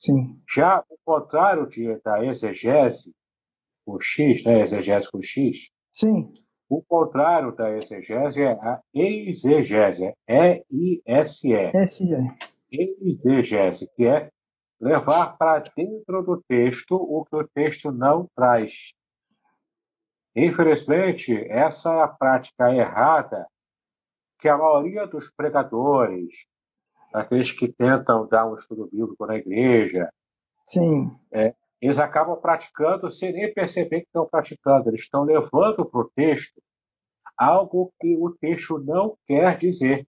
Sim. 0.00 0.42
Já 0.52 0.84
o 0.88 0.98
contrário 1.04 1.66
de, 1.68 1.96
da 2.02 2.24
exegese, 2.24 3.14
com 3.86 4.00
X, 4.00 4.44
né? 4.44 4.62
exegese 4.62 5.10
com 5.10 5.22
X, 5.22 5.70
Sim. 5.92 6.32
o 6.68 6.82
contrário 6.82 7.54
da 7.54 7.70
exegese 7.76 8.42
é 8.42 8.52
a 8.52 8.82
exegese, 8.92 10.12
é 10.26 10.64
E-I-S-E. 10.70 11.76
S-E 11.76 12.16
exegese, 12.72 13.88
que 13.94 14.04
é 14.04 14.30
levar 14.80 15.38
para 15.38 15.62
dentro 15.76 16.22
do 16.22 16.42
texto 16.48 16.96
o 16.96 17.24
que 17.24 17.36
o 17.36 17.48
texto 17.48 17.92
não 17.92 18.28
traz. 18.34 18.92
Infelizmente, 20.36 21.34
essa 21.48 21.94
é 21.94 22.02
a 22.02 22.08
prática 22.08 22.74
errada 22.74 23.46
que 24.38 24.48
a 24.48 24.58
maioria 24.58 25.06
dos 25.06 25.32
pregadores, 25.32 26.46
aqueles 27.12 27.52
que 27.52 27.72
tentam 27.72 28.26
dar 28.26 28.46
um 28.46 28.54
estudo 28.54 28.88
bíblico 28.90 29.26
na 29.26 29.36
igreja, 29.36 30.10
Sim. 30.66 31.16
É, 31.30 31.54
eles 31.80 31.98
acabam 31.98 32.40
praticando 32.40 33.10
sem 33.10 33.32
nem 33.32 33.52
perceber 33.52 34.00
que 34.00 34.06
estão 34.06 34.26
praticando. 34.26 34.88
Eles 34.88 35.02
estão 35.02 35.22
levando 35.22 35.84
para 35.84 36.00
o 36.00 36.10
texto 36.10 36.60
algo 37.36 37.92
que 38.00 38.16
o 38.16 38.30
texto 38.30 38.78
não 38.78 39.16
quer 39.26 39.58
dizer. 39.58 40.06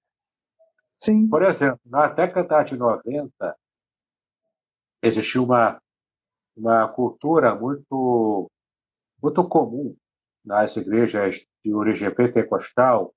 Sim. 0.92 1.28
Por 1.28 1.42
exemplo, 1.42 1.80
na 1.84 2.08
década 2.08 2.62
de 2.62 2.76
90, 2.76 3.56
existiu 5.02 5.44
uma, 5.44 5.80
uma 6.56 6.88
cultura 6.88 7.54
muito, 7.54 8.50
muito 9.22 9.46
comum 9.48 9.94
nas 10.46 10.76
igrejas 10.76 11.44
de 11.64 11.74
origem 11.74 12.14
pentecostal 12.14 13.12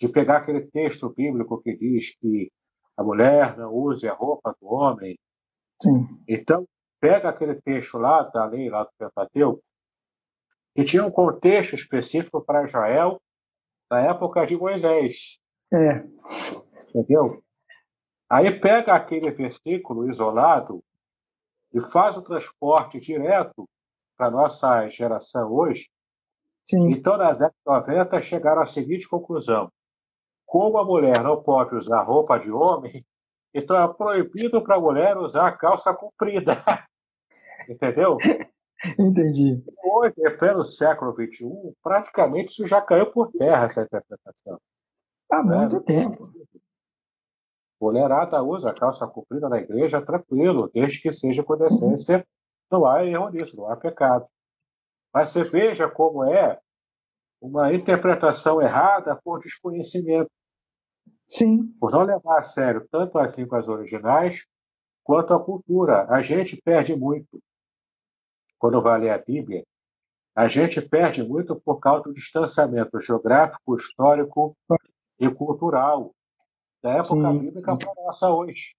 de 0.00 0.08
pegar 0.08 0.38
aquele 0.38 0.62
texto 0.62 1.10
bíblico 1.10 1.62
que 1.62 1.76
diz 1.76 2.16
que 2.18 2.50
a 2.96 3.04
mulher 3.04 3.56
não 3.56 3.72
use 3.72 4.08
a 4.08 4.14
roupa 4.14 4.56
do 4.60 4.66
homem. 4.66 5.18
Sim. 5.80 6.08
Então, 6.26 6.66
pega 7.00 7.28
aquele 7.28 7.54
texto 7.60 7.98
lá 7.98 8.22
da 8.22 8.46
lei, 8.46 8.68
lá 8.68 8.84
do 8.84 8.90
Pentateuco, 8.98 9.62
que 10.74 10.84
tinha 10.84 11.04
um 11.04 11.10
contexto 11.10 11.74
específico 11.74 12.42
para 12.42 12.64
Israel 12.64 13.20
na 13.90 14.00
época 14.00 14.46
de 14.46 14.56
Moisés. 14.56 15.38
É. 15.72 16.04
Entendeu? 16.88 17.42
Aí 18.28 18.58
pega 18.58 18.94
aquele 18.94 19.30
versículo 19.30 20.08
isolado 20.08 20.82
e 21.72 21.80
faz 21.80 22.16
o 22.16 22.22
transporte 22.22 22.98
direto 22.98 23.68
para 24.16 24.30
nossa 24.30 24.88
geração 24.88 25.52
hoje. 25.52 25.90
Sim. 26.64 26.92
Então, 26.92 27.16
na 27.16 27.32
década 27.32 27.50
de 27.50 27.72
90, 27.72 28.20
chegaram 28.20 28.62
à 28.62 28.66
seguinte 28.66 29.08
conclusão. 29.08 29.70
Como 30.46 30.78
a 30.78 30.84
mulher 30.84 31.22
não 31.22 31.42
pode 31.42 31.74
usar 31.74 32.02
roupa 32.02 32.38
de 32.38 32.50
homem, 32.50 33.04
então 33.54 33.76
é 33.76 33.92
proibido 33.92 34.62
para 34.62 34.76
a 34.76 34.80
mulher 34.80 35.16
usar 35.16 35.52
calça 35.52 35.94
comprida. 35.94 36.62
Entendeu? 37.68 38.18
Entendi. 38.98 39.62
Hoje, 39.84 40.14
pelo 40.38 40.64
século 40.64 41.12
XXI, 41.12 41.74
praticamente 41.82 42.52
isso 42.52 42.66
já 42.66 42.80
caiu 42.80 43.10
por 43.12 43.30
terra, 43.32 43.66
essa 43.66 43.82
interpretação. 43.82 44.58
Há 45.30 45.42
muito 45.42 45.76
né? 45.76 45.82
tempo. 45.86 46.18
Mulherada 47.80 48.42
usa 48.42 48.74
calça 48.74 49.06
comprida 49.06 49.48
na 49.48 49.58
igreja 49.58 50.00
tranquilo, 50.00 50.70
desde 50.72 51.00
que 51.00 51.12
seja 51.12 51.42
com 51.42 51.56
decência, 51.56 52.26
não 52.70 52.86
há 52.86 53.04
erro 53.04 53.28
nisso, 53.30 53.56
não 53.56 53.70
há 53.70 53.76
pecado. 53.76 54.26
Mas 55.12 55.30
você 55.30 55.44
veja 55.44 55.88
como 55.88 56.24
é 56.24 56.58
uma 57.40 57.74
interpretação 57.74 58.62
errada 58.62 59.18
por 59.22 59.40
desconhecimento. 59.40 60.30
Sim. 61.28 61.74
Por 61.80 61.90
não 61.90 62.02
levar 62.02 62.38
a 62.38 62.42
sério 62.42 62.86
tanto 62.90 63.18
as 63.18 63.34
línguas 63.34 63.68
originais 63.68 64.46
quanto 65.02 65.34
a 65.34 65.42
cultura. 65.42 66.06
A 66.08 66.22
gente 66.22 66.60
perde 66.62 66.94
muito 66.94 67.42
quando 68.58 68.80
vai 68.80 69.00
ler 69.00 69.10
a 69.10 69.18
Bíblia. 69.18 69.64
A 70.34 70.48
gente 70.48 70.80
perde 70.80 71.22
muito 71.22 71.60
por 71.60 71.78
causa 71.78 72.04
do 72.04 72.14
distanciamento 72.14 73.00
geográfico, 73.00 73.76
histórico 73.76 74.56
e 75.18 75.28
cultural 75.28 76.14
da 76.82 76.92
época 76.92 77.32
Sim, 77.32 77.38
bíblica 77.38 77.76
para 77.76 77.90
a 77.90 78.04
nossa 78.04 78.30
hoje. 78.30 78.74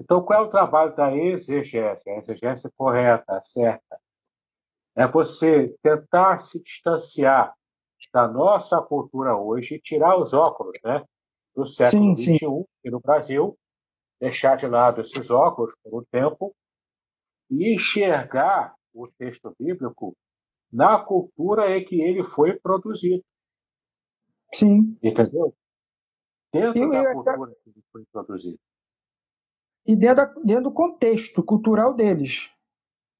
Então, 0.00 0.22
qual 0.22 0.44
é 0.44 0.46
o 0.46 0.50
trabalho 0.50 0.94
da 0.94 1.16
exegese? 1.16 2.08
A 2.10 2.16
exegese 2.18 2.70
correta, 2.76 3.40
certa. 3.42 3.98
É 4.96 5.06
você 5.08 5.74
tentar 5.82 6.38
se 6.40 6.62
distanciar 6.62 7.54
da 8.12 8.28
nossa 8.28 8.80
cultura 8.82 9.36
hoje 9.36 9.74
e 9.76 9.80
tirar 9.80 10.16
os 10.20 10.32
óculos 10.32 10.78
né, 10.84 11.02
do 11.54 11.66
século 11.66 12.16
Sim. 12.16 12.34
XXI 12.36 12.64
e 12.84 12.90
no 12.90 13.00
Brasil, 13.00 13.58
deixar 14.20 14.56
de 14.56 14.66
lado 14.66 15.00
esses 15.00 15.30
óculos 15.30 15.74
por 15.82 16.00
um 16.00 16.04
tempo 16.12 16.54
e 17.50 17.74
enxergar 17.74 18.74
o 18.92 19.08
texto 19.18 19.54
bíblico 19.58 20.14
na 20.72 21.02
cultura 21.02 21.76
em 21.76 21.84
que 21.84 22.00
ele 22.00 22.22
foi 22.22 22.58
produzido. 22.60 23.24
Sim. 24.54 24.96
Entendeu? 25.02 25.54
Dentro 26.52 26.82
Eu- 26.84 26.90
da 26.90 27.02
eu- 27.02 27.12
cultura 27.14 27.54
que 27.64 27.70
ele 27.70 27.82
foi 27.90 28.04
produzido. 28.12 28.60
E 29.86 29.96
dentro, 29.96 30.16
da- 30.16 30.40
dentro 30.44 30.64
do 30.64 30.72
contexto 30.72 31.42
cultural 31.42 31.94
deles. 31.94 32.48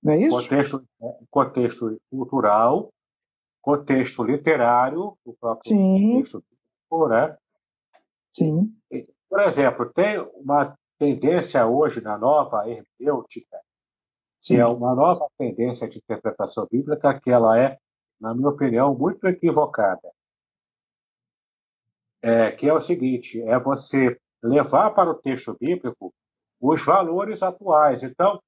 Não 0.05 0.13
é 0.13 0.19
isso? 0.19 0.37
Contexto, 0.37 0.85
contexto 1.31 1.99
cultural, 2.11 2.93
contexto 3.63 4.23
literário, 4.23 5.17
o 5.25 5.35
próprio 5.35 5.71
Sim. 5.71 6.19
texto 6.19 6.45
bíblico, 6.45 7.09
né? 7.09 7.39
Sim. 8.37 8.77
Por 9.31 9.41
exemplo, 9.41 9.91
tem 9.95 10.19
uma 10.35 10.77
tendência 10.99 11.67
hoje 11.67 12.03
na 12.03 12.19
nova 12.19 12.69
hermenêutica, 12.69 13.59
que 14.43 14.57
é 14.57 14.67
uma 14.67 14.95
nova 14.95 15.27
tendência 15.39 15.89
de 15.89 15.99
interpretação 15.99 16.69
bíblica, 16.71 17.19
que 17.19 17.31
ela 17.31 17.59
é, 17.59 17.79
na 18.21 18.35
minha 18.35 18.51
opinião, 18.51 18.95
muito 18.95 19.27
equivocada. 19.27 20.13
É, 22.21 22.51
que 22.53 22.69
é 22.69 22.73
o 22.73 22.81
seguinte, 22.81 23.41
é 23.43 23.59
você 23.59 24.19
levar 24.43 24.91
para 24.91 25.11
o 25.11 25.15
texto 25.15 25.57
bíblico 25.59 26.13
os 26.61 26.85
valores 26.85 27.43
atuais. 27.43 28.03
Então, 28.03 28.41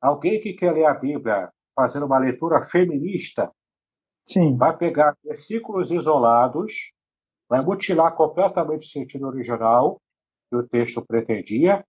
alguém 0.00 0.40
que 0.40 0.54
quer 0.54 0.72
ler 0.72 0.86
a 0.86 0.94
Bíblia 0.94 1.50
fazendo 1.74 2.06
uma 2.06 2.18
leitura 2.18 2.64
feminista, 2.64 3.50
Sim. 4.26 4.56
vai 4.56 4.76
pegar 4.76 5.16
versículos 5.24 5.90
isolados, 5.90 6.92
vai 7.48 7.60
mutilar 7.62 8.14
completamente 8.14 8.86
o 8.86 8.90
sentido 8.90 9.26
original 9.26 10.00
que 10.48 10.56
o 10.56 10.66
texto 10.66 11.04
pretendia, 11.04 11.84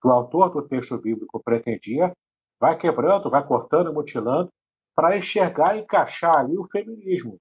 que 0.00 0.08
o 0.08 0.10
autor 0.10 0.50
do 0.50 0.66
texto 0.66 0.98
bíblico 0.98 1.42
pretendia, 1.42 2.12
vai 2.58 2.76
quebrando, 2.78 3.30
vai 3.30 3.46
cortando, 3.46 3.92
mutilando, 3.92 4.50
para 4.94 5.16
enxergar 5.16 5.76
e 5.76 5.80
encaixar 5.80 6.38
ali 6.38 6.56
o 6.56 6.66
feminismo. 6.68 7.38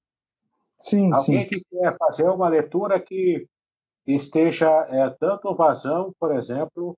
Sim, 0.80 1.12
Alguém 1.14 1.44
sim. 1.44 1.50
que 1.50 1.62
quer 1.70 1.96
fazer 1.98 2.30
uma 2.30 2.50
leitura 2.50 3.00
que 3.00 3.48
esteja 4.06 4.70
é, 4.90 5.16
dando 5.20 5.56
vazão, 5.56 6.14
por 6.20 6.36
exemplo, 6.36 6.96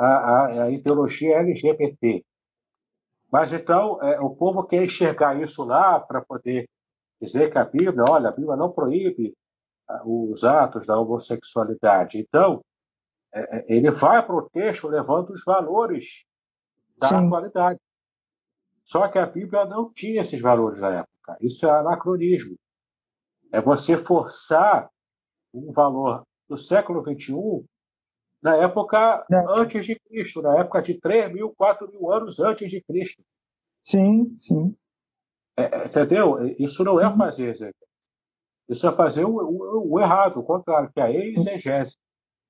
à, 0.00 0.06
à, 0.06 0.62
à 0.64 0.70
ideologia 0.70 1.38
LGBT. 1.38 2.24
Mas 3.30 3.52
então, 3.52 4.02
é, 4.02 4.18
o 4.20 4.30
povo 4.30 4.64
quer 4.64 4.82
enxergar 4.82 5.40
isso 5.40 5.64
lá 5.64 6.00
para 6.00 6.22
poder 6.22 6.68
dizer 7.20 7.52
que 7.52 7.58
a 7.58 7.64
Bíblia, 7.64 8.04
olha, 8.08 8.30
a 8.30 8.32
Bíblia 8.32 8.56
não 8.56 8.72
proíbe 8.72 9.34
ah, 9.86 10.02
os 10.04 10.42
atos 10.42 10.86
da 10.86 10.98
homossexualidade. 10.98 12.18
Então, 12.18 12.64
é, 13.32 13.58
é, 13.58 13.64
ele 13.68 13.90
vai 13.90 14.24
para 14.24 14.34
o 14.34 14.48
texto 14.48 14.88
levando 14.88 15.30
os 15.30 15.44
valores 15.44 16.24
da 16.98 17.08
Sim. 17.08 17.26
atualidade. 17.26 17.78
Só 18.82 19.06
que 19.06 19.18
a 19.18 19.26
Bíblia 19.26 19.66
não 19.66 19.92
tinha 19.92 20.22
esses 20.22 20.40
valores 20.40 20.80
na 20.80 21.00
época. 21.00 21.36
Isso 21.40 21.66
é 21.66 21.70
anacronismo. 21.70 22.56
É 23.52 23.60
você 23.60 23.96
forçar 23.96 24.90
um 25.52 25.72
valor 25.72 26.24
do 26.48 26.56
século 26.56 27.02
XXI 27.02 27.64
na 28.42 28.56
época 28.56 29.24
Não. 29.28 29.56
antes 29.56 29.86
de 29.86 29.98
Cristo, 29.98 30.40
na 30.40 30.58
época 30.58 30.82
de 30.82 30.98
3 30.98 31.32
mil, 31.32 31.54
4 31.56 31.90
mil 31.90 32.10
anos 32.10 32.40
antes 32.40 32.70
de 32.70 32.80
Cristo. 32.82 33.22
Sim, 33.80 34.36
sim. 34.38 34.76
É, 35.56 35.86
entendeu? 35.86 36.38
Isso 36.58 36.82
não 36.84 37.00
é 37.00 37.10
Sim. 37.10 37.18
fazer 37.18 37.50
exegese. 37.50 37.74
Isso 38.68 38.86
é 38.86 38.92
fazer 38.92 39.24
o, 39.24 39.36
o, 39.36 39.92
o 39.94 40.00
errado, 40.00 40.38
o 40.38 40.44
contrário, 40.44 40.90
que 40.92 41.00
é 41.00 41.04
a 41.04 41.10
exegese. 41.10 41.96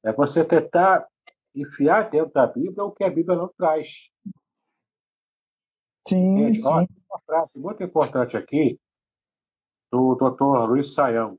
É 0.05 0.13
você 0.13 0.45
tentar 0.45 1.07
enfiar 1.55 2.11
dentro 2.11 2.33
da 2.33 2.47
Bíblia 2.47 2.85
o 2.85 2.93
que 2.93 3.05
a 3.05 3.11
Bíblia 3.11 3.37
não 3.37 3.49
traz. 3.57 4.11
Sim, 6.07 6.55
sim. 6.55 6.69
uma 6.69 7.21
frase 7.27 7.59
muito 7.59 7.83
importante 7.83 8.37
aqui 8.37 8.79
do 9.91 10.15
Dr. 10.15 10.69
Luiz 10.69 10.95
Saião, 10.95 11.39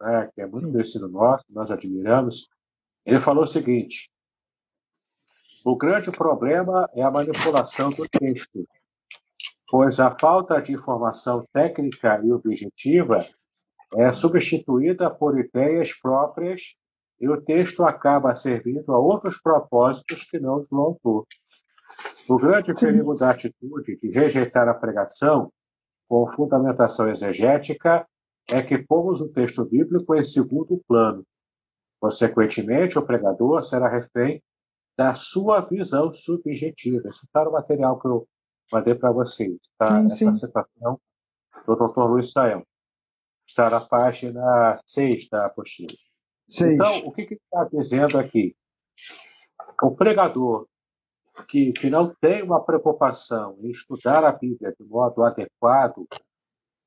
né, 0.00 0.30
que 0.34 0.40
é 0.42 0.46
muito 0.46 0.70
conhecido 0.70 1.08
nosso, 1.08 1.44
nós 1.48 1.70
admiramos. 1.70 2.48
Ele 3.06 3.20
falou 3.20 3.44
o 3.44 3.46
seguinte: 3.46 4.10
o 5.64 5.76
grande 5.76 6.10
problema 6.10 6.90
é 6.94 7.02
a 7.02 7.10
manipulação 7.10 7.90
do 7.90 8.06
texto, 8.08 8.66
pois 9.68 10.00
a 10.00 10.16
falta 10.18 10.60
de 10.60 10.72
informação 10.72 11.46
técnica 11.52 12.20
e 12.24 12.32
objetiva 12.32 13.24
é 13.94 14.12
substituída 14.12 15.08
por 15.08 15.38
ideias 15.38 15.92
próprias 15.94 16.74
e 17.20 17.28
o 17.28 17.40
texto 17.40 17.84
acaba 17.84 18.34
servindo 18.34 18.92
a 18.92 18.98
outros 18.98 19.40
propósitos 19.40 20.24
que 20.24 20.38
não 20.38 20.66
do 20.68 20.76
autor. 20.76 21.24
O 22.28 22.36
grande 22.36 22.74
perigo 22.74 23.14
da 23.14 23.30
atitude 23.30 23.96
de 24.02 24.10
rejeitar 24.10 24.68
a 24.68 24.74
pregação 24.74 25.52
com 26.08 26.30
fundamentação 26.32 27.08
exegética 27.08 28.06
é 28.52 28.62
que 28.62 28.78
pomos 28.78 29.20
o 29.20 29.28
texto 29.28 29.64
bíblico 29.64 30.14
em 30.14 30.22
segundo 30.22 30.82
plano. 30.86 31.24
Consequentemente, 32.00 32.98
o 32.98 33.06
pregador 33.06 33.62
será 33.62 33.88
refém 33.88 34.42
da 34.96 35.14
sua 35.14 35.60
visão 35.60 36.12
subjetiva. 36.12 37.08
Isso 37.08 37.24
está 37.24 37.44
no 37.44 37.52
material 37.52 37.98
que 37.98 38.06
eu 38.08 38.28
mandei 38.72 38.94
para 38.94 39.12
vocês. 39.12 39.56
Tá? 39.78 40.08
Sim, 40.08 40.28
Essa 40.28 40.46
citação 40.46 41.00
do 41.66 41.76
Dr. 41.76 42.04
Luiz 42.04 42.32
Saião. 42.32 42.64
Está 43.46 43.70
na 43.70 43.80
página 43.80 44.80
6 44.86 45.28
da 45.28 45.46
apostila. 45.46 45.92
Seis. 46.48 46.74
Então, 46.74 46.98
o 46.98 47.12
que 47.12 47.26
que 47.26 47.34
está 47.34 47.64
dizendo 47.64 48.18
aqui? 48.18 48.56
O 49.82 49.94
pregador 49.94 50.66
que, 51.48 51.72
que 51.72 51.90
não 51.90 52.14
tem 52.14 52.42
uma 52.42 52.64
preocupação 52.64 53.58
em 53.60 53.70
estudar 53.70 54.24
a 54.24 54.32
Bíblia 54.32 54.74
de 54.78 54.84
modo 54.86 55.22
adequado, 55.22 56.06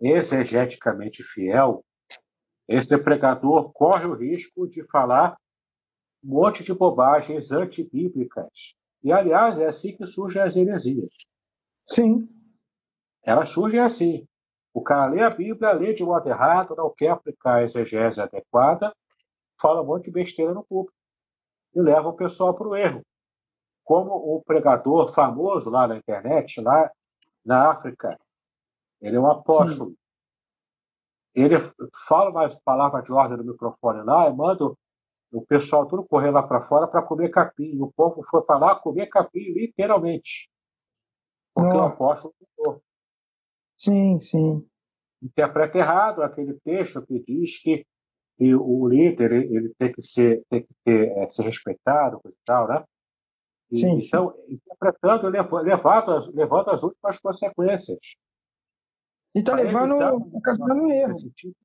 exegeticamente 0.01 1.24
fiel, 1.24 1.84
esse 2.70 2.95
pregador 2.99 3.74
corre 3.74 4.05
o 4.05 4.13
risco 4.13 4.67
de 4.67 4.84
falar 4.89 5.36
um 6.24 6.36
monte 6.36 6.63
de 6.63 6.72
bobagens 6.72 7.51
antibíblicas. 7.51 8.76
E, 9.03 9.11
aliás, 9.11 9.57
é 9.59 9.65
assim 9.65 9.97
que 9.97 10.05
surgem 10.05 10.43
as 10.43 10.55
heresias. 10.55 11.11
Sim. 11.84 12.30
Elas 13.24 13.49
surgem 13.49 13.80
assim. 13.80 14.28
O 14.72 14.84
cara 14.84 15.09
lê 15.11 15.24
a 15.24 15.32
Bíblia, 15.32 15.72
lê 15.72 15.93
de 15.93 16.03
modo 16.03 16.30
errado, 16.30 16.76
não 16.78 16.93
quer 16.95 17.09
aplicar 17.09 17.55
a 17.55 17.63
exegese 17.63 18.22
adequada, 18.22 18.93
fala 19.59 19.82
um 19.82 19.86
monte 19.86 20.05
de 20.05 20.11
besteira 20.11 20.53
no 20.53 20.63
público 20.63 20.95
e 21.74 21.82
leva 21.82 22.09
o 22.09 22.15
pessoal 22.15 22.53
para 22.53 22.67
o 22.67 22.76
erro. 22.76 23.01
Como 23.84 24.11
o 24.11 24.43
pregador 24.43 25.11
famoso 25.11 25.72
lá 25.72 25.88
na 25.88 25.97
internet, 25.97 26.61
lá 26.61 26.91
na 27.43 27.72
África, 27.72 28.15
ele 29.01 29.15
é 29.15 29.20
um 29.20 29.26
apóstolo. 29.26 29.89
Sim. 29.89 29.97
Ele 31.40 31.56
fala 32.08 32.32
umas 32.32 32.60
palavras 32.62 33.04
de 33.06 33.14
ordem 33.14 33.38
no 33.38 33.52
microfone 33.52 34.04
lá 34.04 34.30
e 34.30 34.36
manda 34.36 34.66
o 35.32 35.46
pessoal 35.46 35.86
tudo 35.88 36.04
correr 36.04 36.32
lá 36.32 36.44
para 36.44 36.68
fora 36.68 36.88
para 36.88 37.02
comer 37.02 37.30
capim. 37.30 37.80
O 37.80 37.92
povo 37.92 38.24
foi 38.30 38.42
para 38.42 38.58
lá 38.58 38.76
comer 38.76 39.08
capim, 39.08 39.54
literalmente. 39.54 40.50
Porque 41.54 41.76
o 41.76 41.84
apóstolo 41.84 42.34
mudou. 42.58 42.82
Sim, 43.78 44.20
sim. 44.20 44.68
Interpreta 45.22 45.78
errado 45.78 46.24
aquele 46.24 46.60
texto 46.62 47.06
que 47.06 47.24
diz 47.24 47.62
que, 47.62 47.86
que 48.38 48.56
o 48.56 48.88
líder 48.88 49.32
ele 49.32 49.74
tem 49.78 49.92
que 49.92 50.02
ser, 50.02 50.44
tem 50.50 50.64
que 50.64 50.74
ter, 50.84 51.10
é, 51.18 51.30
ser 51.30 51.44
respeitado 51.44 52.20
e 52.26 52.34
tal, 52.46 52.68
né? 52.68 52.84
E, 53.72 53.78
sim, 53.78 54.00
então, 54.00 54.34
interpretando, 54.48 55.30
levando, 55.30 56.32
levando 56.34 56.70
as 56.72 56.82
últimas 56.82 57.20
consequências. 57.20 58.00
E 59.36 59.40
está 59.40 59.56
levando, 59.56 59.96
ocasionando 60.34 60.92
erro. 60.92 61.14
Tipo. 61.36 61.56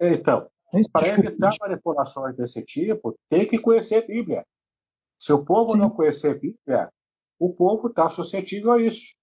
Então, 0.00 0.48
para 0.92 1.08
evitar 1.08 1.52
manipulações 1.60 2.36
desse 2.36 2.62
tipo, 2.64 3.14
tem 3.28 3.46
que 3.46 3.58
conhecer 3.58 4.02
a 4.02 4.06
Bíblia. 4.06 4.44
Se 5.18 5.32
o 5.32 5.44
povo 5.44 5.72
Sim. 5.72 5.78
não 5.78 5.90
conhecer 5.90 6.32
a 6.32 6.34
Bíblia, 6.34 6.90
o 7.38 7.52
povo 7.52 7.88
está 7.88 8.08
suscetível 8.08 8.72
a 8.72 8.82
isso. 8.82 9.14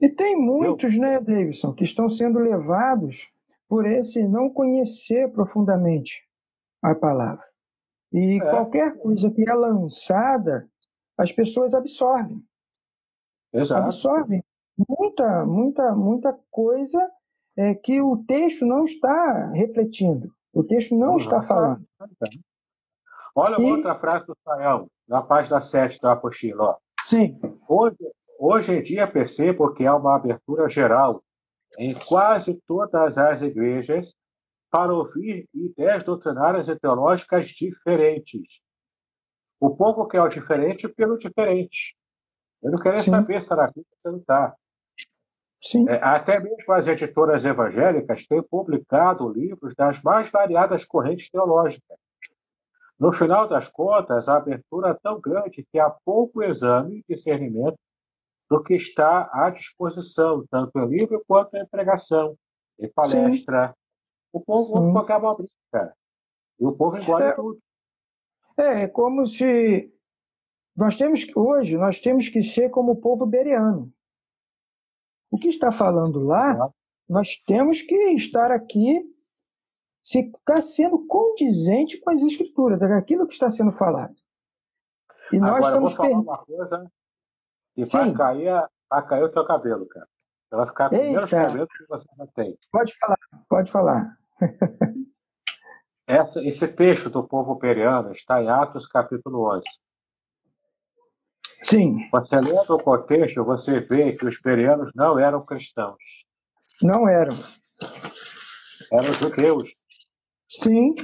E 0.00 0.08
tem 0.08 0.36
muitos, 0.36 0.94
Eu... 0.94 1.00
né, 1.00 1.20
Davidson, 1.20 1.72
que 1.72 1.84
estão 1.84 2.08
sendo 2.08 2.38
levados 2.38 3.28
por 3.68 3.86
esse 3.86 4.26
não 4.26 4.50
conhecer 4.50 5.30
profundamente 5.30 6.26
a 6.82 6.94
palavra. 6.94 7.44
E 8.12 8.40
é. 8.42 8.50
qualquer 8.50 8.98
coisa 8.98 9.30
que 9.30 9.48
é 9.48 9.54
lançada, 9.54 10.68
as 11.16 11.30
pessoas 11.30 11.74
absorvem. 11.74 12.44
Exato. 13.52 13.84
Absorvem 13.84 14.42
muita, 14.88 15.44
muita, 15.44 15.94
muita 15.94 16.38
coisa 16.50 17.10
é, 17.56 17.74
que 17.74 18.00
o 18.00 18.18
texto 18.24 18.64
não 18.64 18.84
está 18.84 19.50
refletindo, 19.52 20.32
o 20.52 20.62
texto 20.62 20.96
não 20.96 21.16
está 21.16 21.42
falando. 21.42 21.84
Olha 23.34 23.60
e... 23.60 23.70
outra 23.70 23.98
frase 23.98 24.26
do 24.26 24.36
Sayão, 24.44 24.88
na 25.08 25.22
página 25.22 25.60
7 25.60 26.00
da 26.00 26.12
apostila. 26.12 26.78
Sim. 27.00 27.38
Hoje, 27.68 27.96
hoje 28.38 28.72
em 28.72 28.82
dia 28.82 29.06
percebo 29.06 29.72
que 29.72 29.86
há 29.86 29.94
uma 29.94 30.16
abertura 30.16 30.68
geral 30.68 31.22
em 31.78 31.94
quase 31.94 32.54
todas 32.66 33.16
as 33.16 33.40
igrejas 33.42 34.14
para 34.70 34.92
ouvir 34.92 35.48
ideias 35.52 36.04
doutrinárias 36.04 36.68
e 36.68 36.78
teológicas 36.78 37.48
diferentes. 37.48 38.60
O 39.58 39.76
povo 39.76 40.06
quer 40.06 40.22
o 40.22 40.28
diferente 40.28 40.88
pelo 40.88 41.18
diferente. 41.18 41.96
Eu 42.62 42.70
não 42.70 42.78
quero 42.78 42.98
Sim. 42.98 43.10
saber 43.10 43.42
se 43.42 43.52
aqui 43.52 43.84
ou 44.04 44.12
não 44.12 44.18
está. 44.18 44.54
Sim. 45.62 45.88
É, 45.88 46.02
até 46.02 46.40
mesmo 46.40 46.72
as 46.72 46.86
editoras 46.86 47.44
evangélicas 47.44 48.26
têm 48.26 48.42
publicado 48.42 49.28
livros 49.28 49.74
das 49.74 50.02
mais 50.02 50.30
variadas 50.30 50.84
correntes 50.84 51.30
teológicas. 51.30 51.98
No 52.98 53.12
final 53.12 53.48
das 53.48 53.68
contas, 53.68 54.28
a 54.28 54.36
abertura 54.36 54.90
é 54.90 54.94
tão 54.94 55.20
grande 55.20 55.66
que 55.70 55.78
há 55.78 55.90
pouco 55.90 56.42
exame 56.42 56.98
e 56.98 57.14
discernimento 57.14 57.78
do 58.50 58.62
que 58.62 58.74
está 58.74 59.30
à 59.32 59.48
disposição, 59.50 60.44
tanto 60.50 60.78
em 60.78 60.86
livro 60.86 61.22
quanto 61.26 61.56
em 61.56 61.66
pregação, 61.66 62.36
em 62.78 62.90
palestra. 62.90 63.68
Sim. 63.68 63.74
O 64.32 64.40
povo 64.40 64.92
Sim. 64.92 64.98
acaba 64.98 65.30
abrindo, 65.30 65.50
cara. 65.72 65.94
E 66.58 66.66
o 66.66 66.72
povo 66.72 66.98
engole 66.98 67.24
é, 67.24 67.32
tudo. 67.32 67.58
É, 68.56 68.82
é 68.82 68.88
como 68.88 69.26
se 69.26 69.92
nós 70.76 70.96
temos 70.96 71.26
hoje 71.34 71.76
nós 71.76 72.00
temos 72.00 72.28
que 72.28 72.42
ser 72.42 72.70
como 72.70 72.92
o 72.92 72.96
povo 72.96 73.24
beriano. 73.24 73.92
O 75.30 75.38
que 75.38 75.48
está 75.48 75.70
falando 75.70 76.24
lá, 76.24 76.70
nós 77.08 77.36
temos 77.46 77.82
que 77.82 77.94
estar 78.12 78.50
aqui 78.50 79.00
se 80.02 80.24
ficar 80.24 80.62
sendo 80.62 81.06
condizente 81.06 82.00
com 82.00 82.10
as 82.10 82.22
escrituras, 82.22 82.80
daquilo 82.80 83.26
que 83.26 83.34
está 83.34 83.48
sendo 83.48 83.72
falado. 83.72 84.14
E 85.32 85.38
nós 85.38 85.56
Agora, 85.56 85.66
estamos 85.66 85.92
eu 85.92 85.96
vou 85.96 86.06
falar 86.06 86.20
uma 86.20 86.38
coisa 86.38 86.92
e 87.76 87.84
vai 87.84 88.12
cair, 88.12 88.68
vai 88.88 89.06
cair 89.06 89.22
o 89.22 89.30
teu 89.30 89.46
cabelo, 89.46 89.86
cara. 89.86 90.08
Você 90.48 90.56
vai 90.56 90.66
ficar 90.66 90.90
com 90.90 90.96
menos 90.96 91.30
cabelo 91.30 91.68
que 91.68 91.86
você 91.86 92.08
já 92.16 92.26
tem. 92.34 92.58
Pode 92.72 92.98
falar, 92.98 93.18
pode 93.48 93.70
falar. 93.70 94.18
Essa, 96.06 96.40
esse 96.40 96.66
texto 96.74 97.08
do 97.08 97.22
povo 97.22 97.56
periano 97.56 98.10
está 98.10 98.42
em 98.42 98.48
Atos 98.48 98.88
capítulo 98.88 99.48
11. 99.56 99.64
Sim. 101.62 102.08
Você 102.10 102.36
lendo 102.36 102.70
o 102.70 102.82
contexto, 102.82 103.44
você 103.44 103.80
vê 103.80 104.12
que 104.12 104.26
os 104.26 104.40
perianos 104.40 104.90
não 104.94 105.18
eram 105.18 105.44
cristãos. 105.44 106.24
Não 106.82 107.08
eram. 107.08 107.36
Eram 108.92 109.12
judeus. 109.12 109.70
Sim, 110.48 110.94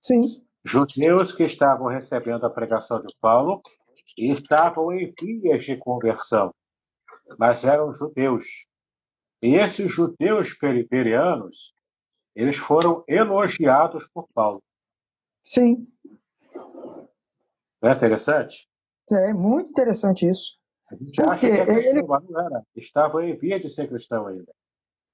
sim. 0.00 0.44
Judeus 0.64 1.32
que 1.32 1.44
estavam 1.44 1.88
recebendo 1.88 2.46
a 2.46 2.50
pregação 2.50 3.00
de 3.00 3.14
Paulo 3.20 3.60
e 4.16 4.30
estavam 4.30 4.92
em 4.92 5.12
vias 5.18 5.64
de 5.64 5.76
conversão, 5.76 6.54
mas 7.38 7.64
eram 7.64 7.96
judeus. 7.96 8.66
E 9.42 9.56
esses 9.56 9.90
judeus 9.92 10.54
periberianos, 10.54 11.74
eles 12.34 12.56
foram 12.56 13.04
elogiados 13.06 14.08
por 14.08 14.28
Paulo. 14.34 14.62
Sim. 15.44 15.86
Não 17.82 17.90
é 17.90 17.92
interessante? 17.92 18.68
É 19.12 19.32
muito 19.32 19.70
interessante 19.70 20.28
isso. 20.28 20.56
A 20.90 20.96
gente 20.96 21.12
porque 21.14 21.30
acha 21.30 21.40
que 21.40 21.46
é 21.46 21.66
cristão, 21.66 21.92
ele... 21.92 22.02
mas 22.02 22.28
não 22.28 22.40
era. 22.40 22.62
Estava 22.76 23.24
em 23.24 23.36
via 23.36 23.60
de 23.60 23.68
ser 23.68 23.88
cristão 23.88 24.26
ainda. 24.26 24.52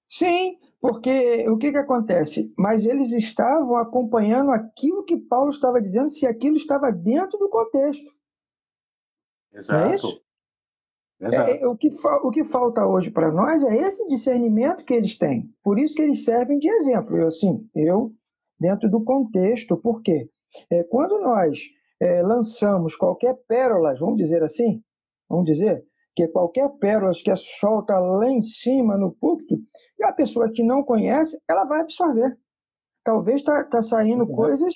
Sim, 0.09 0.59
porque 0.80 1.49
o 1.49 1.57
que, 1.57 1.70
que 1.70 1.78
acontece? 1.78 2.53
Mas 2.59 2.84
eles 2.84 3.12
estavam 3.12 3.76
acompanhando 3.76 4.51
aquilo 4.51 5.05
que 5.05 5.16
Paulo 5.16 5.51
estava 5.51 5.80
dizendo, 5.80 6.09
se 6.09 6.26
aquilo 6.26 6.57
estava 6.57 6.91
dentro 6.91 7.38
do 7.38 7.49
contexto. 7.49 8.11
Exato. 9.53 9.91
é 9.91 9.95
isso? 9.95 10.22
Exato. 11.20 11.51
É, 11.51 11.66
o, 11.66 11.76
que 11.76 11.88
o 12.22 12.30
que 12.30 12.45
falta 12.45 12.86
hoje 12.86 13.11
para 13.11 13.30
nós 13.30 13.62
é 13.62 13.76
esse 13.76 14.07
discernimento 14.09 14.84
que 14.84 14.95
eles 14.95 15.16
têm. 15.16 15.49
Por 15.62 15.78
isso 15.78 15.95
que 15.95 16.03
eles 16.03 16.24
servem 16.24 16.59
de 16.59 16.68
exemplo. 16.68 17.16
Eu, 17.16 17.26
assim, 17.26 17.68
eu, 17.74 18.12
dentro 18.59 18.91
do 18.91 19.05
contexto, 19.05 19.76
por 19.76 20.03
quê? 20.03 20.28
É, 20.70 20.82
quando 20.84 21.20
nós 21.20 21.61
é, 22.01 22.22
lançamos 22.22 22.96
qualquer 22.96 23.34
pérola, 23.46 23.94
vamos 23.98 24.16
dizer 24.16 24.42
assim, 24.42 24.82
vamos 25.28 25.44
dizer, 25.44 25.84
que 26.16 26.26
qualquer 26.28 26.68
pérola 26.78 27.12
que 27.12 27.30
é 27.30 27.36
solta 27.36 27.98
lá 27.98 28.28
em 28.28 28.42
cima 28.42 28.96
no 28.96 29.12
púlpito, 29.12 29.57
e 29.98 30.05
a 30.05 30.12
pessoa 30.12 30.51
que 30.51 30.62
não 30.62 30.82
conhece, 30.82 31.38
ela 31.48 31.64
vai 31.64 31.80
absorver. 31.80 32.38
Talvez 33.05 33.40
está 33.40 33.64
tá 33.64 33.82
saindo 33.82 34.24
uhum. 34.24 34.34
coisas 34.34 34.72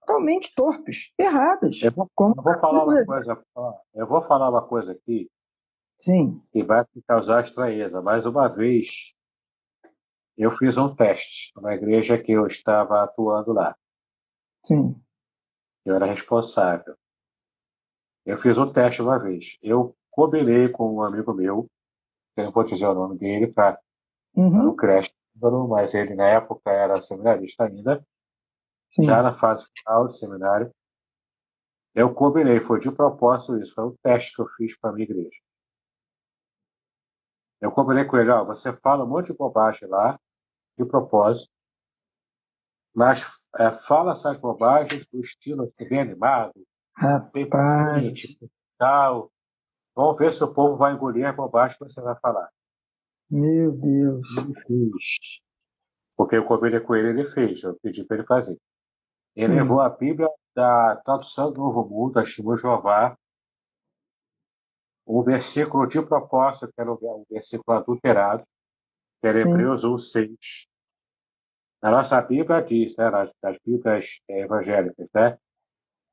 totalmente 0.00 0.54
torpes, 0.54 1.12
erradas. 1.18 1.82
Eu 1.82 1.92
vou, 1.92 2.10
como 2.14 2.34
eu 2.36 2.42
vou 2.42 2.58
falar 2.58 2.84
uma 2.84 3.04
coisa, 3.04 3.44
eu 3.94 4.06
vou 4.06 4.22
falar 4.22 4.50
uma 4.50 4.66
coisa 4.66 4.92
aqui 4.92 5.30
Sim. 5.98 6.40
que 6.52 6.62
vai 6.62 6.84
causar 7.06 7.44
estranheza. 7.44 8.00
Mais 8.00 8.26
uma 8.26 8.48
vez, 8.48 9.14
eu 10.36 10.50
fiz 10.56 10.76
um 10.78 10.94
teste 10.94 11.52
na 11.60 11.74
igreja 11.74 12.18
que 12.18 12.32
eu 12.32 12.46
estava 12.46 13.02
atuando 13.02 13.52
lá. 13.52 13.76
Sim. 14.64 14.94
Eu 15.84 15.96
era 15.96 16.06
responsável. 16.06 16.96
Eu 18.24 18.38
fiz 18.40 18.56
um 18.56 18.72
teste 18.72 19.02
uma 19.02 19.18
vez. 19.18 19.58
Eu 19.62 19.96
combinei 20.10 20.68
com 20.68 20.94
um 20.94 21.02
amigo 21.02 21.32
meu, 21.34 21.68
eu 22.36 22.44
não 22.44 22.52
vou 22.52 22.64
dizer 22.64 22.86
o 22.86 22.94
nome 22.94 23.18
dele, 23.18 23.52
para 23.52 23.78
uhum. 24.34 24.68
o 24.68 24.76
creche, 24.76 25.12
mas 25.68 25.94
ele 25.94 26.14
na 26.14 26.28
época 26.28 26.70
era 26.70 27.00
seminarista 27.02 27.64
ainda, 27.64 28.06
Sim. 28.90 29.04
já 29.04 29.22
na 29.22 29.36
fase 29.36 29.66
final 29.76 30.06
do 30.06 30.12
seminário. 30.12 30.72
Eu 31.94 32.14
combinei, 32.14 32.60
foi 32.60 32.80
de 32.80 32.90
propósito 32.90 33.58
isso, 33.58 33.74
foi 33.74 33.84
um 33.84 33.96
teste 34.02 34.34
que 34.34 34.40
eu 34.40 34.48
fiz 34.56 34.78
para 34.78 34.90
a 34.90 34.92
minha 34.92 35.04
igreja. 35.04 35.38
Eu 37.60 37.70
combinei 37.70 38.04
com 38.04 38.16
ele, 38.16 38.30
ó, 38.30 38.44
você 38.44 38.72
fala 38.78 39.04
um 39.04 39.08
monte 39.08 39.30
de 39.30 39.38
bobagem 39.38 39.88
lá, 39.88 40.18
de 40.78 40.84
propósito, 40.84 41.52
mas 42.94 43.24
é, 43.58 43.70
fala 43.80 44.12
essas 44.12 44.36
bobagens 44.38 45.06
do 45.08 45.20
estilo 45.20 45.64
assim, 45.64 45.88
bem 45.88 46.00
animado, 46.00 46.52
bem 47.32 47.48
paciente, 47.48 48.38
tal. 48.78 49.30
Vamos 49.94 50.16
ver 50.16 50.32
se 50.32 50.42
o 50.42 50.54
povo 50.54 50.76
vai 50.76 50.94
engolir 50.94 51.26
a 51.26 51.32
bobagem 51.32 51.76
que 51.76 51.84
você 51.84 52.00
vai 52.00 52.18
falar. 52.20 52.48
Meu 53.30 53.72
Deus. 53.72 54.28
Ele 54.38 54.54
fez. 54.60 55.42
Porque 56.16 56.36
eu 56.36 56.44
combinei 56.44 56.80
com 56.80 56.94
ele, 56.94 57.20
ele 57.20 57.30
fez. 57.30 57.62
Eu 57.62 57.78
pedi 57.82 58.04
para 58.04 58.18
ele 58.18 58.26
fazer. 58.26 58.58
Ele 59.36 59.48
Sim. 59.48 59.54
levou 59.54 59.80
a 59.80 59.88
Bíblia 59.88 60.28
da 60.54 60.96
tradução 60.96 61.52
do 61.52 61.60
Novo 61.60 61.88
Mundo, 61.88 62.18
a 62.18 62.24
Shimo 62.24 62.56
Jeová, 62.56 63.16
o 65.06 65.22
versículo 65.22 65.86
de 65.86 66.00
propósito, 66.02 66.72
que 66.72 66.80
era 66.80 66.92
o 66.92 67.26
versículo 67.28 67.76
adulterado, 67.76 68.44
que 69.20 69.26
era 69.26 69.40
Hebreus 69.40 69.84
1, 69.84 69.98
6. 69.98 70.68
Na 71.82 71.90
nossa 71.90 72.20
Bíblia 72.20 72.62
diz, 72.62 72.96
né, 72.96 73.10
nas, 73.10 73.30
nas 73.42 73.58
Bíblias 73.66 74.20
evangélicas, 74.28 75.08
né, 75.12 75.36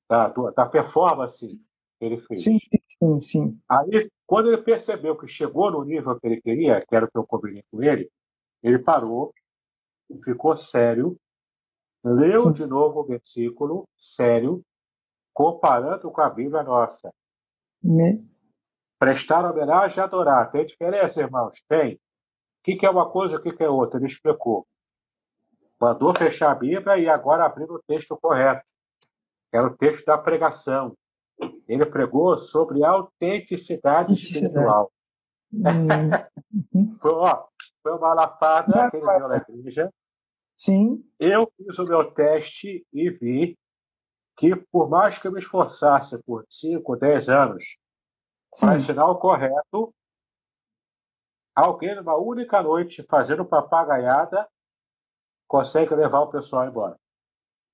Da, 0.10 0.28
da 0.28 0.66
performance 0.66 1.48
que 1.48 2.06
ele 2.06 2.18
fez. 2.18 2.44
Sim, 2.44 2.58
sim, 2.60 3.22
sim. 3.22 3.62
Aí, 3.70 4.12
quando 4.32 4.48
ele 4.48 4.62
percebeu 4.62 5.18
que 5.18 5.28
chegou 5.28 5.70
no 5.70 5.84
nível 5.84 6.18
que 6.18 6.26
ele 6.26 6.42
queria, 6.42 6.80
que 6.80 6.96
era 6.96 7.06
o 7.06 7.12
que 7.12 7.18
eu 7.18 7.28
combinei 7.28 7.66
com 7.70 7.84
ele, 7.84 8.10
ele 8.64 8.80
parou, 8.80 9.34
ficou 10.24 10.56
sério, 10.56 11.18
leu 12.02 12.44
sim. 12.44 12.54
de 12.54 12.66
novo 12.66 13.02
o 13.02 13.06
versículo, 13.06 13.86
sério, 13.98 14.58
comparando 15.34 16.10
com 16.10 16.22
a 16.22 16.30
Bíblia 16.30 16.64
nossa. 16.64 17.14
Me... 17.84 18.26
Prestar 18.98 19.52
homenagem 19.52 19.98
e 19.98 20.02
adorar. 20.02 20.50
Tem 20.50 20.66
diferença, 20.66 21.20
irmãos? 21.20 21.62
Tem. 21.68 21.96
O 21.96 22.00
que, 22.64 22.86
é 22.86 22.90
uma 22.90 23.12
coisa, 23.12 23.36
o 23.36 23.42
que, 23.42 23.52
que 23.52 23.64
é 23.66 23.70
outra? 23.70 24.00
Ele 24.00 24.08
explicou. 24.08 24.66
Mandou 25.78 26.14
fechar 26.18 26.52
a 26.52 26.56
Bíblia 26.56 26.98
e 26.98 27.10
agora 27.10 27.44
abrir 27.44 27.70
o 27.70 27.84
texto 27.86 28.16
correto. 28.16 28.66
Era 29.52 29.68
o 29.68 29.76
texto 29.76 30.06
da 30.06 30.18
pregação. 30.18 30.96
Ele 31.68 31.86
pregou 31.86 32.38
sobre 32.38 32.84
autenticidade 32.84 34.14
espiritual. 34.14 34.92
Hum. 35.54 35.62
foi, 37.02 37.12
ó, 37.12 37.48
foi 37.82 37.92
uma 37.94 38.14
lapada 38.14 38.90
que 38.90 38.98
ele 38.98 39.06
deu 39.06 39.28
na 39.28 39.38
igreja. 39.38 39.94
Sim. 40.56 41.04
Eu 41.20 41.52
fiz 41.58 41.80
o 41.80 41.86
meu 41.86 42.12
teste 42.12 42.86
e 42.94 43.10
vi 43.10 43.58
que, 44.38 44.56
por 44.56 44.90
mais 44.90 45.18
que 45.18 45.28
eu 45.28 45.32
me 45.32 45.40
esforçasse 45.40 46.22
por 46.24 46.46
5, 46.50 46.96
10 46.98 47.30
anos 47.30 47.78
para 48.60 48.76
ensinar 48.76 49.08
o 49.08 49.18
correto, 49.18 49.94
alguém 51.56 51.96
numa 51.96 52.18
única 52.18 52.62
noite 52.62 53.04
fazendo 53.04 53.46
papagaiada 53.46 54.48
consegue 55.48 55.94
levar 55.96 56.22
o 56.22 56.30
pessoal 56.30 56.68
embora. 56.68 56.98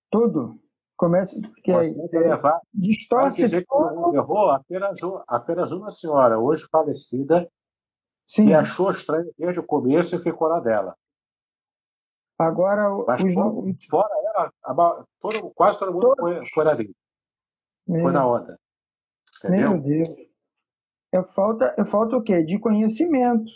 Tudo. 0.10 0.60
Começa 0.98 1.40
que 1.64 1.72
consegue 1.72 2.18
é, 2.18 2.20
levar. 2.20 2.60
Distorce 2.74 3.44
dizer 3.44 3.66
todo. 3.68 4.10
que 4.10 4.18
errou 4.18 4.50
apenas, 4.50 5.00
apenas 5.28 5.72
uma 5.72 5.92
senhora, 5.92 6.40
hoje 6.40 6.68
falecida, 6.72 7.48
Sim. 8.28 8.48
que 8.48 8.54
achou 8.54 8.90
estranho 8.90 9.32
desde 9.38 9.60
o 9.60 9.64
começo 9.64 10.16
e 10.16 10.20
ficou 10.20 10.50
na 10.50 10.60
dela. 10.60 10.98
Agora, 12.40 12.90
Mas 13.06 13.24
os... 13.24 13.34
fora, 13.34 13.76
fora 13.90 14.52
ela, 14.66 15.06
todo, 15.20 15.52
quase 15.52 15.80
todo 15.80 15.94
mundo 15.94 16.16
todo... 16.16 16.20
foi, 16.20 16.46
foi 16.48 16.66
na 16.66 16.74
dele. 16.74 16.96
Foi 17.86 18.12
na 18.12 18.28
onda. 18.28 18.60
Entendeu? 19.38 19.72
Meu 19.72 19.82
Deus. 19.82 20.10
É 21.14 21.24
falta, 21.24 21.76
é 21.78 21.86
falta 21.86 22.18
o 22.18 22.24
quê? 22.24 22.44
De 22.44 22.60
conhecimento. 22.60 23.52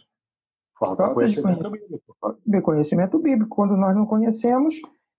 Falta, 0.78 1.04
falta 1.04 1.14
conhecimento 1.16 1.64
de 1.64 1.70
bíblico. 1.70 2.18
De 2.46 2.62
conhecimento 2.62 3.20
bíblico. 3.20 3.56
Quando 3.56 3.76
nós 3.76 3.96
não 3.96 4.06
conhecemos, 4.06 4.76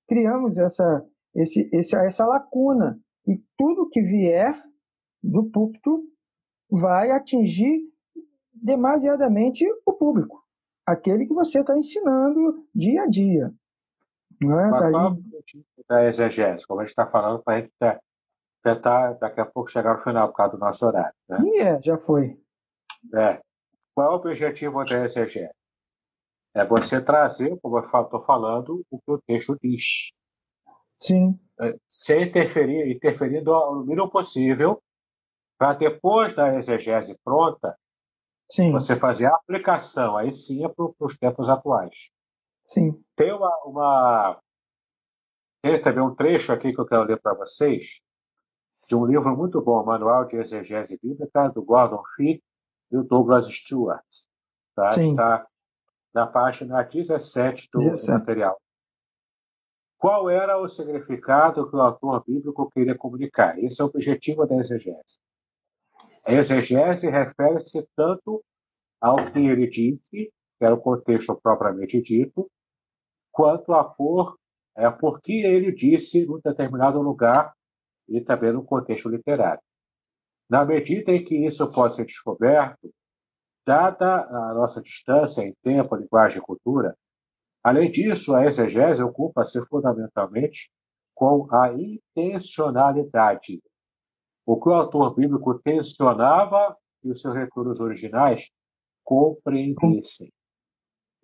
criamos 0.09 0.59
essa, 0.59 1.07
esse, 1.35 1.69
essa, 1.73 2.05
essa 2.05 2.27
lacuna. 2.27 2.99
E 3.27 3.41
tudo 3.57 3.89
que 3.89 4.01
vier 4.01 4.55
do 5.23 5.45
púlpito 5.45 6.05
vai 6.71 7.11
atingir 7.11 7.81
demasiadamente 8.53 9.65
o 9.87 9.93
público. 9.93 10.43
Aquele 10.87 11.27
que 11.27 11.35
você 11.35 11.61
está 11.61 11.77
ensinando 11.77 12.67
dia 12.75 13.03
a 13.03 13.07
dia. 13.07 13.53
Não 14.41 14.59
é? 14.59 14.71
Mas 14.71 14.91
qual 14.91 15.13
é 15.13 15.17
da 15.89 16.09
exegese? 16.09 16.67
Como 16.67 16.81
a 16.81 16.85
gente 16.85 16.91
está 16.91 17.07
falando, 17.07 17.43
para 17.43 17.55
a 17.55 17.61
gente 17.61 17.73
tentar 18.63 19.13
daqui 19.15 19.41
a 19.41 19.47
pouco 19.47 19.71
chegar 19.71 19.97
no 19.97 20.03
final 20.03 20.29
por 20.29 20.37
causa 20.37 20.57
do 20.57 20.61
nosso 20.61 20.85
horário. 20.85 21.15
Né? 21.29 21.39
E 21.45 21.59
é, 21.59 21.83
já 21.83 21.97
foi. 21.99 22.37
É. 23.15 23.41
Qual 23.95 24.09
é 24.09 24.11
o 24.11 24.17
objetivo 24.17 24.85
da 24.85 25.05
exegese? 25.05 25.51
É 26.55 26.65
você 26.65 27.01
trazer, 27.01 27.59
como 27.61 27.79
eu 27.79 27.85
estou 27.85 28.23
falando, 28.23 28.85
o 28.91 28.99
que 28.99 29.11
o 29.11 29.23
texto 29.27 29.57
diz. 29.63 30.11
Sim. 31.03 31.39
É, 31.61 31.77
sem 31.89 32.23
interferir, 32.23 32.91
interferindo 32.91 33.85
mínimo 33.85 34.09
possível, 34.09 34.81
para 35.59 35.75
depois 35.75 36.35
da 36.35 36.57
exegese 36.57 37.19
pronta, 37.25 37.77
sim. 38.51 38.71
você 38.73 38.97
fazer 38.97 39.27
a 39.27 39.35
aplicação, 39.35 40.17
aí 40.17 40.35
sim 40.35 40.65
é 40.65 40.69
para 40.69 40.91
os 40.99 41.19
tempos 41.19 41.49
atuais. 41.49 42.11
Sim. 42.65 43.03
Tem 43.17 43.33
uma, 43.33 43.57
uma, 43.65 44.41
Tem 45.61 45.81
também 45.83 46.03
um 46.03 46.15
trecho 46.15 46.53
aqui 46.53 46.73
que 46.73 46.81
eu 46.81 46.87
quero 46.87 47.03
ler 47.03 47.21
para 47.21 47.35
vocês, 47.35 48.01
de 48.89 48.95
um 48.95 49.05
livro 49.05 49.37
muito 49.37 49.61
bom, 49.61 49.85
Manual 49.85 50.25
de 50.27 50.37
Exegese 50.37 50.99
Bíblica, 51.03 51.49
do 51.49 51.63
Gordon 51.63 52.03
Fee 52.17 52.43
e 52.91 52.97
o 52.97 53.03
Douglas 53.03 53.47
Stewart. 53.47 54.05
Tá? 54.75 54.87
Está 54.89 55.47
na 56.15 56.27
página 56.27 56.83
17 56.83 57.69
do 57.73 57.79
17. 57.79 58.19
material. 58.19 58.61
Qual 60.03 60.29
era 60.29 60.59
o 60.59 60.69
significado 60.69 61.71
que 61.71 61.77
o 61.77 61.81
autor 61.81 62.25
bíblico 62.27 62.69
queria 62.73 62.99
comunicar? 62.99 63.57
Esse 63.63 63.81
é 63.81 63.85
o 63.85 63.87
objetivo 63.87 64.45
da 64.45 64.57
exegese. 64.57 65.21
A 66.27 66.33
exegese 66.33 67.09
refere-se 67.09 67.89
tanto 67.95 68.45
ao 69.01 69.31
que 69.31 69.39
ele 69.39 69.69
disse, 69.69 70.33
que 70.59 70.65
era 70.65 70.75
o 70.75 70.81
contexto 70.81 71.41
propriamente 71.41 72.03
dito, 72.03 72.51
quanto 73.31 73.73
a 73.75 73.85
por, 73.85 74.37
é, 74.77 74.91
por 74.91 75.23
que 75.23 75.45
ele 75.45 75.71
disse 75.71 76.27
num 76.27 76.41
determinado 76.45 77.01
lugar 77.01 77.55
e 78.09 78.21
também 78.21 78.53
no 78.53 78.65
contexto 78.65 79.09
literário. 79.09 79.63
Na 80.51 80.65
medida 80.65 81.13
em 81.13 81.25
que 81.25 81.47
isso 81.47 81.71
pode 81.71 81.95
ser 81.95 82.07
descoberto, 82.07 82.93
dada 83.65 84.23
a 84.25 84.53
nossa 84.53 84.83
distância 84.83 85.43
em 85.43 85.55
tempo, 85.63 85.95
linguagem 85.95 86.41
e 86.41 86.45
cultura, 86.45 86.99
além 87.63 87.91
disso, 87.91 88.35
a 88.35 88.47
exegese 88.47 89.03
ocupa-se 89.03 89.65
fundamentalmente 89.67 90.71
com 91.15 91.47
a 91.55 91.73
intencionalidade. 91.73 93.63
O 94.45 94.61
que 94.61 94.69
o 94.69 94.75
autor 94.75 95.15
bíblico 95.15 95.59
tensionava 95.61 96.77
que 97.01 97.11
os 97.11 97.21
seus 97.21 97.35
leitores 97.35 97.81
originais 97.81 98.51
compreendessem. 99.05 100.33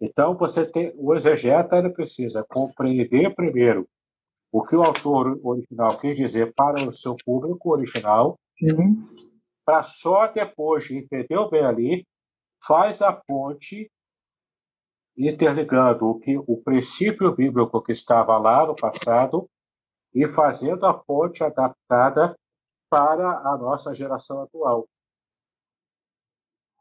Então, 0.01 0.36
você 0.36 0.64
tem 0.70 0.93
o 0.97 1.14
exegeta 1.14 1.76
ele 1.76 1.91
precisa 1.91 2.45
compreender 2.49 3.34
primeiro 3.34 3.89
o 4.53 4.62
que 4.64 4.76
o 4.76 4.82
autor 4.82 5.39
original 5.43 5.99
quis 5.99 6.16
dizer 6.16 6.55
para 6.55 6.82
o 6.89 6.95
seu 6.95 7.16
público 7.24 7.70
original, 7.70 8.39
para 9.64 9.84
só 9.84 10.26
depois 10.28 10.84
de 10.84 10.99
entender 10.99 11.49
bem 11.51 11.64
ali, 11.64 12.07
faz 12.64 13.03
a 13.03 13.12
ponte 13.12 13.91
interligando 15.27 16.09
o 16.09 16.19
que 16.19 16.39
o 16.39 16.62
princípio 16.62 17.35
bíblico 17.35 17.83
que 17.83 17.93
estava 17.93 18.39
lá 18.39 18.66
no 18.66 18.77
passado 18.77 19.49
e 20.14 20.29
fazendo 20.29 20.87
a 20.87 20.95
ponte 20.95 21.43
adaptada 21.43 22.37
para 22.89 23.39
a 23.41 23.59
nossa 23.59 23.95
geração 23.95 24.43
atual. 24.43 24.89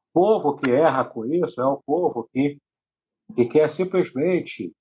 O 0.10 0.14
povo 0.14 0.58
que 0.58 0.72
erra 0.72 1.04
com 1.04 1.26
isso 1.26 1.60
é 1.60 1.66
o 1.66 1.82
povo 1.86 2.30
que, 2.32 2.58
que 3.36 3.46
quer 3.46 3.70
simplesmente 3.70 4.72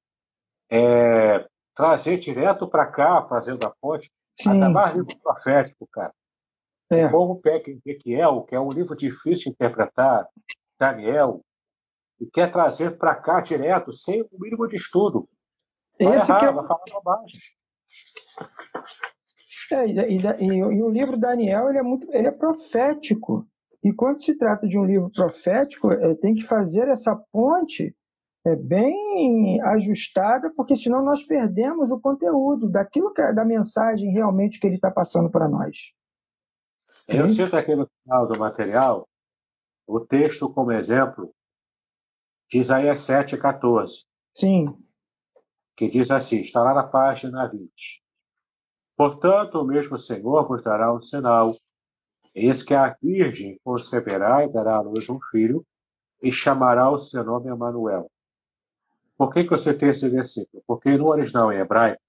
é, 0.71 1.47
trazer 1.75 2.19
direto 2.19 2.69
para 2.69 2.87
cá, 2.87 3.27
fazendo 3.29 3.67
a 3.67 3.75
ponte, 3.81 4.11
sim, 4.39 4.51
mais 4.71 4.95
livro 4.95 5.19
profético, 5.19 5.87
cara. 5.93 6.13
É. 6.91 7.07
O 7.07 7.11
povo 7.11 7.41
pega 7.41 7.71
Ezequiel, 7.71 8.43
que 8.43 8.55
é 8.55 8.61
um 8.61 8.69
livro 8.69 8.97
difícil 8.97 9.45
de 9.45 9.51
interpretar, 9.51 10.29
Daniel, 10.79 11.43
e 12.21 12.27
quer 12.27 12.51
trazer 12.51 12.97
para 12.97 13.15
cá 13.15 13.41
direto, 13.41 13.93
sem 13.93 14.23
o 14.23 14.29
mínimo 14.39 14.67
de 14.69 14.77
estudo. 14.77 15.25
Vai 16.01 16.17
Esse 16.17 16.31
errar, 16.31 16.41
que 16.41 16.47
é... 16.47 16.53
vai 16.53 16.67
falar 16.67 16.85
bobagem. 16.93 17.41
É, 19.73 19.87
e, 19.87 20.19
e, 20.19 20.47
e, 20.47 20.63
o 20.63 20.89
livro 20.91 21.17
Daniel 21.17 21.69
ele 21.69 21.79
é 21.79 21.83
muito 21.83 22.07
ele 22.13 22.29
é 22.29 22.31
profético. 22.31 23.47
E 23.83 23.93
quando 23.93 24.23
se 24.23 24.37
trata 24.37 24.67
de 24.67 24.79
um 24.79 24.85
livro 24.85 25.11
profético, 25.11 25.93
é, 25.93 26.15
tem 26.17 26.35
que 26.35 26.43
fazer 26.43 26.89
essa 26.89 27.17
ponte 27.33 27.95
é, 28.45 28.57
bem 28.57 29.61
ajustada, 29.63 30.53
porque 30.57 30.77
senão 30.77 31.05
nós 31.05 31.25
perdemos 31.25 31.91
o 31.91 32.01
conteúdo 32.01 32.69
daquilo 32.69 33.13
que, 33.13 33.21
é, 33.21 33.33
da 33.33 33.45
mensagem 33.45 34.11
realmente 34.13 34.61
que 34.61 34.67
ele 34.67 34.77
está 34.77 34.91
passando 34.91 35.31
para 35.31 35.49
nós. 35.49 35.93
Eu 37.09 37.29
cito 37.29 37.57
aqui 37.57 37.75
no 37.75 37.89
final 38.03 38.27
do 38.27 38.39
material 38.39 39.09
o 39.87 40.01
texto 40.01 40.53
como 40.53 40.73
exemplo 40.73 41.33
de 42.51 42.61
Isaías 42.61 43.01
7,14. 43.01 44.05
Sim. 44.35 44.77
Que 45.77 45.91
diz 45.91 46.11
assim, 46.11 46.41
está 46.41 46.63
lá 46.63 46.75
na 46.75 46.85
página 46.85 47.47
20. 47.47 47.71
Portanto, 48.97 49.61
o 49.61 49.65
mesmo 49.65 49.99
Senhor 49.99 50.47
vos 50.49 50.63
dará 50.63 50.93
um 50.93 51.01
sinal. 51.01 51.55
Eis 52.35 52.63
que 52.63 52.75
a 52.75 52.97
Virgem 53.03 53.59
conceberá 53.63 54.45
e 54.45 54.53
dará 54.53 54.77
à 54.77 54.81
luz 54.81 55.09
um 55.09 55.19
filho, 55.31 55.65
e 56.23 56.33
chamará 56.33 56.91
o 56.91 56.99
seu 56.99 57.25
nome 57.25 57.51
Emanuel. 57.51 58.11
Por 59.17 59.33
que, 59.33 59.45
que 59.45 59.51
você 59.51 59.73
tem 59.73 59.91
esse 59.91 60.09
versículo? 60.09 60.63
Porque 60.67 60.97
no 60.97 61.09
original 61.09 61.53
em 61.53 61.59
hebraico 61.59 62.01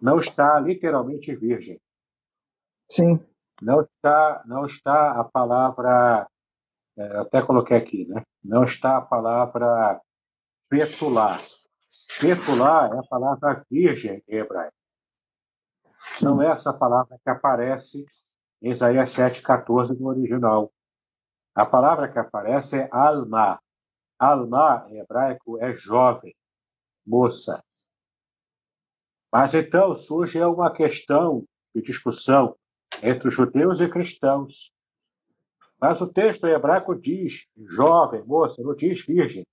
não 0.00 0.18
está 0.18 0.58
literalmente 0.60 1.34
virgem. 1.34 1.80
Sim. 2.88 3.20
Não 3.60 3.82
está, 3.82 4.42
não 4.46 4.64
está 4.64 5.20
a 5.20 5.24
palavra, 5.24 6.26
até 7.20 7.42
coloquei 7.42 7.76
aqui, 7.76 8.06
né? 8.06 8.22
Não 8.42 8.64
está 8.64 8.96
a 8.96 9.00
palavra 9.00 10.00
petular. 10.68 11.40
Petular 12.20 12.92
é 12.92 12.98
a 12.98 13.02
palavra 13.02 13.64
virgem 13.70 14.22
em 14.28 14.36
hebraico. 14.36 14.74
Não 16.22 16.40
é 16.42 16.48
essa 16.48 16.72
palavra 16.72 17.18
que 17.22 17.30
aparece 17.30 18.04
em 18.62 18.70
Isaías 18.70 19.10
7,14 19.10 19.98
no 19.98 20.08
original. 20.08 20.72
A 21.54 21.66
palavra 21.66 22.08
que 22.08 22.18
aparece 22.18 22.78
é 22.78 22.88
alma. 22.92 23.60
Alma, 24.18 24.86
em 24.90 24.98
hebraico, 24.98 25.58
é 25.62 25.74
jovem, 25.74 26.32
moça. 27.06 27.62
Mas 29.32 29.54
então 29.54 29.94
surge 29.94 30.42
uma 30.42 30.72
questão 30.72 31.44
de 31.74 31.82
discussão 31.82 32.56
entre 33.02 33.28
os 33.28 33.34
judeus 33.34 33.80
e 33.80 33.88
cristãos. 33.88 34.72
Mas 35.80 36.00
o 36.00 36.12
texto 36.12 36.46
em 36.46 36.52
hebraico 36.52 36.94
diz 36.94 37.46
jovem, 37.68 38.22
moça, 38.24 38.62
não 38.62 38.74
diz 38.74 39.04
virgem. 39.04 39.46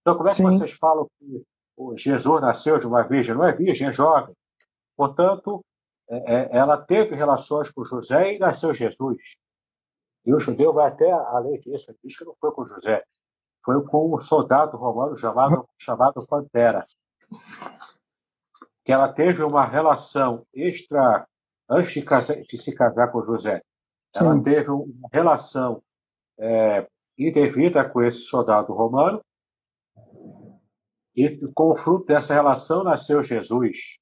Então, 0.00 0.16
como 0.16 0.28
é 0.28 0.32
que 0.32 0.36
Sim. 0.36 0.44
vocês 0.44 0.72
falam 0.72 1.08
que 1.18 1.44
Jesus 1.96 2.40
nasceu 2.40 2.78
de 2.78 2.86
uma 2.86 3.02
virgem? 3.02 3.34
Não 3.34 3.44
é 3.44 3.54
virgem, 3.54 3.88
é 3.88 3.92
jovem. 3.92 4.34
Portanto, 4.96 5.64
é, 6.08 6.16
é, 6.16 6.56
ela 6.56 6.76
teve 6.76 7.16
relações 7.16 7.72
com 7.72 7.84
José 7.84 8.34
e 8.34 8.38
nasceu 8.38 8.72
Jesus. 8.72 9.36
E 10.24 10.32
o 10.32 10.40
judeu 10.40 10.72
vai 10.72 10.88
até 10.88 11.10
além 11.10 11.58
disso, 11.60 11.94
diz 12.02 12.16
que 12.16 12.24
não 12.24 12.34
foi 12.40 12.52
com 12.52 12.64
José, 12.64 13.02
foi 13.62 13.82
com 13.84 14.14
um 14.14 14.20
soldado 14.20 14.76
romano 14.76 15.16
chamado, 15.16 15.68
chamado 15.76 16.26
Pantera. 16.26 16.86
Que 18.84 18.92
ela 18.92 19.12
teve 19.12 19.42
uma 19.42 19.66
relação 19.66 20.46
extra, 20.54 21.26
antes 21.68 21.94
de, 21.94 22.02
casar, 22.02 22.36
de 22.36 22.56
se 22.56 22.74
casar 22.74 23.10
com 23.10 23.22
José, 23.22 23.62
ela 24.16 24.34
Sim. 24.34 24.42
teve 24.42 24.70
uma 24.70 25.08
relação 25.12 25.82
é, 26.38 26.86
indevida 27.18 27.88
com 27.88 28.02
esse 28.02 28.22
soldado 28.22 28.72
romano, 28.72 29.20
e 31.16 31.38
com 31.52 31.70
o 31.70 31.76
fruto 31.76 32.06
dessa 32.06 32.34
relação 32.34 32.82
nasceu 32.82 33.22
Jesus. 33.22 33.98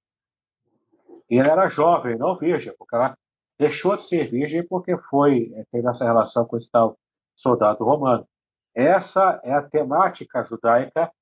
E 1.29 1.39
ela 1.39 1.53
era 1.53 1.69
jovem, 1.69 2.17
não 2.17 2.39
virgem, 2.39 2.75
porque 2.79 2.97
ela 2.97 3.17
deixou 3.59 3.97
de 3.97 4.03
ser 4.03 4.31
virgem 4.31 4.67
porque 4.67 4.97
foi 5.11 5.51
teve 5.71 5.89
essa 5.89 6.05
relação 6.05 6.47
com 6.47 6.57
esse 6.57 6.71
tal 6.71 6.97
soldado 7.37 7.85
romano. 7.85 8.27
Essa 8.75 9.41
é 9.45 9.53
a 9.53 9.63
temática 9.63 10.43
judaica 10.45 11.13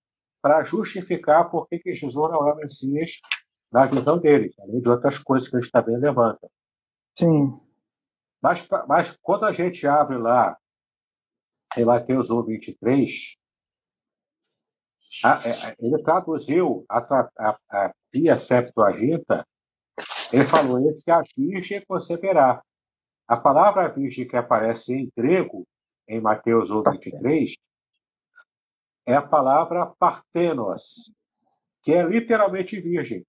para 0.41 0.63
justificar 0.63 1.51
por 1.51 1.69
que 1.69 1.81
Jesus 1.93 2.15
não 2.15 2.49
é 2.49 2.53
o 2.53 2.57
Messias 2.57 3.21
na 3.71 3.87
visão 3.87 4.19
deles, 4.19 4.55
além 4.61 4.81
de 4.81 4.89
outras 4.89 5.19
coisas 5.19 5.49
que 5.49 5.57
eles 5.57 5.71
também 5.71 5.97
levantam. 5.99 6.49
Sim. 7.17 7.61
Mas, 8.43 8.67
mas 8.89 9.19
quando 9.23 9.45
a 9.45 9.53
gente 9.53 9.87
abre 9.87 10.17
lá 10.17 10.57
em 11.77 11.85
Mateus 11.85 12.31
1, 12.31 12.43
23, 12.45 13.37
a, 15.25 15.35
a, 15.35 15.75
ele 15.79 16.03
traduziu 16.03 16.85
a, 16.89 16.99
a, 16.99 17.59
a 17.71 17.95
Pia 18.11 18.39
Septuaginta 18.39 19.47
ele 20.33 20.47
falou 20.47 20.79
esse 20.89 21.03
que 21.03 21.11
a 21.11 21.23
virgem 21.37 21.85
conceberá. 21.87 22.63
A 23.27 23.37
palavra 23.37 23.89
virgem 23.89 24.27
que 24.27 24.37
aparece 24.37 24.95
em 24.95 25.11
grego, 25.17 25.67
em 26.09 26.21
Mateus 26.21 26.71
1, 26.71 26.83
23, 26.83 27.55
é 29.07 29.15
a 29.15 29.23
palavra 29.23 29.87
partenos, 29.99 31.13
que 31.83 31.93
é 31.93 32.03
literalmente 32.03 32.81
virgem. 32.81 33.25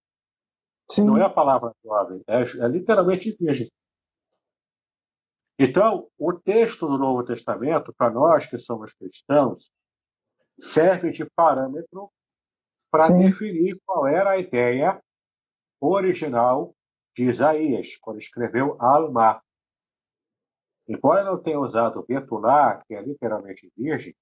Sim. 0.90 1.06
Não 1.06 1.18
é 1.18 1.24
a 1.24 1.30
palavra 1.30 1.74
jovem, 1.84 2.24
é, 2.28 2.42
é 2.42 2.68
literalmente 2.68 3.36
virgem. 3.40 3.68
Então, 5.64 6.10
o 6.18 6.34
texto 6.34 6.88
do 6.88 6.98
Novo 6.98 7.24
Testamento, 7.24 7.94
para 7.94 8.10
nós 8.10 8.50
que 8.50 8.58
somos 8.58 8.96
cristãos, 8.96 9.70
serve 10.60 11.12
de 11.12 11.24
parâmetro 11.36 12.12
para 12.90 13.10
definir 13.10 13.80
qual 13.86 14.08
era 14.08 14.32
a 14.32 14.40
ideia 14.40 15.00
original 15.80 16.74
de 17.16 17.30
Isaías, 17.30 17.96
quando 18.02 18.18
escreveu 18.18 18.76
Alma. 18.82 19.40
Embora 20.88 21.24
não 21.24 21.40
tenha 21.40 21.60
usado 21.60 22.04
Betulá, 22.08 22.84
que 22.88 22.96
é 22.96 23.02
literalmente 23.04 23.72
virgem, 23.78 24.16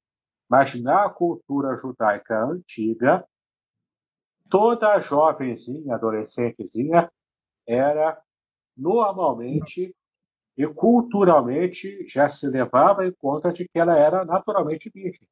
mas 0.49 0.75
na 0.81 1.09
cultura 1.09 1.77
judaica 1.77 2.37
antiga, 2.43 3.25
toda 4.49 4.99
jovenzinha, 4.99 5.95
adolescentezinha, 5.95 7.09
era 7.65 8.21
normalmente 8.75 9.95
e 10.59 10.67
culturalmente 10.67 12.05
já 12.05 12.27
se 12.27 12.45
levava 12.49 13.07
em 13.07 13.13
conta 13.13 13.49
de 13.53 13.65
que 13.65 13.79
ela 13.79 13.97
era 13.97 14.25
naturalmente 14.25 14.89
virgem. 14.93 15.25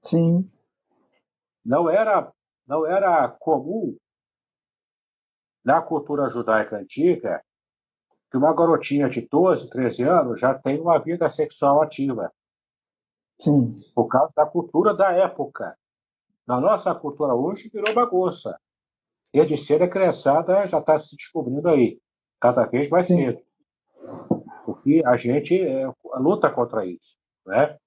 Sim. 0.00 0.48
Não 1.64 1.90
era, 1.90 2.32
não 2.64 2.86
era 2.86 3.28
comum 3.28 3.96
na 5.64 5.82
cultura 5.82 6.30
judaica 6.30 6.76
antiga, 6.76 7.42
que 8.30 8.36
uma 8.36 8.54
garotinha 8.54 9.08
de 9.08 9.22
12, 9.22 9.68
13 9.68 10.04
anos 10.04 10.40
já 10.40 10.54
tem 10.54 10.80
uma 10.80 10.96
vida 10.98 11.28
sexual 11.28 11.82
ativa. 11.82 12.32
Sim. 13.40 13.80
Por 13.96 14.06
causa 14.06 14.32
da 14.36 14.46
cultura 14.46 14.94
da 14.94 15.10
época. 15.10 15.76
Na 16.46 16.60
nossa 16.60 16.94
cultura 16.94 17.34
hoje 17.34 17.68
virou 17.68 17.92
bagunça. 17.92 18.56
E 19.34 19.40
a 19.40 19.44
de 19.44 19.56
ser 19.56 19.82
a 19.82 19.90
criançada 19.90 20.64
já 20.68 20.78
está 20.78 21.00
se 21.00 21.16
descobrindo 21.16 21.68
aí, 21.68 22.00
cada 22.40 22.64
vez 22.64 22.88
mais 22.88 23.08
Sim. 23.08 23.16
cedo. 23.16 23.46
Porque 24.66 25.00
a 25.06 25.16
gente 25.16 25.56
é, 25.56 25.86
luta 26.16 26.50
contra 26.50 26.84
isso. 26.84 27.16
Né? 27.46 27.78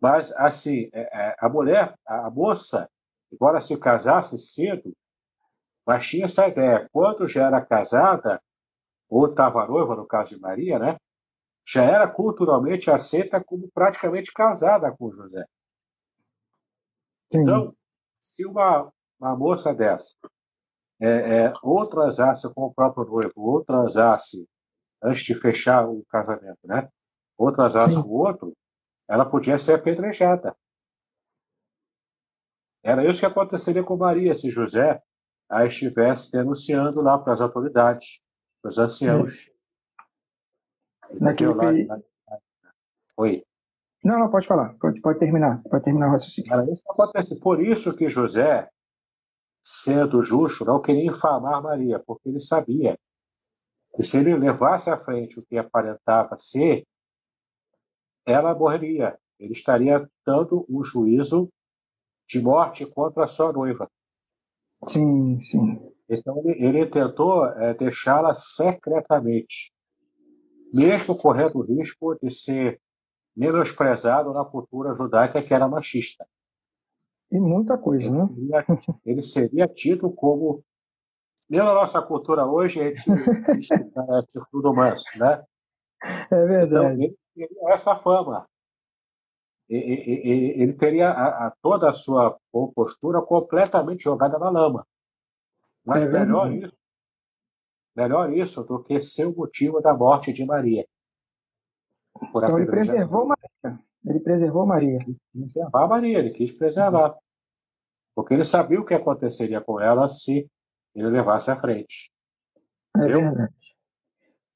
Mas, 0.00 0.32
assim, 0.32 0.88
é, 0.90 1.00
é, 1.02 1.36
a 1.38 1.48
mulher, 1.50 1.94
a 2.06 2.30
moça, 2.30 2.88
embora 3.30 3.60
se 3.60 3.76
casasse 3.76 4.38
cedo, 4.38 4.96
mas 5.86 6.06
tinha 6.06 6.24
essa 6.24 6.48
ideia. 6.48 6.88
Quando 6.90 7.28
já 7.28 7.46
era 7.46 7.60
casada, 7.60 8.42
ou 9.06 9.26
estava 9.26 9.66
noiva, 9.66 9.94
no 9.94 10.06
caso 10.06 10.34
de 10.34 10.40
Maria, 10.40 10.78
né? 10.78 10.96
Já 11.68 11.84
era 11.84 12.08
culturalmente 12.08 12.90
aceita 12.90 13.42
como 13.44 13.70
praticamente 13.72 14.32
casada 14.32 14.90
com 14.90 15.10
José. 15.10 15.44
Sim. 17.30 17.42
Então, 17.42 17.76
se 18.18 18.46
uma, 18.46 18.90
uma 19.20 19.36
moça 19.36 19.74
dessa 19.74 20.16
é, 21.00 21.08
é, 21.08 21.52
ou 21.62 21.86
transasse 21.86 22.52
com 22.54 22.62
o 22.62 22.74
próprio 22.74 23.04
noivo, 23.04 23.32
ou 23.36 23.64
transasse 23.64 24.48
antes 25.02 25.24
de 25.24 25.38
fechar 25.38 25.88
o 25.88 26.04
casamento, 26.08 26.58
né? 26.64 26.88
Ou 27.36 27.52
transasse 27.52 27.94
com 27.94 28.08
o 28.08 28.18
outro, 28.18 28.56
ela 29.08 29.24
podia 29.24 29.58
ser 29.58 29.74
apedrejada. 29.74 30.56
Era 32.82 33.08
isso 33.08 33.20
que 33.20 33.26
aconteceria 33.26 33.82
com 33.82 33.96
Maria 33.96 34.34
se 34.34 34.50
José 34.50 35.02
a 35.48 35.64
estivesse 35.64 36.32
denunciando 36.32 37.02
lá 37.02 37.18
para 37.18 37.34
as 37.34 37.40
autoridades, 37.40 38.20
para 38.62 38.68
os 38.70 38.78
anciãos. 38.78 39.50
Naquele 41.20 41.54
lá, 41.54 42.00
Oi. 43.16 43.44
Não, 44.04 44.18
não, 44.18 44.30
pode 44.30 44.46
falar. 44.46 44.74
Pode, 44.78 45.00
pode 45.00 45.18
terminar. 45.18 45.62
Pode 45.64 45.84
terminar 45.84 46.08
o 46.08 46.10
raciocínio. 46.12 46.52
Era 46.52 46.70
isso 46.70 46.82
que 46.84 46.92
acontece. 46.92 47.40
Por 47.40 47.60
isso 47.60 47.96
que 47.96 48.10
José, 48.10 48.68
sendo 49.62 50.22
justo, 50.22 50.64
não 50.64 50.80
queria 50.80 51.10
infamar 51.10 51.62
Maria, 51.62 51.98
porque 51.98 52.28
ele 52.28 52.40
sabia 52.40 52.98
que 53.96 54.02
se 54.02 54.18
ele 54.18 54.36
levasse 54.36 54.90
à 54.90 54.98
frente 55.02 55.40
o 55.40 55.46
que 55.46 55.56
aparentava 55.56 56.38
ser, 56.38 56.86
ela 58.26 58.54
morreria. 58.54 59.18
Ele 59.38 59.54
estaria 59.54 60.06
dando 60.24 60.66
o 60.68 60.80
um 60.80 60.84
juízo 60.84 61.48
de 62.28 62.40
morte 62.40 62.84
contra 62.86 63.24
a 63.24 63.28
sua 63.28 63.52
noiva. 63.52 63.90
Sim, 64.86 65.40
sim. 65.40 65.92
Então 66.08 66.38
ele, 66.44 66.64
ele 66.64 66.86
tentou 66.86 67.46
é, 67.46 67.74
deixá-la 67.74 68.34
secretamente, 68.34 69.72
mesmo 70.72 71.16
correndo 71.16 71.58
o 71.58 71.62
risco 71.62 72.14
de 72.20 72.30
ser 72.30 72.80
menosprezado 73.34 74.32
na 74.32 74.44
cultura 74.44 74.94
judaica 74.94 75.42
que 75.42 75.52
era 75.52 75.68
machista. 75.68 76.26
E 77.30 77.38
muita 77.38 77.76
coisa, 77.76 78.08
ele 78.08 78.16
né? 78.16 78.26
Seria, 78.28 79.00
ele 79.04 79.22
seria 79.22 79.68
tido 79.68 80.10
como. 80.10 80.62
Pela 81.48 81.74
nossa 81.74 82.02
cultura 82.02 82.44
hoje, 82.44 82.80
a 82.80 82.84
gente 83.54 83.72
é 83.72 84.40
tudo 84.50 84.74
manso, 84.74 85.06
né? 85.18 85.44
É 86.30 86.46
verdade. 86.46 86.66
Então, 86.76 86.90
ele 86.92 87.16
teria 87.34 87.72
essa 87.72 87.96
fama. 87.96 88.44
Ele 89.68 90.72
teria 90.74 91.10
a, 91.10 91.46
a, 91.46 91.50
toda 91.62 91.88
a 91.88 91.92
sua 91.92 92.38
postura 92.74 93.20
completamente 93.22 94.04
jogada 94.04 94.38
na 94.38 94.48
lama. 94.48 94.86
Mas 95.84 96.04
é 96.04 96.08
melhor 96.08 96.52
isso, 96.52 96.76
melhor 97.94 98.32
isso 98.32 98.64
do 98.64 98.82
que 98.82 99.00
ser 99.00 99.26
o 99.26 99.36
motivo 99.36 99.80
da 99.80 99.94
morte 99.94 100.32
de 100.32 100.44
Maria. 100.44 100.86
Então 102.22 102.58
ele 102.58 102.66
preservou 102.66 103.26
Maria. 103.26 103.80
Ele 104.04 104.20
preservou 104.20 104.66
Maria. 104.66 104.98
Preservar 105.32 105.88
Maria, 105.88 106.18
ele 106.18 106.30
quis 106.30 106.56
preservar. 106.56 107.16
Porque 108.14 108.34
ele 108.34 108.44
sabia 108.44 108.80
o 108.80 108.84
que 108.84 108.94
aconteceria 108.94 109.60
com 109.60 109.80
ela 109.80 110.08
se 110.08 110.48
ele 110.96 111.10
levasse 111.10 111.50
à 111.50 111.56
frente. 111.56 112.10
É 112.96 113.06
verdade. 113.06 113.54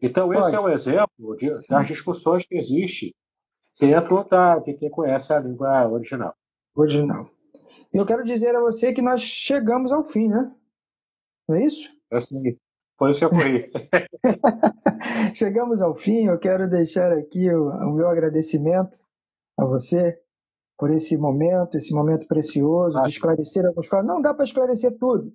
Então, 0.03 0.33
esse 0.33 0.43
Olha, 0.43 0.57
é 0.57 0.61
um 0.61 0.69
exemplo 0.69 1.37
de, 1.37 1.51
das 1.69 1.87
discussões 1.87 2.47
que 2.47 2.57
existem 2.57 3.15
dentro 3.79 4.25
da, 4.25 4.59
de 4.59 4.75
quem 4.75 4.91
conhece 4.91 5.33
a 5.33 5.39
língua 5.39 5.87
original. 5.89 6.35
Original. 6.75 7.29
Eu 7.93 8.07
quero 8.07 8.25
dizer 8.25 8.55
a 8.57 8.61
você 8.61 8.93
que 8.93 9.03
nós 9.03 9.21
chegamos 9.21 9.93
ao 9.93 10.03
fim, 10.03 10.29
né? 10.29 10.51
Não 11.47 11.57
é 11.57 11.65
isso? 11.65 11.91
É 12.11 12.21
sim. 12.21 12.57
Por 12.97 13.11
isso 13.11 13.19
que 13.19 13.25
eu 13.25 13.31
corri. 13.31 13.71
Chegamos 15.35 15.83
ao 15.83 15.95
fim. 15.95 16.27
Eu 16.27 16.39
quero 16.39 16.69
deixar 16.69 17.13
aqui 17.13 17.51
o, 17.51 17.69
o 17.69 17.93
meu 17.93 18.09
agradecimento 18.09 18.99
a 19.59 19.65
você 19.65 20.19
por 20.79 20.91
esse 20.91 21.17
momento, 21.19 21.77
esse 21.77 21.95
momento 21.95 22.27
precioso 22.27 22.99
ah, 22.99 23.03
de 23.03 23.11
esclarecer 23.11 23.67
alguns 23.67 23.87
fatos. 23.87 24.07
Não 24.07 24.23
dá 24.23 24.33
para 24.33 24.45
esclarecer 24.45 24.97
tudo, 24.99 25.33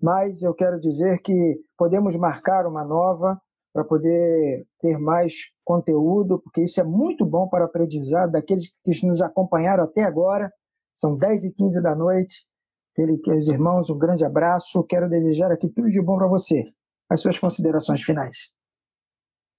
mas 0.00 0.42
eu 0.42 0.54
quero 0.54 0.78
dizer 0.78 1.20
que 1.20 1.60
podemos 1.76 2.16
marcar 2.16 2.66
uma 2.66 2.84
nova 2.84 3.40
para 3.72 3.84
poder 3.84 4.66
ter 4.80 4.98
mais 4.98 5.34
conteúdo, 5.64 6.40
porque 6.40 6.62
isso 6.62 6.80
é 6.80 6.84
muito 6.84 7.24
bom 7.24 7.48
para 7.48 7.64
aprendizado 7.64 8.32
daqueles 8.32 8.72
que 8.84 9.06
nos 9.06 9.20
acompanharam 9.20 9.84
até 9.84 10.02
agora. 10.02 10.52
São 10.94 11.16
10 11.16 11.44
e 11.44 11.52
15 11.52 11.82
da 11.82 11.94
noite. 11.94 12.46
Queridos 12.94 13.48
irmãos, 13.48 13.90
um 13.90 13.98
grande 13.98 14.24
abraço. 14.24 14.82
Quero 14.84 15.08
desejar 15.08 15.52
aqui 15.52 15.68
tudo 15.68 15.88
de 15.88 16.00
bom 16.00 16.16
para 16.16 16.26
você. 16.26 16.64
As 17.08 17.20
suas 17.20 17.38
considerações 17.38 18.02
finais. 18.02 18.52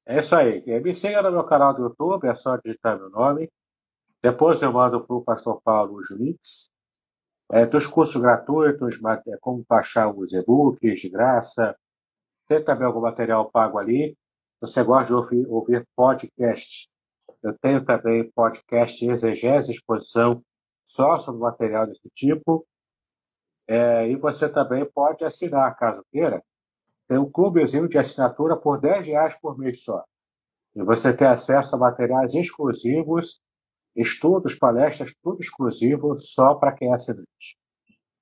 É 0.06 0.20
isso 0.20 0.36
aí. 0.36 0.64
Me 0.82 0.94
siga 0.94 1.22
no 1.22 1.32
meu 1.32 1.44
canal 1.46 1.74
do 1.74 1.84
YouTube, 1.84 2.28
é 2.28 2.36
só 2.36 2.58
digitar 2.58 2.98
meu 2.98 3.10
nome. 3.10 3.50
Depois 4.22 4.62
eu 4.62 4.74
mando 4.74 5.06
para 5.06 5.16
o 5.16 5.24
pastor 5.24 5.62
Paulo 5.64 5.98
os 5.98 6.10
links 6.12 6.70
é, 7.52 7.66
dos 7.66 7.88
cursos 7.88 8.22
gratuitos, 8.22 9.00
é, 9.28 9.38
como 9.42 9.66
baixar 9.68 10.10
os 10.14 10.34
e-books 10.34 11.02
de 11.02 11.10
graça. 11.10 11.76
Tem 12.48 12.64
também 12.64 12.86
algum 12.86 13.02
material 13.02 13.50
pago 13.50 13.78
ali. 13.78 14.18
Você 14.62 14.84
gosta 14.84 15.08
de 15.08 15.14
ouvir, 15.14 15.46
ouvir 15.48 15.88
podcast? 15.96 16.90
Eu 17.42 17.58
tenho 17.60 17.84
também 17.86 18.30
podcast 18.32 19.08
exegese, 19.08 19.72
exposição 19.72 20.44
só 20.84 21.18
sobre 21.20 21.42
material 21.42 21.88
desse 21.88 22.10
tipo. 22.14 22.66
É, 23.68 24.10
e 24.10 24.16
você 24.16 24.50
também 24.50 24.86
pode 24.86 25.24
assinar, 25.24 25.76
caso 25.78 26.04
queira. 26.12 26.44
Tem 27.08 27.18
um 27.18 27.30
clubezinho 27.30 27.88
de 27.88 27.98
assinatura 27.98 28.58
por 28.58 28.80
10 28.80 29.08
reais 29.08 29.36
por 29.40 29.58
mês 29.58 29.84
só. 29.84 30.04
E 30.76 30.84
você 30.84 31.14
tem 31.14 31.28
acesso 31.28 31.76
a 31.76 31.80
materiais 31.80 32.34
exclusivos, 32.34 33.42
estudos, 34.02 34.56
palestras, 34.56 35.14
tudo 35.22 35.42
exclusivo 35.42 36.18
só 36.18 36.56
para 36.56 36.72
quem 36.72 36.92
é 36.92 36.96
assinante. 36.96 37.58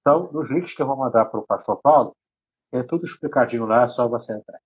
Então, 0.01 0.31
nos 0.31 0.49
links 0.49 0.73
que 0.73 0.81
eu 0.81 0.87
vou 0.87 0.97
mandar 0.97 1.25
para 1.25 1.39
o 1.39 1.45
Pastor 1.45 1.79
Paulo, 1.81 2.15
tem 2.71 2.85
tudo 2.85 3.05
explicadinho 3.05 3.65
lá, 3.65 3.83
é 3.83 3.87
só 3.87 4.07
você 4.07 4.37
entrar. 4.37 4.59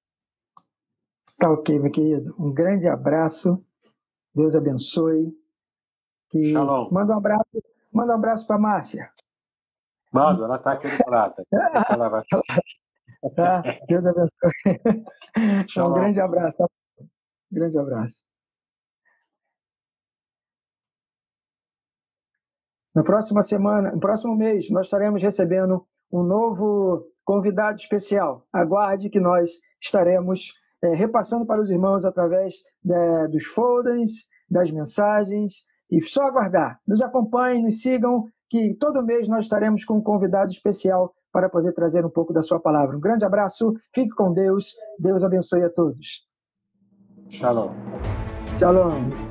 Tá 1.37 1.51
ok, 1.51 1.79
meu 1.79 1.91
querido. 1.91 2.35
Um 2.37 2.53
grande 2.53 2.87
abraço. 2.87 3.63
Deus 4.33 4.55
abençoe. 4.55 5.35
Que... 6.29 6.43
Shalom. 6.45 6.89
Manda 6.91 7.13
um 7.13 7.17
abraço, 7.17 7.63
manda 7.91 8.13
um 8.13 8.15
abraço 8.15 8.47
para 8.47 8.59
Márcia. 8.59 9.11
Mando, 10.11 10.43
ela 10.43 10.55
está 10.55 10.73
aqui 10.73 10.87
no 10.87 10.97
prato. 11.03 11.43
ela 11.89 12.09
vai... 12.09 12.23
tá, 13.35 13.63
Deus 13.87 14.05
abençoe. 14.05 14.51
Um 15.77 15.93
grande 15.93 16.19
abraço. 16.19 16.63
Um 16.99 17.07
grande 17.51 17.79
abraço. 17.79 18.21
Na 22.93 23.03
próxima 23.03 23.41
semana, 23.41 23.91
no 23.91 23.99
próximo 23.99 24.35
mês, 24.35 24.69
nós 24.69 24.87
estaremos 24.87 25.21
recebendo 25.21 25.85
um 26.11 26.23
novo 26.23 27.05
convidado 27.23 27.79
especial. 27.79 28.45
Aguarde 28.51 29.09
que 29.09 29.19
nós 29.19 29.49
estaremos 29.81 30.53
é, 30.83 30.93
repassando 30.93 31.45
para 31.45 31.61
os 31.61 31.69
irmãos 31.69 32.05
através 32.05 32.55
é, 32.89 33.27
dos 33.27 33.45
folders, 33.45 34.27
das 34.49 34.71
mensagens, 34.71 35.65
e 35.89 36.01
só 36.01 36.23
aguardar. 36.23 36.79
Nos 36.87 37.01
acompanhem, 37.01 37.63
nos 37.63 37.81
sigam 37.81 38.25
que 38.49 38.75
todo 38.75 39.03
mês 39.03 39.27
nós 39.27 39.45
estaremos 39.45 39.85
com 39.85 39.95
um 39.95 40.01
convidado 40.01 40.51
especial 40.51 41.13
para 41.31 41.49
poder 41.49 41.73
trazer 41.73 42.05
um 42.05 42.09
pouco 42.09 42.33
da 42.33 42.41
sua 42.41 42.59
palavra. 42.59 42.97
Um 42.97 42.99
grande 42.99 43.23
abraço, 43.23 43.73
fique 43.93 44.13
com 44.13 44.33
Deus, 44.33 44.73
Deus 44.99 45.23
abençoe 45.23 45.63
a 45.63 45.69
todos. 45.69 46.27
Shalom. 47.29 47.71
Shalom. 48.59 49.30